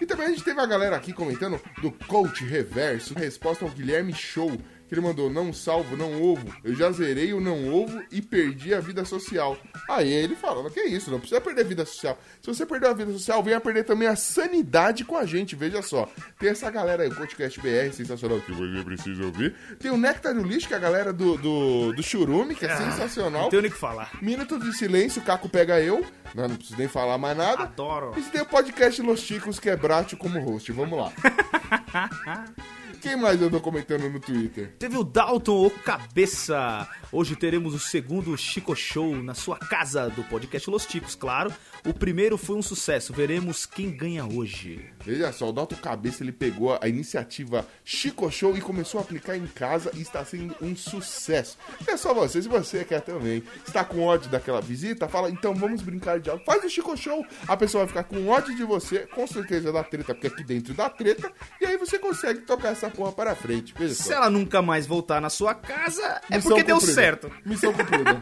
[0.00, 4.12] E também a gente teve a galera aqui comentando do Coach Reverso, resposta ao Guilherme
[4.12, 4.52] Show,
[4.88, 6.54] que ele mandou: Não salvo, não ovo.
[6.64, 9.56] Eu já zerei o não ovo e perdi a vida social.
[9.88, 12.18] Aí ele falando: Que isso, não precisa perder a vida social.
[12.40, 15.56] Se você perdeu a vida social, venha perder também a sanidade com a gente.
[15.56, 16.08] Veja só:
[16.38, 19.54] tem essa galera aí, o Coachcast BR, sensacional, que você precisa ouvir.
[19.78, 22.76] Tem o Nectar do Lixo, que é a galera do, do, do Churume, que é
[22.76, 23.42] sensacional.
[23.42, 24.10] Não tenho nem o que falar.
[24.22, 26.04] Minuto de silêncio, Caco pega eu.
[26.34, 27.64] Não, não preciso nem falar mais nada.
[27.64, 28.12] Adoro.
[28.16, 30.70] E tem o podcast Los Chicos, que é Bratio como host.
[30.72, 31.12] Vamos lá.
[33.00, 34.74] Quem mais andou comentando no Twitter?
[34.78, 36.86] Teve o Dalton, o cabeça.
[37.10, 41.50] Hoje teremos o segundo Chico Show na sua casa do podcast Los Ticos, claro.
[41.86, 43.12] O primeiro foi um sucesso.
[43.12, 44.84] Veremos quem ganha hoje.
[45.02, 49.36] Veja só, o Dalton Cabeça ele pegou a iniciativa Chico Show e começou a aplicar
[49.36, 51.56] em casa e está sendo um sucesso.
[51.86, 55.80] É só você, se você quer também, está com ódio daquela visita, fala, então vamos
[55.80, 56.44] brincar de algo.
[56.44, 59.84] Faz o Chico Show, a pessoa vai ficar com ódio de você, com certeza dá
[59.84, 63.72] treta, porque aqui dentro dá treta, e aí você consegue tocar essa porra para frente.
[63.78, 64.14] Veja Se só.
[64.14, 66.94] ela nunca mais voltar na sua casa, é Missão porque deu cumprida.
[67.00, 67.32] certo.
[67.44, 68.18] Missão cumprida.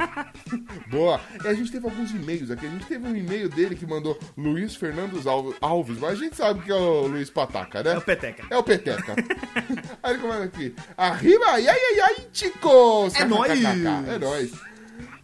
[0.88, 1.20] Boa.
[1.42, 2.66] E a gente teve alguns e-mails aqui.
[2.66, 6.36] A gente teve um e-mail dele que mandou Luiz Fernandes Al- Alves, mas a gente
[6.36, 7.94] sabe que é o Luiz Pataca, né?
[7.94, 8.46] É o Peteca.
[8.50, 9.14] É o Peteca.
[10.02, 10.74] Aí ele comenta aqui.
[10.96, 13.14] Arriba, ai, ai, ai, chicos!
[13.16, 13.64] É nóis.
[13.64, 14.52] É nóis.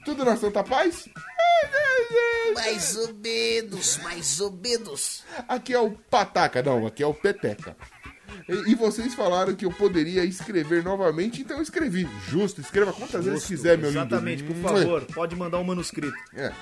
[0.05, 1.09] Tudo na Santa Paz?
[2.55, 5.25] Mais ou menos, mais ou menos.
[5.47, 7.77] Aqui é o Pataca, não, aqui é o Peteca.
[8.49, 12.09] E, e vocês falaram que eu poderia escrever novamente, então eu escrevi.
[12.29, 13.55] Justo, escreva quantas vezes Justo.
[13.55, 14.01] quiser, meu lindo.
[14.01, 16.17] Exatamente, por favor, pode mandar um manuscrito.
[16.35, 16.53] É.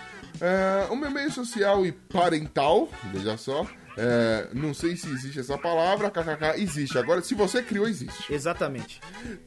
[0.40, 3.66] É, o meu meio social e parental, veja só.
[4.01, 6.97] É, não sei se existe essa palavra, kkk, existe.
[6.97, 8.33] Agora, se você criou, existe.
[8.33, 9.01] Exatamente.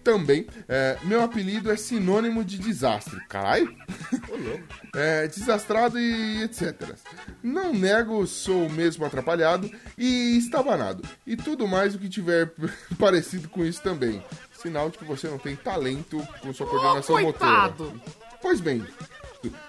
[0.03, 3.17] Também, é, meu apelido é sinônimo de desastre.
[3.29, 3.73] Caralho?
[4.93, 6.95] É, desastrado e etc.
[7.41, 11.01] Não nego, sou mesmo atrapalhado e estabanado.
[11.25, 12.51] E tudo mais o que tiver
[12.99, 14.21] parecido com isso também.
[14.61, 17.85] Sinal de que você não tem talento com sua coordenação coitado.
[17.85, 18.01] motora.
[18.41, 18.85] Pois bem,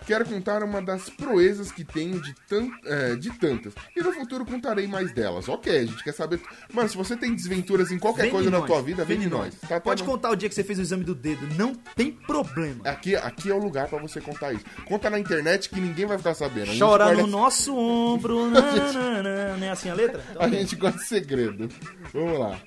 [0.07, 3.73] quero contar uma das proezas que tenho de, tan é, de tantas.
[3.97, 5.49] E no futuro contarei mais delas.
[5.49, 6.41] Ok, a gente quer saber.
[6.73, 9.27] Mano, se você tem desventuras em qualquer Vem coisa na nós, tua vida, vem, em
[9.27, 9.55] nós.
[9.61, 12.13] Tá, tá Pode contar o dia que você fez o exame do dedo, não tem
[12.13, 12.83] problema.
[12.85, 14.65] Aqui, aqui é o lugar pra você contar isso.
[14.87, 16.65] Conta na internet que ninguém vai ficar sabendo.
[16.65, 18.51] A gente Chora guarda- no nosso ombro.
[18.51, 19.57] nananana.
[19.57, 20.25] Não é assim a letra?
[20.31, 21.69] Então, A gente gosta de segredo.
[22.13, 22.61] Vamos lá.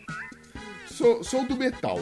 [0.87, 1.99] Sou, sou do metal.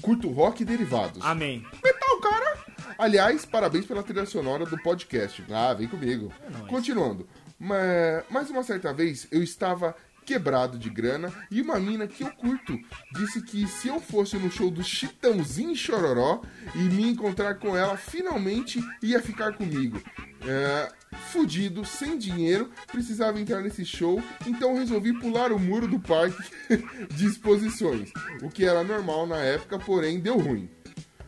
[0.00, 1.22] Curto rock e derivados.
[1.24, 1.64] Amém.
[1.82, 2.58] Metal, cara!
[3.06, 5.44] Aliás, parabéns pela trilha sonora do podcast.
[5.50, 6.32] Ah, vem comigo.
[6.68, 7.28] Continuando.
[7.58, 12.30] Ma- Mais uma certa vez, eu estava quebrado de grana, e uma mina que eu
[12.30, 12.78] curto
[13.12, 16.42] disse que se eu fosse no show do Chitãozinho Chororó
[16.76, 20.00] e me encontrar com ela, finalmente ia ficar comigo.
[20.46, 20.88] É,
[21.32, 26.40] fudido, sem dinheiro, precisava entrar nesse show, então resolvi pular o muro do parque
[27.16, 28.12] de exposições,
[28.42, 30.70] o que era normal na época, porém deu ruim.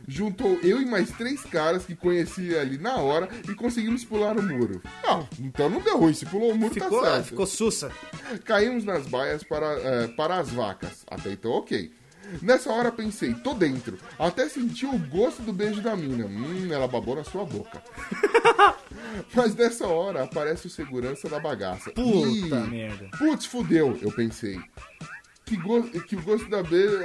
[0.07, 4.43] Juntou eu e mais três caras que conhecia ali na hora e conseguimos pular o
[4.43, 4.83] muro.
[5.07, 7.27] Ah, então não deu ruim, se pulou o muro Ficou, tá certo.
[7.27, 7.91] ficou sussa.
[8.45, 11.05] Caímos nas baias para, eh, para as vacas.
[11.07, 11.91] Até então, ok.
[12.41, 13.99] Nessa hora pensei, tô dentro.
[14.19, 16.27] Até senti o gosto do beijo da mina.
[16.27, 17.83] Hum, ela babou na sua boca.
[19.35, 21.91] Mas nessa hora aparece o segurança da bagaça.
[21.91, 23.09] Puta Ih, merda.
[23.19, 24.59] Putz, fudeu, eu pensei.
[25.45, 26.97] Que, go que o gosto da beijo.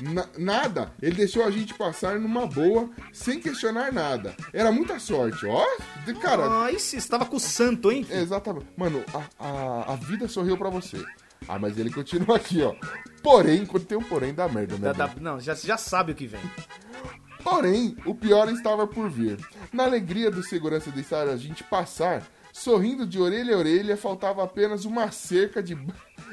[0.00, 4.34] Na- nada, ele deixou a gente passar numa boa, sem questionar nada.
[4.52, 5.64] Era muita sorte, ó.
[6.04, 8.06] De- Cara, Ai, você estava com o santo, hein?
[8.10, 8.66] Exatamente.
[8.76, 11.04] Mano, a, a, a vida sorriu pra você.
[11.48, 12.74] Ah, mas ele continua aqui, ó.
[13.22, 14.92] Porém, quando tem um porém, dá merda, né?
[14.92, 15.16] Dá- velho?
[15.16, 16.40] dá- não, já, já sabe o que vem.
[17.42, 19.38] Porém, o pior estava por vir.
[19.72, 22.22] Na alegria do segurança deixar a gente passar,
[22.52, 25.76] sorrindo de orelha a orelha, faltava apenas uma cerca de,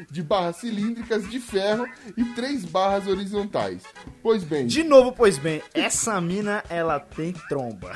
[0.10, 3.84] de barras cilíndricas de ferro e três barras horizontais.
[4.22, 7.92] Pois bem, De novo, pois bem, essa mina, ela tem tromba.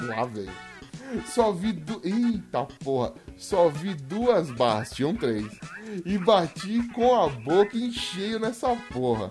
[0.00, 0.71] lá velho.
[1.26, 2.00] Só vi du...
[2.04, 3.12] Eita porra.
[3.36, 5.46] Só vi duas barras, tinham três.
[6.04, 9.30] E bati com a boca em cheio nessa porra.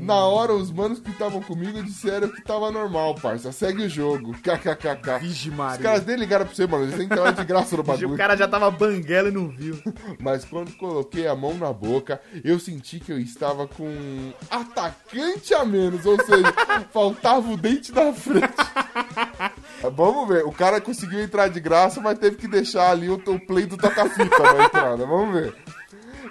[0.00, 3.52] Na hora, os manos que estavam comigo disseram que tava normal, parça.
[3.52, 4.32] Segue o jogo.
[4.34, 5.18] KKKK.
[5.20, 5.82] Vigi Os Maria.
[5.82, 6.84] caras nem ligaram pra você, mano.
[6.84, 8.14] Eles entraram de graça no bagulho.
[8.14, 9.78] O cara já tava banguela e não viu.
[10.20, 15.54] Mas quando coloquei a mão na boca, eu senti que eu estava com um atacante
[15.54, 16.04] a menos.
[16.04, 16.52] Ou seja,
[16.92, 18.46] faltava o dente da frente.
[19.82, 20.44] Vamos ver.
[20.44, 23.76] O cara conseguiu entrar de graça, mas teve que deixar ali o, o play do
[23.76, 25.06] toca-fita na entrada.
[25.06, 25.54] Vamos ver.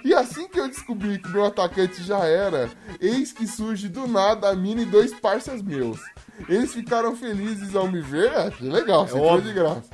[0.04, 2.70] E assim que eu descobri que meu atacante já era,
[3.00, 5.98] eis que surge do nada a mina e dois parceiros meus.
[6.48, 8.32] Eles ficaram felizes ao me ver.
[8.32, 9.52] É, que legal, você entrou óbvio.
[9.52, 9.90] de graça.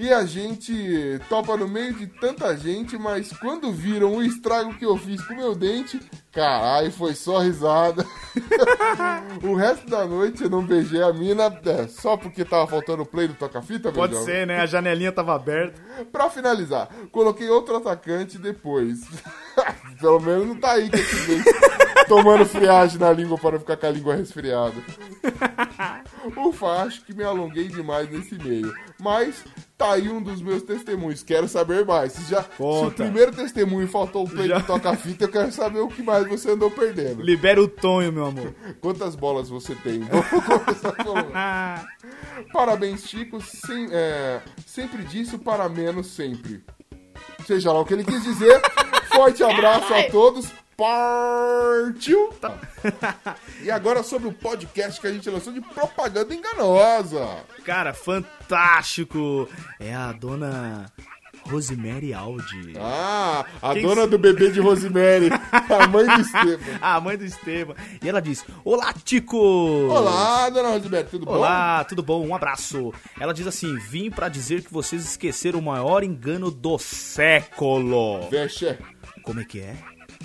[0.00, 4.86] E a gente topa no meio de tanta gente, mas quando viram o estrago que
[4.86, 6.00] eu fiz com meu dente,
[6.32, 8.06] caralho, foi só risada.
[9.44, 13.06] o resto da noite eu não beijei a mina, é, só porque tava faltando o
[13.06, 14.24] play do toca-fita, Pode beijão?
[14.24, 14.60] ser, né?
[14.60, 15.78] A janelinha tava aberta.
[16.10, 19.00] Pra finalizar, coloquei outro atacante depois.
[20.00, 21.44] Pelo menos não tá aí com esse dente
[22.08, 24.76] tomando friagem na língua para ficar com a língua resfriada.
[26.38, 28.72] Ufa, acho que me alonguei demais nesse meio.
[28.98, 29.44] Mas
[29.80, 31.22] tá aí um dos meus testemunhos.
[31.22, 32.12] Quero saber mais.
[32.12, 34.60] Se, já, se o primeiro testemunho faltou o play Já.
[34.60, 37.22] toca-fita, eu quero saber o que mais você andou perdendo.
[37.22, 38.54] Libera o Tonho, meu amor.
[38.78, 40.00] Quantas bolas você tem?
[40.04, 41.14] Vamos começar com...
[42.52, 43.40] Parabéns, Chico.
[43.40, 46.62] Sem- é, sempre disso, para menos sempre.
[47.46, 48.60] Seja lá o que ele quis dizer.
[49.08, 50.46] Forte abraço a todos.
[50.80, 52.30] Partiu!
[53.62, 57.44] E agora sobre o podcast que a gente lançou de propaganda enganosa.
[57.62, 59.46] cara, fantástico.
[59.78, 60.86] É a dona
[61.46, 62.72] Rosemary Aldi.
[62.80, 65.28] Ah, a Quem dona se- do bebê de Rosemary,
[65.68, 66.78] a mãe do Esteban.
[66.80, 67.74] A mãe do Esteban.
[68.02, 69.36] E ela diz: Olá, Tico!
[69.36, 71.32] Olá, dona Rosemary, tudo bom?
[71.34, 72.26] Olá, tudo bom?
[72.26, 72.94] Um abraço.
[73.20, 78.26] Ela diz assim: Vim pra dizer que vocês esqueceram o maior engano do século.
[78.30, 78.78] Vexa.
[79.22, 79.76] Como é que é?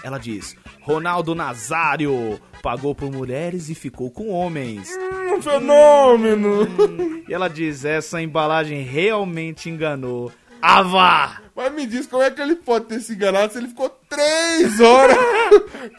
[0.03, 4.89] Ela diz: Ronaldo Nazário pagou por mulheres e ficou com homens.
[5.33, 7.23] Um fenômeno.
[7.27, 10.31] E ela diz: Essa embalagem realmente enganou.
[10.61, 11.41] Ava!
[11.55, 14.79] Mas me diz como é que ele pode ter se enganado se ele ficou três
[14.79, 15.15] horas.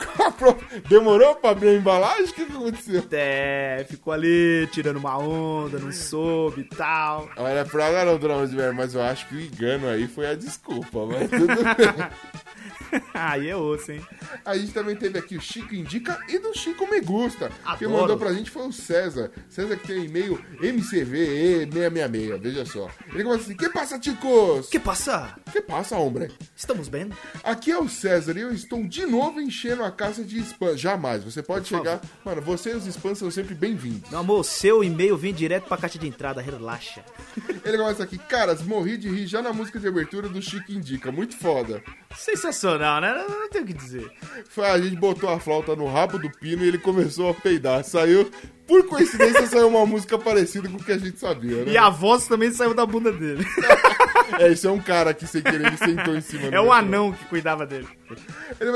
[0.86, 2.24] Demorou pra abrir a embalagem?
[2.24, 3.04] O que, que aconteceu?
[3.12, 7.28] É, ficou ali tirando uma onda, não soube e tal.
[7.36, 7.88] Olha, pra
[8.34, 12.10] Rosemary, mas eu acho que o engano aí foi a desculpa, mas tudo bem.
[13.14, 14.00] Aí é osso, hein?
[14.44, 17.50] A gente também teve aqui o Chico Indica e do Chico Me Gusta.
[17.78, 18.02] Quem Adoro.
[18.02, 19.30] mandou pra gente foi o César.
[19.48, 22.90] César que tem e-mail MCVE666, veja só.
[23.12, 24.68] Ele começa assim, que passa, ticos?
[24.68, 25.36] Que passa?
[25.52, 26.28] Que passa, homem?
[26.54, 27.10] Estamos bem?
[27.42, 30.76] Aqui é o César e eu estou de novo enchendo a caixa de spam.
[30.76, 32.00] Jamais, você pode chegar...
[32.24, 34.10] Mano, você e os spams são sempre bem-vindos.
[34.10, 37.04] Meu amor, seu e-mail vem direto pra caixa de entrada, relaxa.
[37.64, 41.10] Ele começa aqui, caras, morri de rir já na música de abertura do Chico Indica,
[41.12, 41.82] muito foda.
[42.16, 42.55] Sensacional,
[43.00, 43.24] né?
[43.28, 44.10] Não, não tenho o que dizer.
[44.48, 47.84] Foi, a gente botou a flauta no rabo do pino e ele começou a peidar.
[47.84, 48.30] Saiu,
[48.66, 51.72] por coincidência, saiu uma música parecida com o que a gente sabia, né?
[51.72, 53.44] E a voz também saiu da bunda dele.
[54.40, 56.46] É, esse é um cara que sem querer ele sentou em cima.
[56.46, 57.86] É o meu anão que cuidava dele.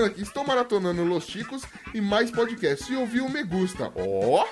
[0.06, 1.62] Aqui, estou maratonando Los Chicos
[1.92, 2.88] e mais podcasts.
[2.88, 3.92] E ouvi o Me Gusta.
[3.96, 4.46] Ó!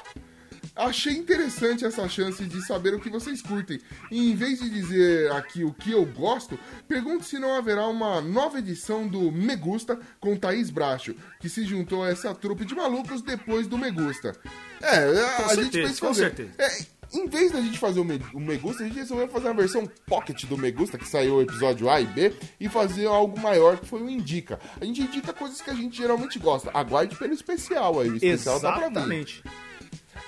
[0.74, 3.80] Achei interessante essa chance de saber o que vocês curtem.
[4.10, 8.20] E em vez de dizer aqui o que eu gosto, pergunto se não haverá uma
[8.20, 12.74] nova edição do Me Gusta com Thaís Bracho, que se juntou a essa trupe de
[12.74, 14.36] malucos depois do Me Gusta.
[14.80, 16.20] É, a, Com a gente certeza, pensa com fazer.
[16.22, 16.50] certeza.
[16.58, 19.48] É, em vez da gente fazer o Me, o Me Gusta, a gente resolveu fazer
[19.48, 23.06] uma versão pocket do Me Gusta, que saiu o episódio A e B, e fazer
[23.06, 24.60] algo maior, que foi o Indica.
[24.80, 26.70] A gente indica coisas que a gente geralmente gosta.
[26.74, 29.42] Aguarde pelo especial aí, o especial tá pra vir.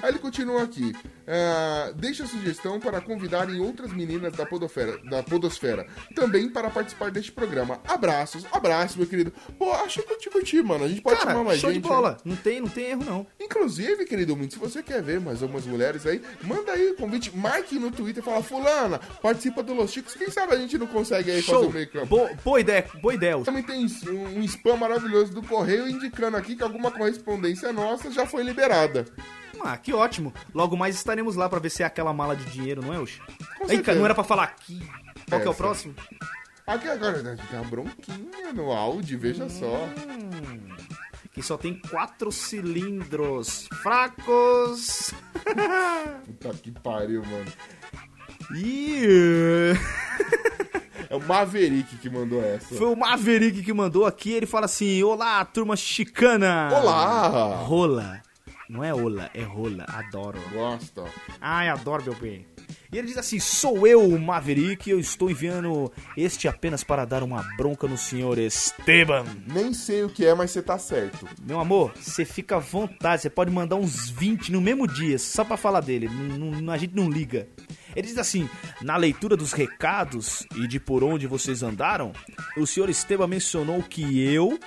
[0.03, 0.93] Aí ele continua aqui.
[1.27, 7.11] É, deixa a sugestão para convidarem outras meninas da Podosfera, da Podosfera também para participar
[7.11, 7.81] deste programa.
[7.87, 9.33] Abraços, abraço, meu querido.
[9.59, 10.85] Pô, acho que eu te curti, mano.
[10.85, 11.83] A gente pode chamar Cara, mais show gente.
[11.83, 12.17] de bola.
[12.25, 13.19] Não tem, não tem erro, não.
[13.21, 13.27] né?
[13.41, 17.37] Inclusive, querido muito, se você quer ver mais algumas mulheres aí, manda aí o convite,
[17.37, 20.15] marque no Twitter e fala, fulana, participa do Los Chicos.
[20.15, 21.69] Quem sabe a gente não consegue aí fazer Show.
[21.69, 22.07] o meio campo.
[22.07, 23.39] Bo- boa ideia, boa ideia.
[23.45, 28.27] Também tem um um spam maravilhoso do correio indicando aqui que alguma correspondência nossa já
[28.27, 29.05] foi liberada.
[29.65, 30.33] Ah, que ótimo.
[30.55, 33.21] Logo mais estaremos lá pra ver se é aquela mala de dinheiro, não é, Oxi?
[33.59, 33.83] Certeza.
[33.83, 34.81] cara, não era pra falar aqui.
[35.29, 35.95] Qual que é o próximo?
[36.67, 39.89] Aqui agora né, tem uma bronquinha no áudio, veja só.
[41.33, 45.13] Que só tem quatro cilindros fracos.
[46.27, 47.53] Puta que pariu, mano.
[48.57, 49.75] Ih,
[51.09, 52.75] É o Maverick que mandou essa.
[52.75, 54.33] foi o Maverick que mandou aqui.
[54.33, 56.69] Ele fala assim: Olá, turma chicana.
[56.73, 57.57] Olá!
[57.65, 58.23] Rola.
[58.71, 59.85] Não é ola, é rola.
[59.89, 60.39] Adoro.
[60.53, 61.05] Gosta.
[61.41, 62.47] Ai, adoro, meu bem.
[62.93, 67.05] E ele diz assim: Sou eu, o Maverick, e eu estou enviando este apenas para
[67.05, 69.25] dar uma bronca no senhor Esteban.
[69.47, 71.27] Nem sei o que é, mas você tá certo.
[71.43, 75.45] Meu amor, você fica à vontade, você pode mandar uns 20 no mesmo dia, só
[75.45, 77.49] pra falar dele, não- a gente não liga.
[77.97, 78.49] Ele diz assim:
[78.83, 82.13] na leitura dos recados e de por onde vocês andaram,
[82.57, 84.59] o senhor Esteban mencionou que eu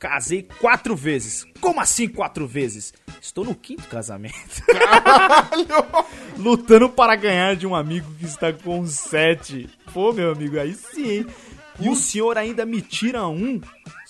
[0.00, 1.46] casei quatro vezes.
[1.60, 2.92] Como assim quatro vezes?
[3.20, 4.64] Estou no quinto casamento.
[6.38, 9.68] Lutando para ganhar de um amigo que está com sete.
[9.92, 11.26] Pô, meu amigo, aí sim, hein?
[11.78, 13.60] E o senhor ainda me tira um?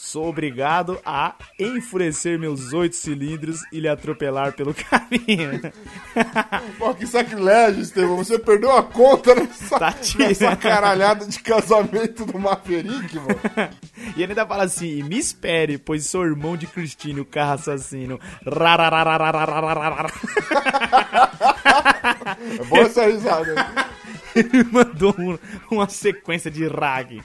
[0.02, 5.60] Sou obrigado a enfurecer meus oito cilindros e lhe atropelar pelo caminho.
[6.78, 8.16] Pô, que sacrilégio, Estevão.
[8.16, 13.38] Você perdeu a conta nessa, tá nessa caralhada de casamento do Maverick, mano.
[14.16, 18.18] e ele ainda fala assim, me espere, pois sou irmão de Cristine, o carro assassino.
[22.58, 23.54] é boa essa risada.
[24.34, 25.38] ele mandou um,
[25.70, 27.22] uma sequência de rag.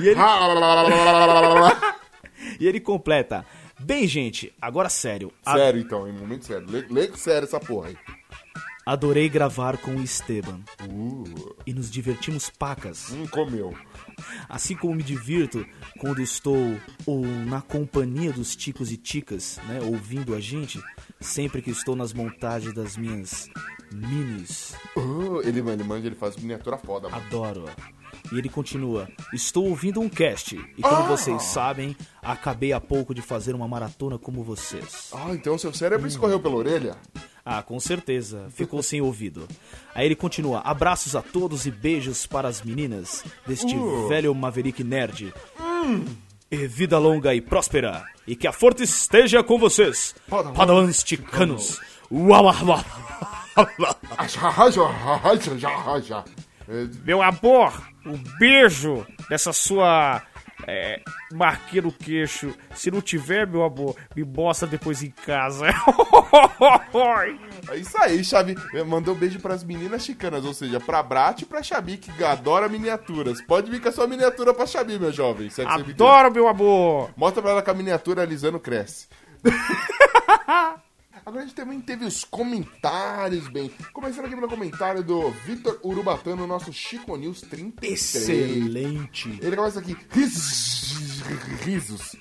[0.00, 0.20] E ele,
[2.60, 3.44] e ele completa:
[3.78, 5.32] Bem, gente, agora sério.
[5.44, 6.66] a- sério, então, em momento sério.
[6.68, 7.96] Lê, lê sério essa porra aí.
[8.86, 10.60] Adorei gravar com o Esteban.
[11.66, 13.10] E nos divertimos pacas.
[13.10, 13.76] Hum, comeu.
[14.48, 15.64] Assim como me divirto
[15.98, 20.80] quando estou ou na companhia dos ticos e ticas, né, ouvindo a gente,
[21.20, 23.48] sempre que estou nas montagens das minhas
[23.92, 24.74] minis.
[24.96, 27.22] Oh, ele, ele manja, ele faz miniatura foda, mano.
[27.26, 27.64] Adoro.
[28.32, 30.54] E ele continua: Estou ouvindo um cast.
[30.76, 31.02] E como Ah!
[31.02, 35.10] vocês sabem, acabei há pouco de fazer uma maratona como vocês.
[35.12, 36.96] Ah, então seu cérebro escorreu pela orelha?
[37.44, 38.46] Ah, com certeza.
[38.54, 39.48] Ficou sem ouvido.
[39.94, 44.08] Aí ele continua: Abraços a todos e beijos para as meninas deste Uh.
[44.08, 45.32] velho Maverick Nerd.
[46.50, 48.04] E vida longa e próspera.
[48.26, 50.14] E que a força esteja com vocês.
[50.28, 51.80] Padawans ticanos.
[52.10, 52.84] Uau, uau, uau.
[56.68, 57.72] É, Meu amor,
[58.06, 60.22] um beijo dessa sua.
[60.66, 61.00] É,
[61.32, 62.54] marquinha no queixo.
[62.74, 65.66] Se não tiver, meu amor, me mostra depois em casa.
[67.70, 68.54] É isso aí, Xavi.
[68.86, 72.68] Mandou um beijo pras meninas chicanas, ou seja, pra Brat e pra Xabi, que adora
[72.68, 73.40] miniaturas.
[73.40, 75.48] Pode vir com a sua miniatura pra Xabi, meu jovem.
[75.48, 75.64] se é.
[75.64, 77.10] Adoro, meu amor.
[77.16, 79.08] Mostra pra ela que a miniatura alisando cresce.
[81.24, 83.70] Agora a gente também teve os comentários, bem.
[83.92, 87.92] Começando aqui pelo comentário do Vitor Urubatano, nosso Chico News 33.
[87.92, 89.38] Excelente.
[89.40, 89.96] Ele começa aqui.
[90.10, 91.22] Risos.
[91.64, 92.16] risos.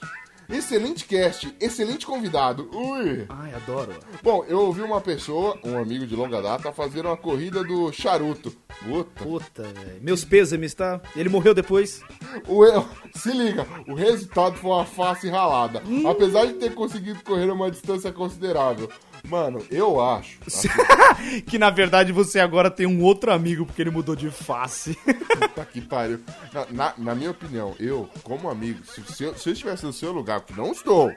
[0.50, 2.70] Excelente cast, excelente convidado.
[2.74, 3.26] Ui.
[3.30, 3.94] Ai, adoro.
[4.24, 8.52] Bom, eu ouvi uma pessoa, um amigo de longa data, fazer uma corrida do charuto.
[8.84, 9.24] Puta.
[9.24, 10.02] Puta, velho.
[10.02, 11.00] Meus pêsames, tá?
[11.16, 12.02] Ele morreu depois.
[12.48, 12.64] O,
[13.16, 15.84] se liga, o resultado foi uma face ralada.
[16.10, 18.90] Apesar de ter conseguido correr uma distância considerável.
[19.30, 20.39] Mano, eu acho.
[20.47, 20.68] assim,
[21.47, 24.95] que na verdade você agora tem um outro amigo porque ele mudou de face.
[25.39, 26.19] Puta que pariu.
[26.51, 29.93] Na, na- na minha opinião, eu, como amigo, se, se eu, se eu estivesse no
[29.93, 31.14] seu lugar, que não estou,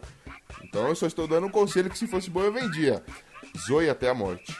[0.63, 3.03] então eu só estou dando um conselho que se fosse bom eu vendia.
[3.67, 4.55] Zoe até a morte.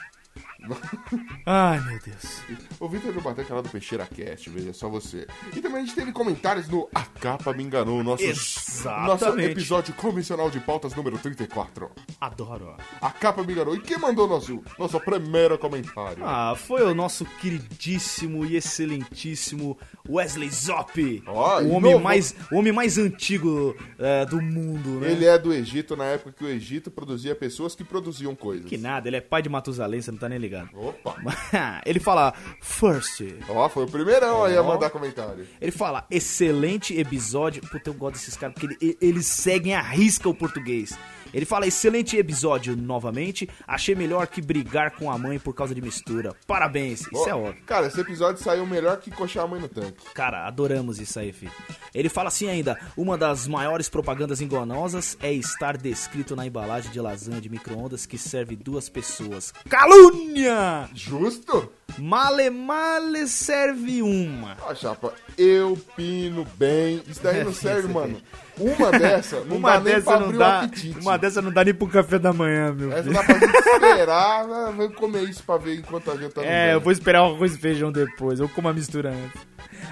[1.45, 2.41] Ai, meu Deus.
[2.79, 5.27] O Vitor do Bater canal do Peixeira Cast, veja só você.
[5.55, 9.07] E também a gente teve comentários no A Capa Me Enganou, nosso, Exatamente.
[9.25, 11.91] nosso episódio convencional de pautas número 34.
[12.23, 12.75] Adoro.
[13.01, 13.75] A capa me enganou.
[13.75, 16.23] E quem mandou nosso, nosso primeiro comentário?
[16.25, 19.77] Ah, foi o nosso queridíssimo e excelentíssimo
[20.07, 21.23] Wesley Zop.
[21.27, 22.03] Ó, o, homem novo.
[22.03, 25.11] mais, o homem mais antigo é, do mundo, né?
[25.11, 28.67] Ele é do Egito, na época que o Egito produzia pessoas que produziam coisas.
[28.67, 30.69] Que nada, ele é pai de Matusalém, você não tá nem ligado.
[30.73, 31.15] Opa!
[31.85, 33.21] ele fala, first.
[33.49, 35.45] Ó, foi o primeirão aí a mandar comentário.
[35.59, 37.61] Ele fala, excelente episódio.
[37.69, 40.97] Puta, eu gosto desses caras, porque ele- eles seguem a risca o português.
[41.33, 43.49] Ele fala, excelente episódio novamente.
[43.67, 46.35] Achei melhor que brigar com a mãe por causa de mistura.
[46.45, 47.63] Parabéns, isso é óbvio.
[47.65, 50.05] Cara, esse episódio saiu melhor que coxar a mãe no tanque.
[50.13, 51.51] Cara, adoramos isso aí, filho.
[51.93, 56.99] Ele fala assim ainda: uma das maiores propagandas enganosas é estar descrito na embalagem de
[57.01, 59.53] lasanha de micro-ondas que serve duas pessoas.
[59.69, 60.89] Calúnia!
[60.93, 61.71] Justo?
[61.97, 64.57] Male male serve uma.
[64.61, 67.01] Ó, chapa, eu pino bem.
[67.07, 68.21] Isso daí não serve, mano.
[68.57, 70.45] Uma dessa não uma dá nem dessa pra não abrir dá.
[70.47, 70.99] o apetite.
[70.99, 73.13] Uma dessa não dá nem pro café da manhã, meu Essa filho.
[73.15, 74.73] dá pra gente esperar, né?
[74.77, 77.55] vamos comer isso pra ver enquanto a gente tá no É, eu vou esperar arroz
[77.55, 79.41] e feijão depois, eu como a mistura antes.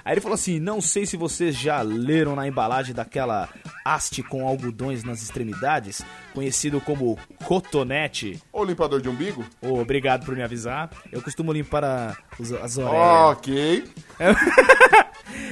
[0.06, 3.50] Aí ele falou assim: não sei se vocês já leram na embalagem daquela
[3.84, 6.02] haste com algodões nas extremidades,
[6.34, 8.42] conhecido como cotonete.
[8.54, 9.44] Ou limpador de umbigo?
[9.62, 10.90] Ô, obrigado por me avisar.
[11.12, 12.16] Eu costumo limpar a-
[12.64, 13.38] as orelhas.
[13.38, 13.84] Ok.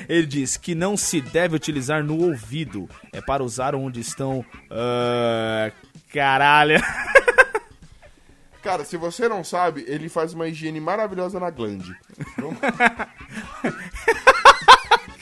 [0.08, 2.90] Ele diz que não se deve utilizar no ouvido.
[3.12, 4.46] É para usar onde estão.
[4.70, 5.72] ah,
[6.12, 6.82] caralho.
[8.62, 11.96] Cara, se você não sabe, ele faz uma higiene maravilhosa na glande.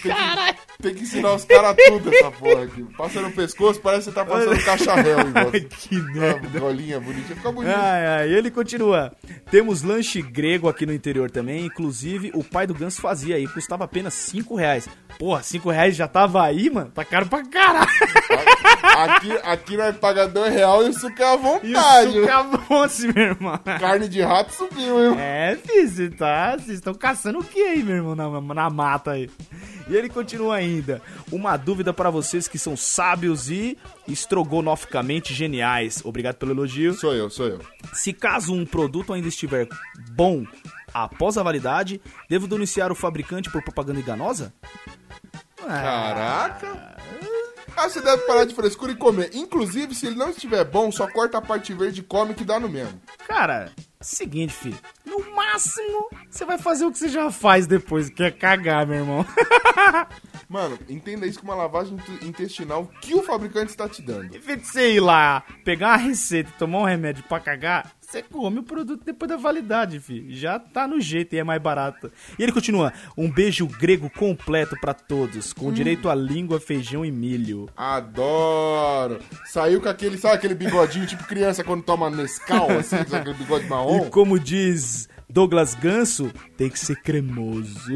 [0.08, 2.84] Tem, que, tem que ensinar os caras tudo essa porra aqui.
[2.98, 5.62] Passa no pescoço, parece que você tá passando cacharel em você.
[5.70, 6.60] que merda.
[6.60, 7.76] Golinha bonitinha, fica bonito.
[7.76, 9.12] Ai, ai, ele continua.
[9.52, 11.66] Temos lanche grego aqui no interior também.
[11.66, 13.48] Inclusive, o pai do Ganso fazia aí.
[13.48, 14.88] Custava apenas 5 reais.
[15.18, 16.92] Porra, 5 reais já tava aí, mano?
[16.92, 17.88] Tá caro pra caralho.
[18.98, 22.12] Aqui, aqui nós pagamos dois real e o suco é à E o vontade.
[22.14, 23.60] suco é bom assim, meu irmão.
[23.80, 25.20] Carne de rato subiu, hein?
[25.20, 26.52] É, filho, você tá.
[26.58, 29.30] Vocês estão caçando o que aí, meu irmão, na, na mata aí?
[29.90, 31.02] E ele continua ainda.
[31.32, 33.78] Uma dúvida para vocês que são sábios e
[34.08, 36.02] estrogonoficamente geniais.
[36.04, 36.94] Obrigado pelo elogio.
[36.94, 37.60] Sou eu, sou eu.
[37.94, 39.68] Se caso um produto ainda estiver
[40.12, 40.46] bom
[40.94, 44.54] após a validade, devo denunciar o fabricante por propaganda enganosa?
[45.56, 46.98] Caraca.
[47.76, 49.30] Ah, você deve parar de frescura e comer.
[49.34, 52.60] Inclusive, se ele não estiver bom, só corta a parte verde e come que dá
[52.60, 53.00] no mesmo.
[53.28, 53.72] Cara,
[54.02, 54.78] seguinte, filho.
[55.06, 58.98] No máximo, você vai fazer o que você já faz depois, que é cagar, meu
[58.98, 59.26] irmão.
[60.50, 64.36] Mano, entenda isso como uma lavagem int- intestinal que o fabricante está te dando.
[64.36, 67.92] Em vez de você ir lá, pegar uma receita e tomar um remédio pra cagar,
[68.08, 70.34] você come o produto depois da validade, filho.
[70.34, 72.10] Já tá no jeito e é mais barato.
[72.40, 77.12] E ele continua: um beijo grego completo pra todos, com direito a língua, feijão e
[77.12, 77.68] milho.
[77.76, 79.20] Adoro!
[79.46, 83.68] Saiu com aquele, sabe aquele bigodinho tipo criança quando toma Nescau, assim, sabe aquele bigode
[83.68, 84.06] marrom?
[84.08, 87.92] E como diz Douglas Ganso, tem que ser cremoso.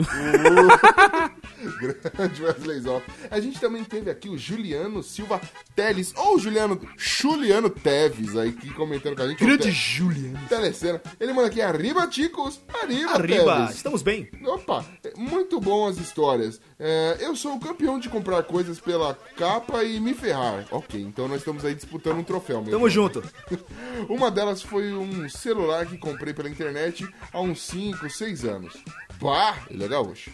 [2.13, 3.05] Grande Wesley Zop.
[3.29, 5.39] A gente também teve aqui o Juliano Silva
[5.75, 9.43] Teles, ou Juliano, Juliano Teves, aí que comentando com a gente.
[9.43, 10.39] Grande Te- Juliano.
[10.47, 11.01] Telecena.
[11.19, 13.75] Ele manda aqui, arriba, ticos, arriba, Arriba, Teves.
[13.75, 14.29] estamos bem.
[14.45, 14.85] Opa,
[15.17, 16.59] muito bom as histórias.
[16.79, 20.65] É, eu sou o campeão de comprar coisas pela capa e me ferrar.
[20.71, 22.71] Ok, então nós estamos aí disputando um troféu mesmo.
[22.71, 23.23] Tamo junto.
[24.09, 28.73] Uma delas foi um celular que comprei pela internet há uns 5, 6 anos.
[29.21, 30.31] Bah, ele é gaúcho.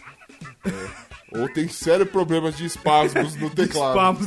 [0.64, 1.08] É,
[1.40, 4.18] ou tem sérios problemas de espasmos no teclado.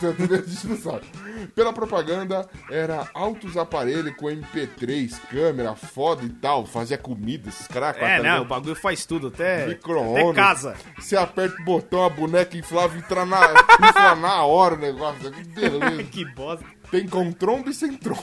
[0.00, 1.06] Tanto que a gente não sabe.
[1.54, 6.64] Pela propaganda, era altos aparelhos com MP3, câmera, foda e tal.
[6.66, 7.96] Fazia comida, esses caras.
[8.00, 10.34] É, não, o bagulho faz tudo, até, Micro-ondas.
[10.36, 10.76] casa.
[10.98, 13.40] Você aperta o botão, a boneca inflável entra na,
[13.88, 15.30] entra na hora o negócio.
[15.32, 16.02] Que beleza.
[16.10, 16.64] Que bosta.
[16.90, 18.22] Tem com trombo e sem trombo.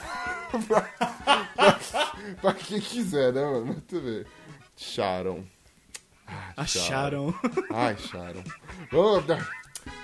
[0.66, 0.80] pra,
[1.54, 1.80] pra-
[2.40, 3.66] pra quem quiser, né, mano?
[3.66, 4.24] Muito bem.
[4.76, 5.44] Sharon.
[6.56, 7.34] Acharam.
[7.70, 8.42] Ai, Sharon.
[8.90, 9.24] Vamos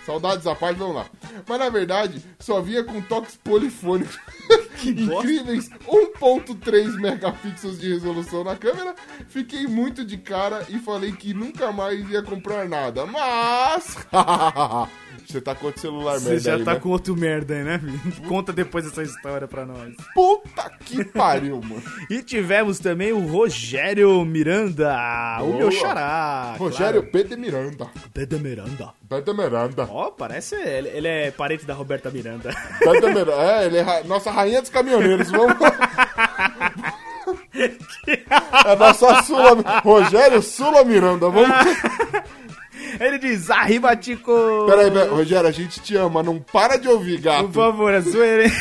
[0.07, 1.07] Saudades à parte, vamos lá.
[1.47, 4.19] Mas na verdade, só vinha com toques polifônicos.
[4.85, 8.95] Incríveis 1.3 megapixels de resolução na câmera.
[9.29, 13.07] Fiquei muito de cara e falei que nunca mais ia comprar nada.
[13.07, 13.97] Mas.
[15.27, 16.81] Você tá com outro celular Você merda já aí, tá né?
[16.81, 17.81] com outro merda aí, né?
[18.29, 19.95] Conta depois essa história pra nós.
[20.15, 21.83] Puta que pariu, mano.
[22.11, 24.95] E tivemos também o Rogério Miranda,
[25.41, 25.57] o Boa.
[25.59, 26.55] meu xará.
[26.59, 27.25] Rogério P.
[27.25, 27.87] de Miranda.
[28.13, 28.91] Pedro Miranda.
[29.09, 29.21] P.
[29.23, 29.89] de Miranda.
[29.91, 30.55] Ó, parece.
[30.57, 32.51] Ele, ele é parente da Roberta Miranda.
[32.79, 32.93] P.
[33.01, 33.33] de Miranda.
[33.33, 35.31] É, ele é ra- nossa rainha dos caminhoneiros.
[35.31, 35.57] Vamos.
[38.65, 39.81] É nossa Sula.
[39.85, 41.29] Rogério Sula Miranda.
[41.29, 41.49] Vamos.
[43.01, 44.33] Ele diz: arriba, Tico!
[44.67, 46.23] Peraí, peraí, Rogério, a gente te ama.
[46.23, 47.45] Não para de ouvir, gato.
[47.45, 48.53] Por favor, é zoeira, hein?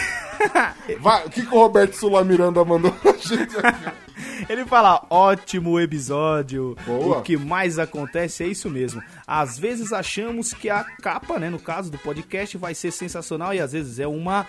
[1.00, 3.92] Vai, o que, que o Roberto Sula Miranda mandou pra gente aqui?
[4.50, 6.76] Ele fala, ótimo episódio.
[6.86, 7.20] Boa.
[7.20, 9.02] O que mais acontece é isso mesmo.
[9.26, 13.60] Às vezes achamos que a capa, né, no caso do podcast, vai ser sensacional e
[13.60, 14.48] às vezes é uma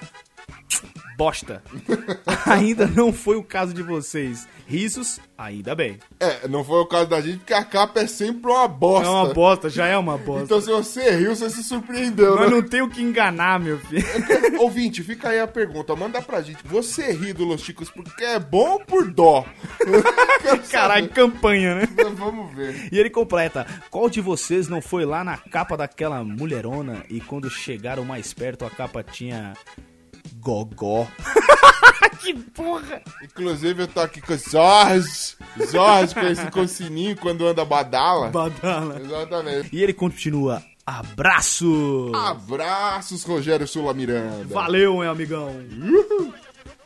[1.17, 1.63] bosta.
[2.47, 4.49] ainda não foi o caso de vocês.
[4.67, 5.99] Risos, ainda bem.
[6.19, 9.07] É, não foi o caso da gente, porque a capa é sempre uma bosta.
[9.07, 10.45] É uma bosta, já é uma bosta.
[10.45, 12.57] Então se você riu, você se surpreendeu, Mas né?
[12.57, 14.03] não tem o que enganar, meu filho.
[14.59, 16.67] Ouvinte, fica aí a pergunta, manda pra gente.
[16.67, 19.45] Você ri do Los Chicos porque é bom ou por dó?
[20.71, 21.87] Caralho, campanha, né?
[21.87, 22.15] saber.
[22.15, 22.89] Vamos ver.
[22.91, 27.51] E ele completa: Qual de vocês não foi lá na capa daquela mulherona e quando
[27.51, 29.55] chegaram mais perto a capa tinha.
[30.41, 31.07] Gogó?
[32.21, 33.03] que porra!
[33.23, 35.37] Inclusive eu tô aqui com o Jorge.
[35.71, 38.29] Jorge, conhecido com o sininho quando anda badala.
[38.29, 39.01] Badala.
[39.01, 39.69] Exatamente.
[39.73, 42.13] E ele continua: Abraço!
[42.15, 44.53] Abraços, Rogério Sula Miranda.
[44.53, 45.51] Valeu, meu amigão!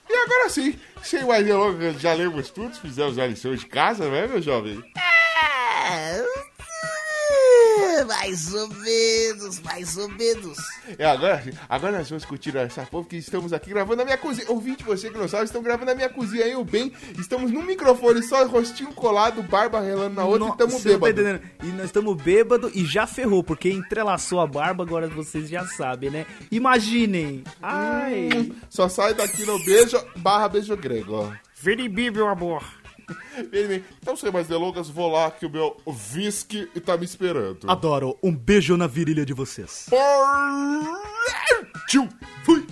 [0.08, 4.26] E agora sim, sem mais delongas, já lemos tudo, fizemos a lição de casa, né,
[4.26, 4.82] meu jovem?
[8.04, 10.58] Mais ou menos, mais ou menos.
[10.98, 14.46] É, agora, agora nós vamos curtir essa porra, porque estamos aqui gravando na minha cozinha.
[14.50, 16.92] Ouvinte, você que não sabe, estamos gravando na minha cozinha, eu bem.
[17.18, 21.10] Estamos num microfone só, rostinho colado, barba relando na outra No- e estamos tá bêbados.
[21.20, 21.42] entendendo.
[21.62, 26.10] E nós estamos bêbado e já ferrou, porque entrelaçou a barba, agora vocês já sabem,
[26.10, 26.26] né?
[26.50, 27.44] Imaginem!
[27.62, 28.28] Ai!
[28.34, 31.32] Hum, Só sai daqui no beijo, barra beijo grego, ó.
[31.60, 32.62] Viribi, meu amor!
[34.02, 35.76] Então, sem mais delongas, vou lá que o meu
[36.14, 37.68] whisky tá me esperando.
[37.68, 38.16] Adoro!
[38.22, 39.86] Um beijo na virilha de vocês!
[42.44, 42.66] Fui!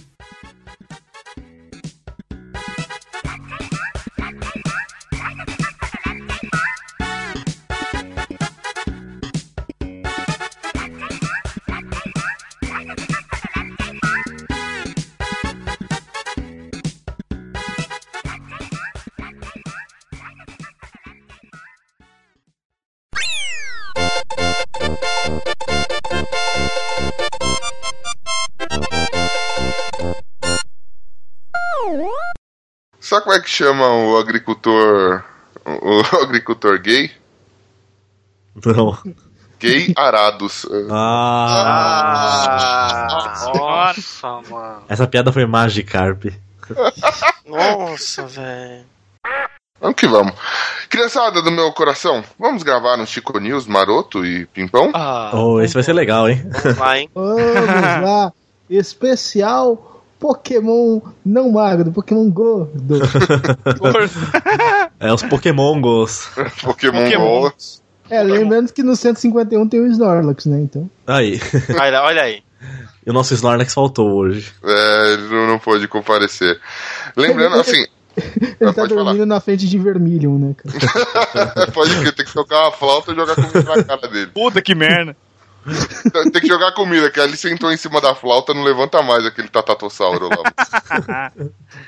[33.25, 35.25] Como é que chama o agricultor.
[35.65, 37.11] O, o agricultor gay?
[38.65, 38.97] Não.
[39.59, 40.67] Gay arados.
[40.91, 44.83] Ah, Ah, Nossa, mano.
[44.89, 46.25] essa piada foi Magikarp.
[47.47, 48.85] nossa, velho.
[49.81, 50.35] Vamos que vamos.
[50.89, 54.91] Criançada do meu coração, vamos gravar um Chico News maroto e pimpão?
[54.95, 56.49] Ah, Oh, esse vai ser legal, hein?
[56.63, 57.11] vamos lá, hein?
[57.15, 58.33] Vamos lá.
[58.71, 59.94] Especial
[60.25, 62.99] Pokémon não magro, Pokémon gordo.
[64.99, 66.31] É os Pokémongos.
[66.63, 67.41] Pokémon, Pokémon.
[67.43, 67.53] Go.
[68.09, 70.63] É, lembrando que no 151 tem o Snorlax, né?
[70.63, 70.89] Então.
[71.07, 71.39] Aí.
[71.79, 72.43] Olha, olha aí.
[73.07, 74.51] E o nosso Snorlax faltou hoje.
[74.65, 76.59] É, ele não, não pôde comparecer.
[77.15, 77.85] Lembrando, assim,
[78.59, 81.67] Ele tá dormindo na frente de Vermilion, né, cara?
[81.73, 84.31] pode que tem que tocar uma flauta e jogar comida na cara dele.
[84.33, 85.15] Puta que merda!
[86.33, 89.49] Tem que jogar comida, que ele sentou em cima da flauta, não levanta mais aquele
[89.49, 91.33] tatatossauro lá.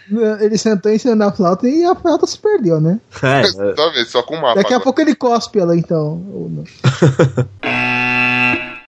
[0.41, 2.99] Ele sentou em cima da flauta e a flauta se perdeu, né?
[3.23, 3.43] É,
[4.01, 4.05] é?
[4.05, 4.57] Só com o mapa.
[4.57, 4.85] Daqui a agora.
[4.85, 6.25] pouco ele cospe ela, então.
[6.33, 6.65] ou não.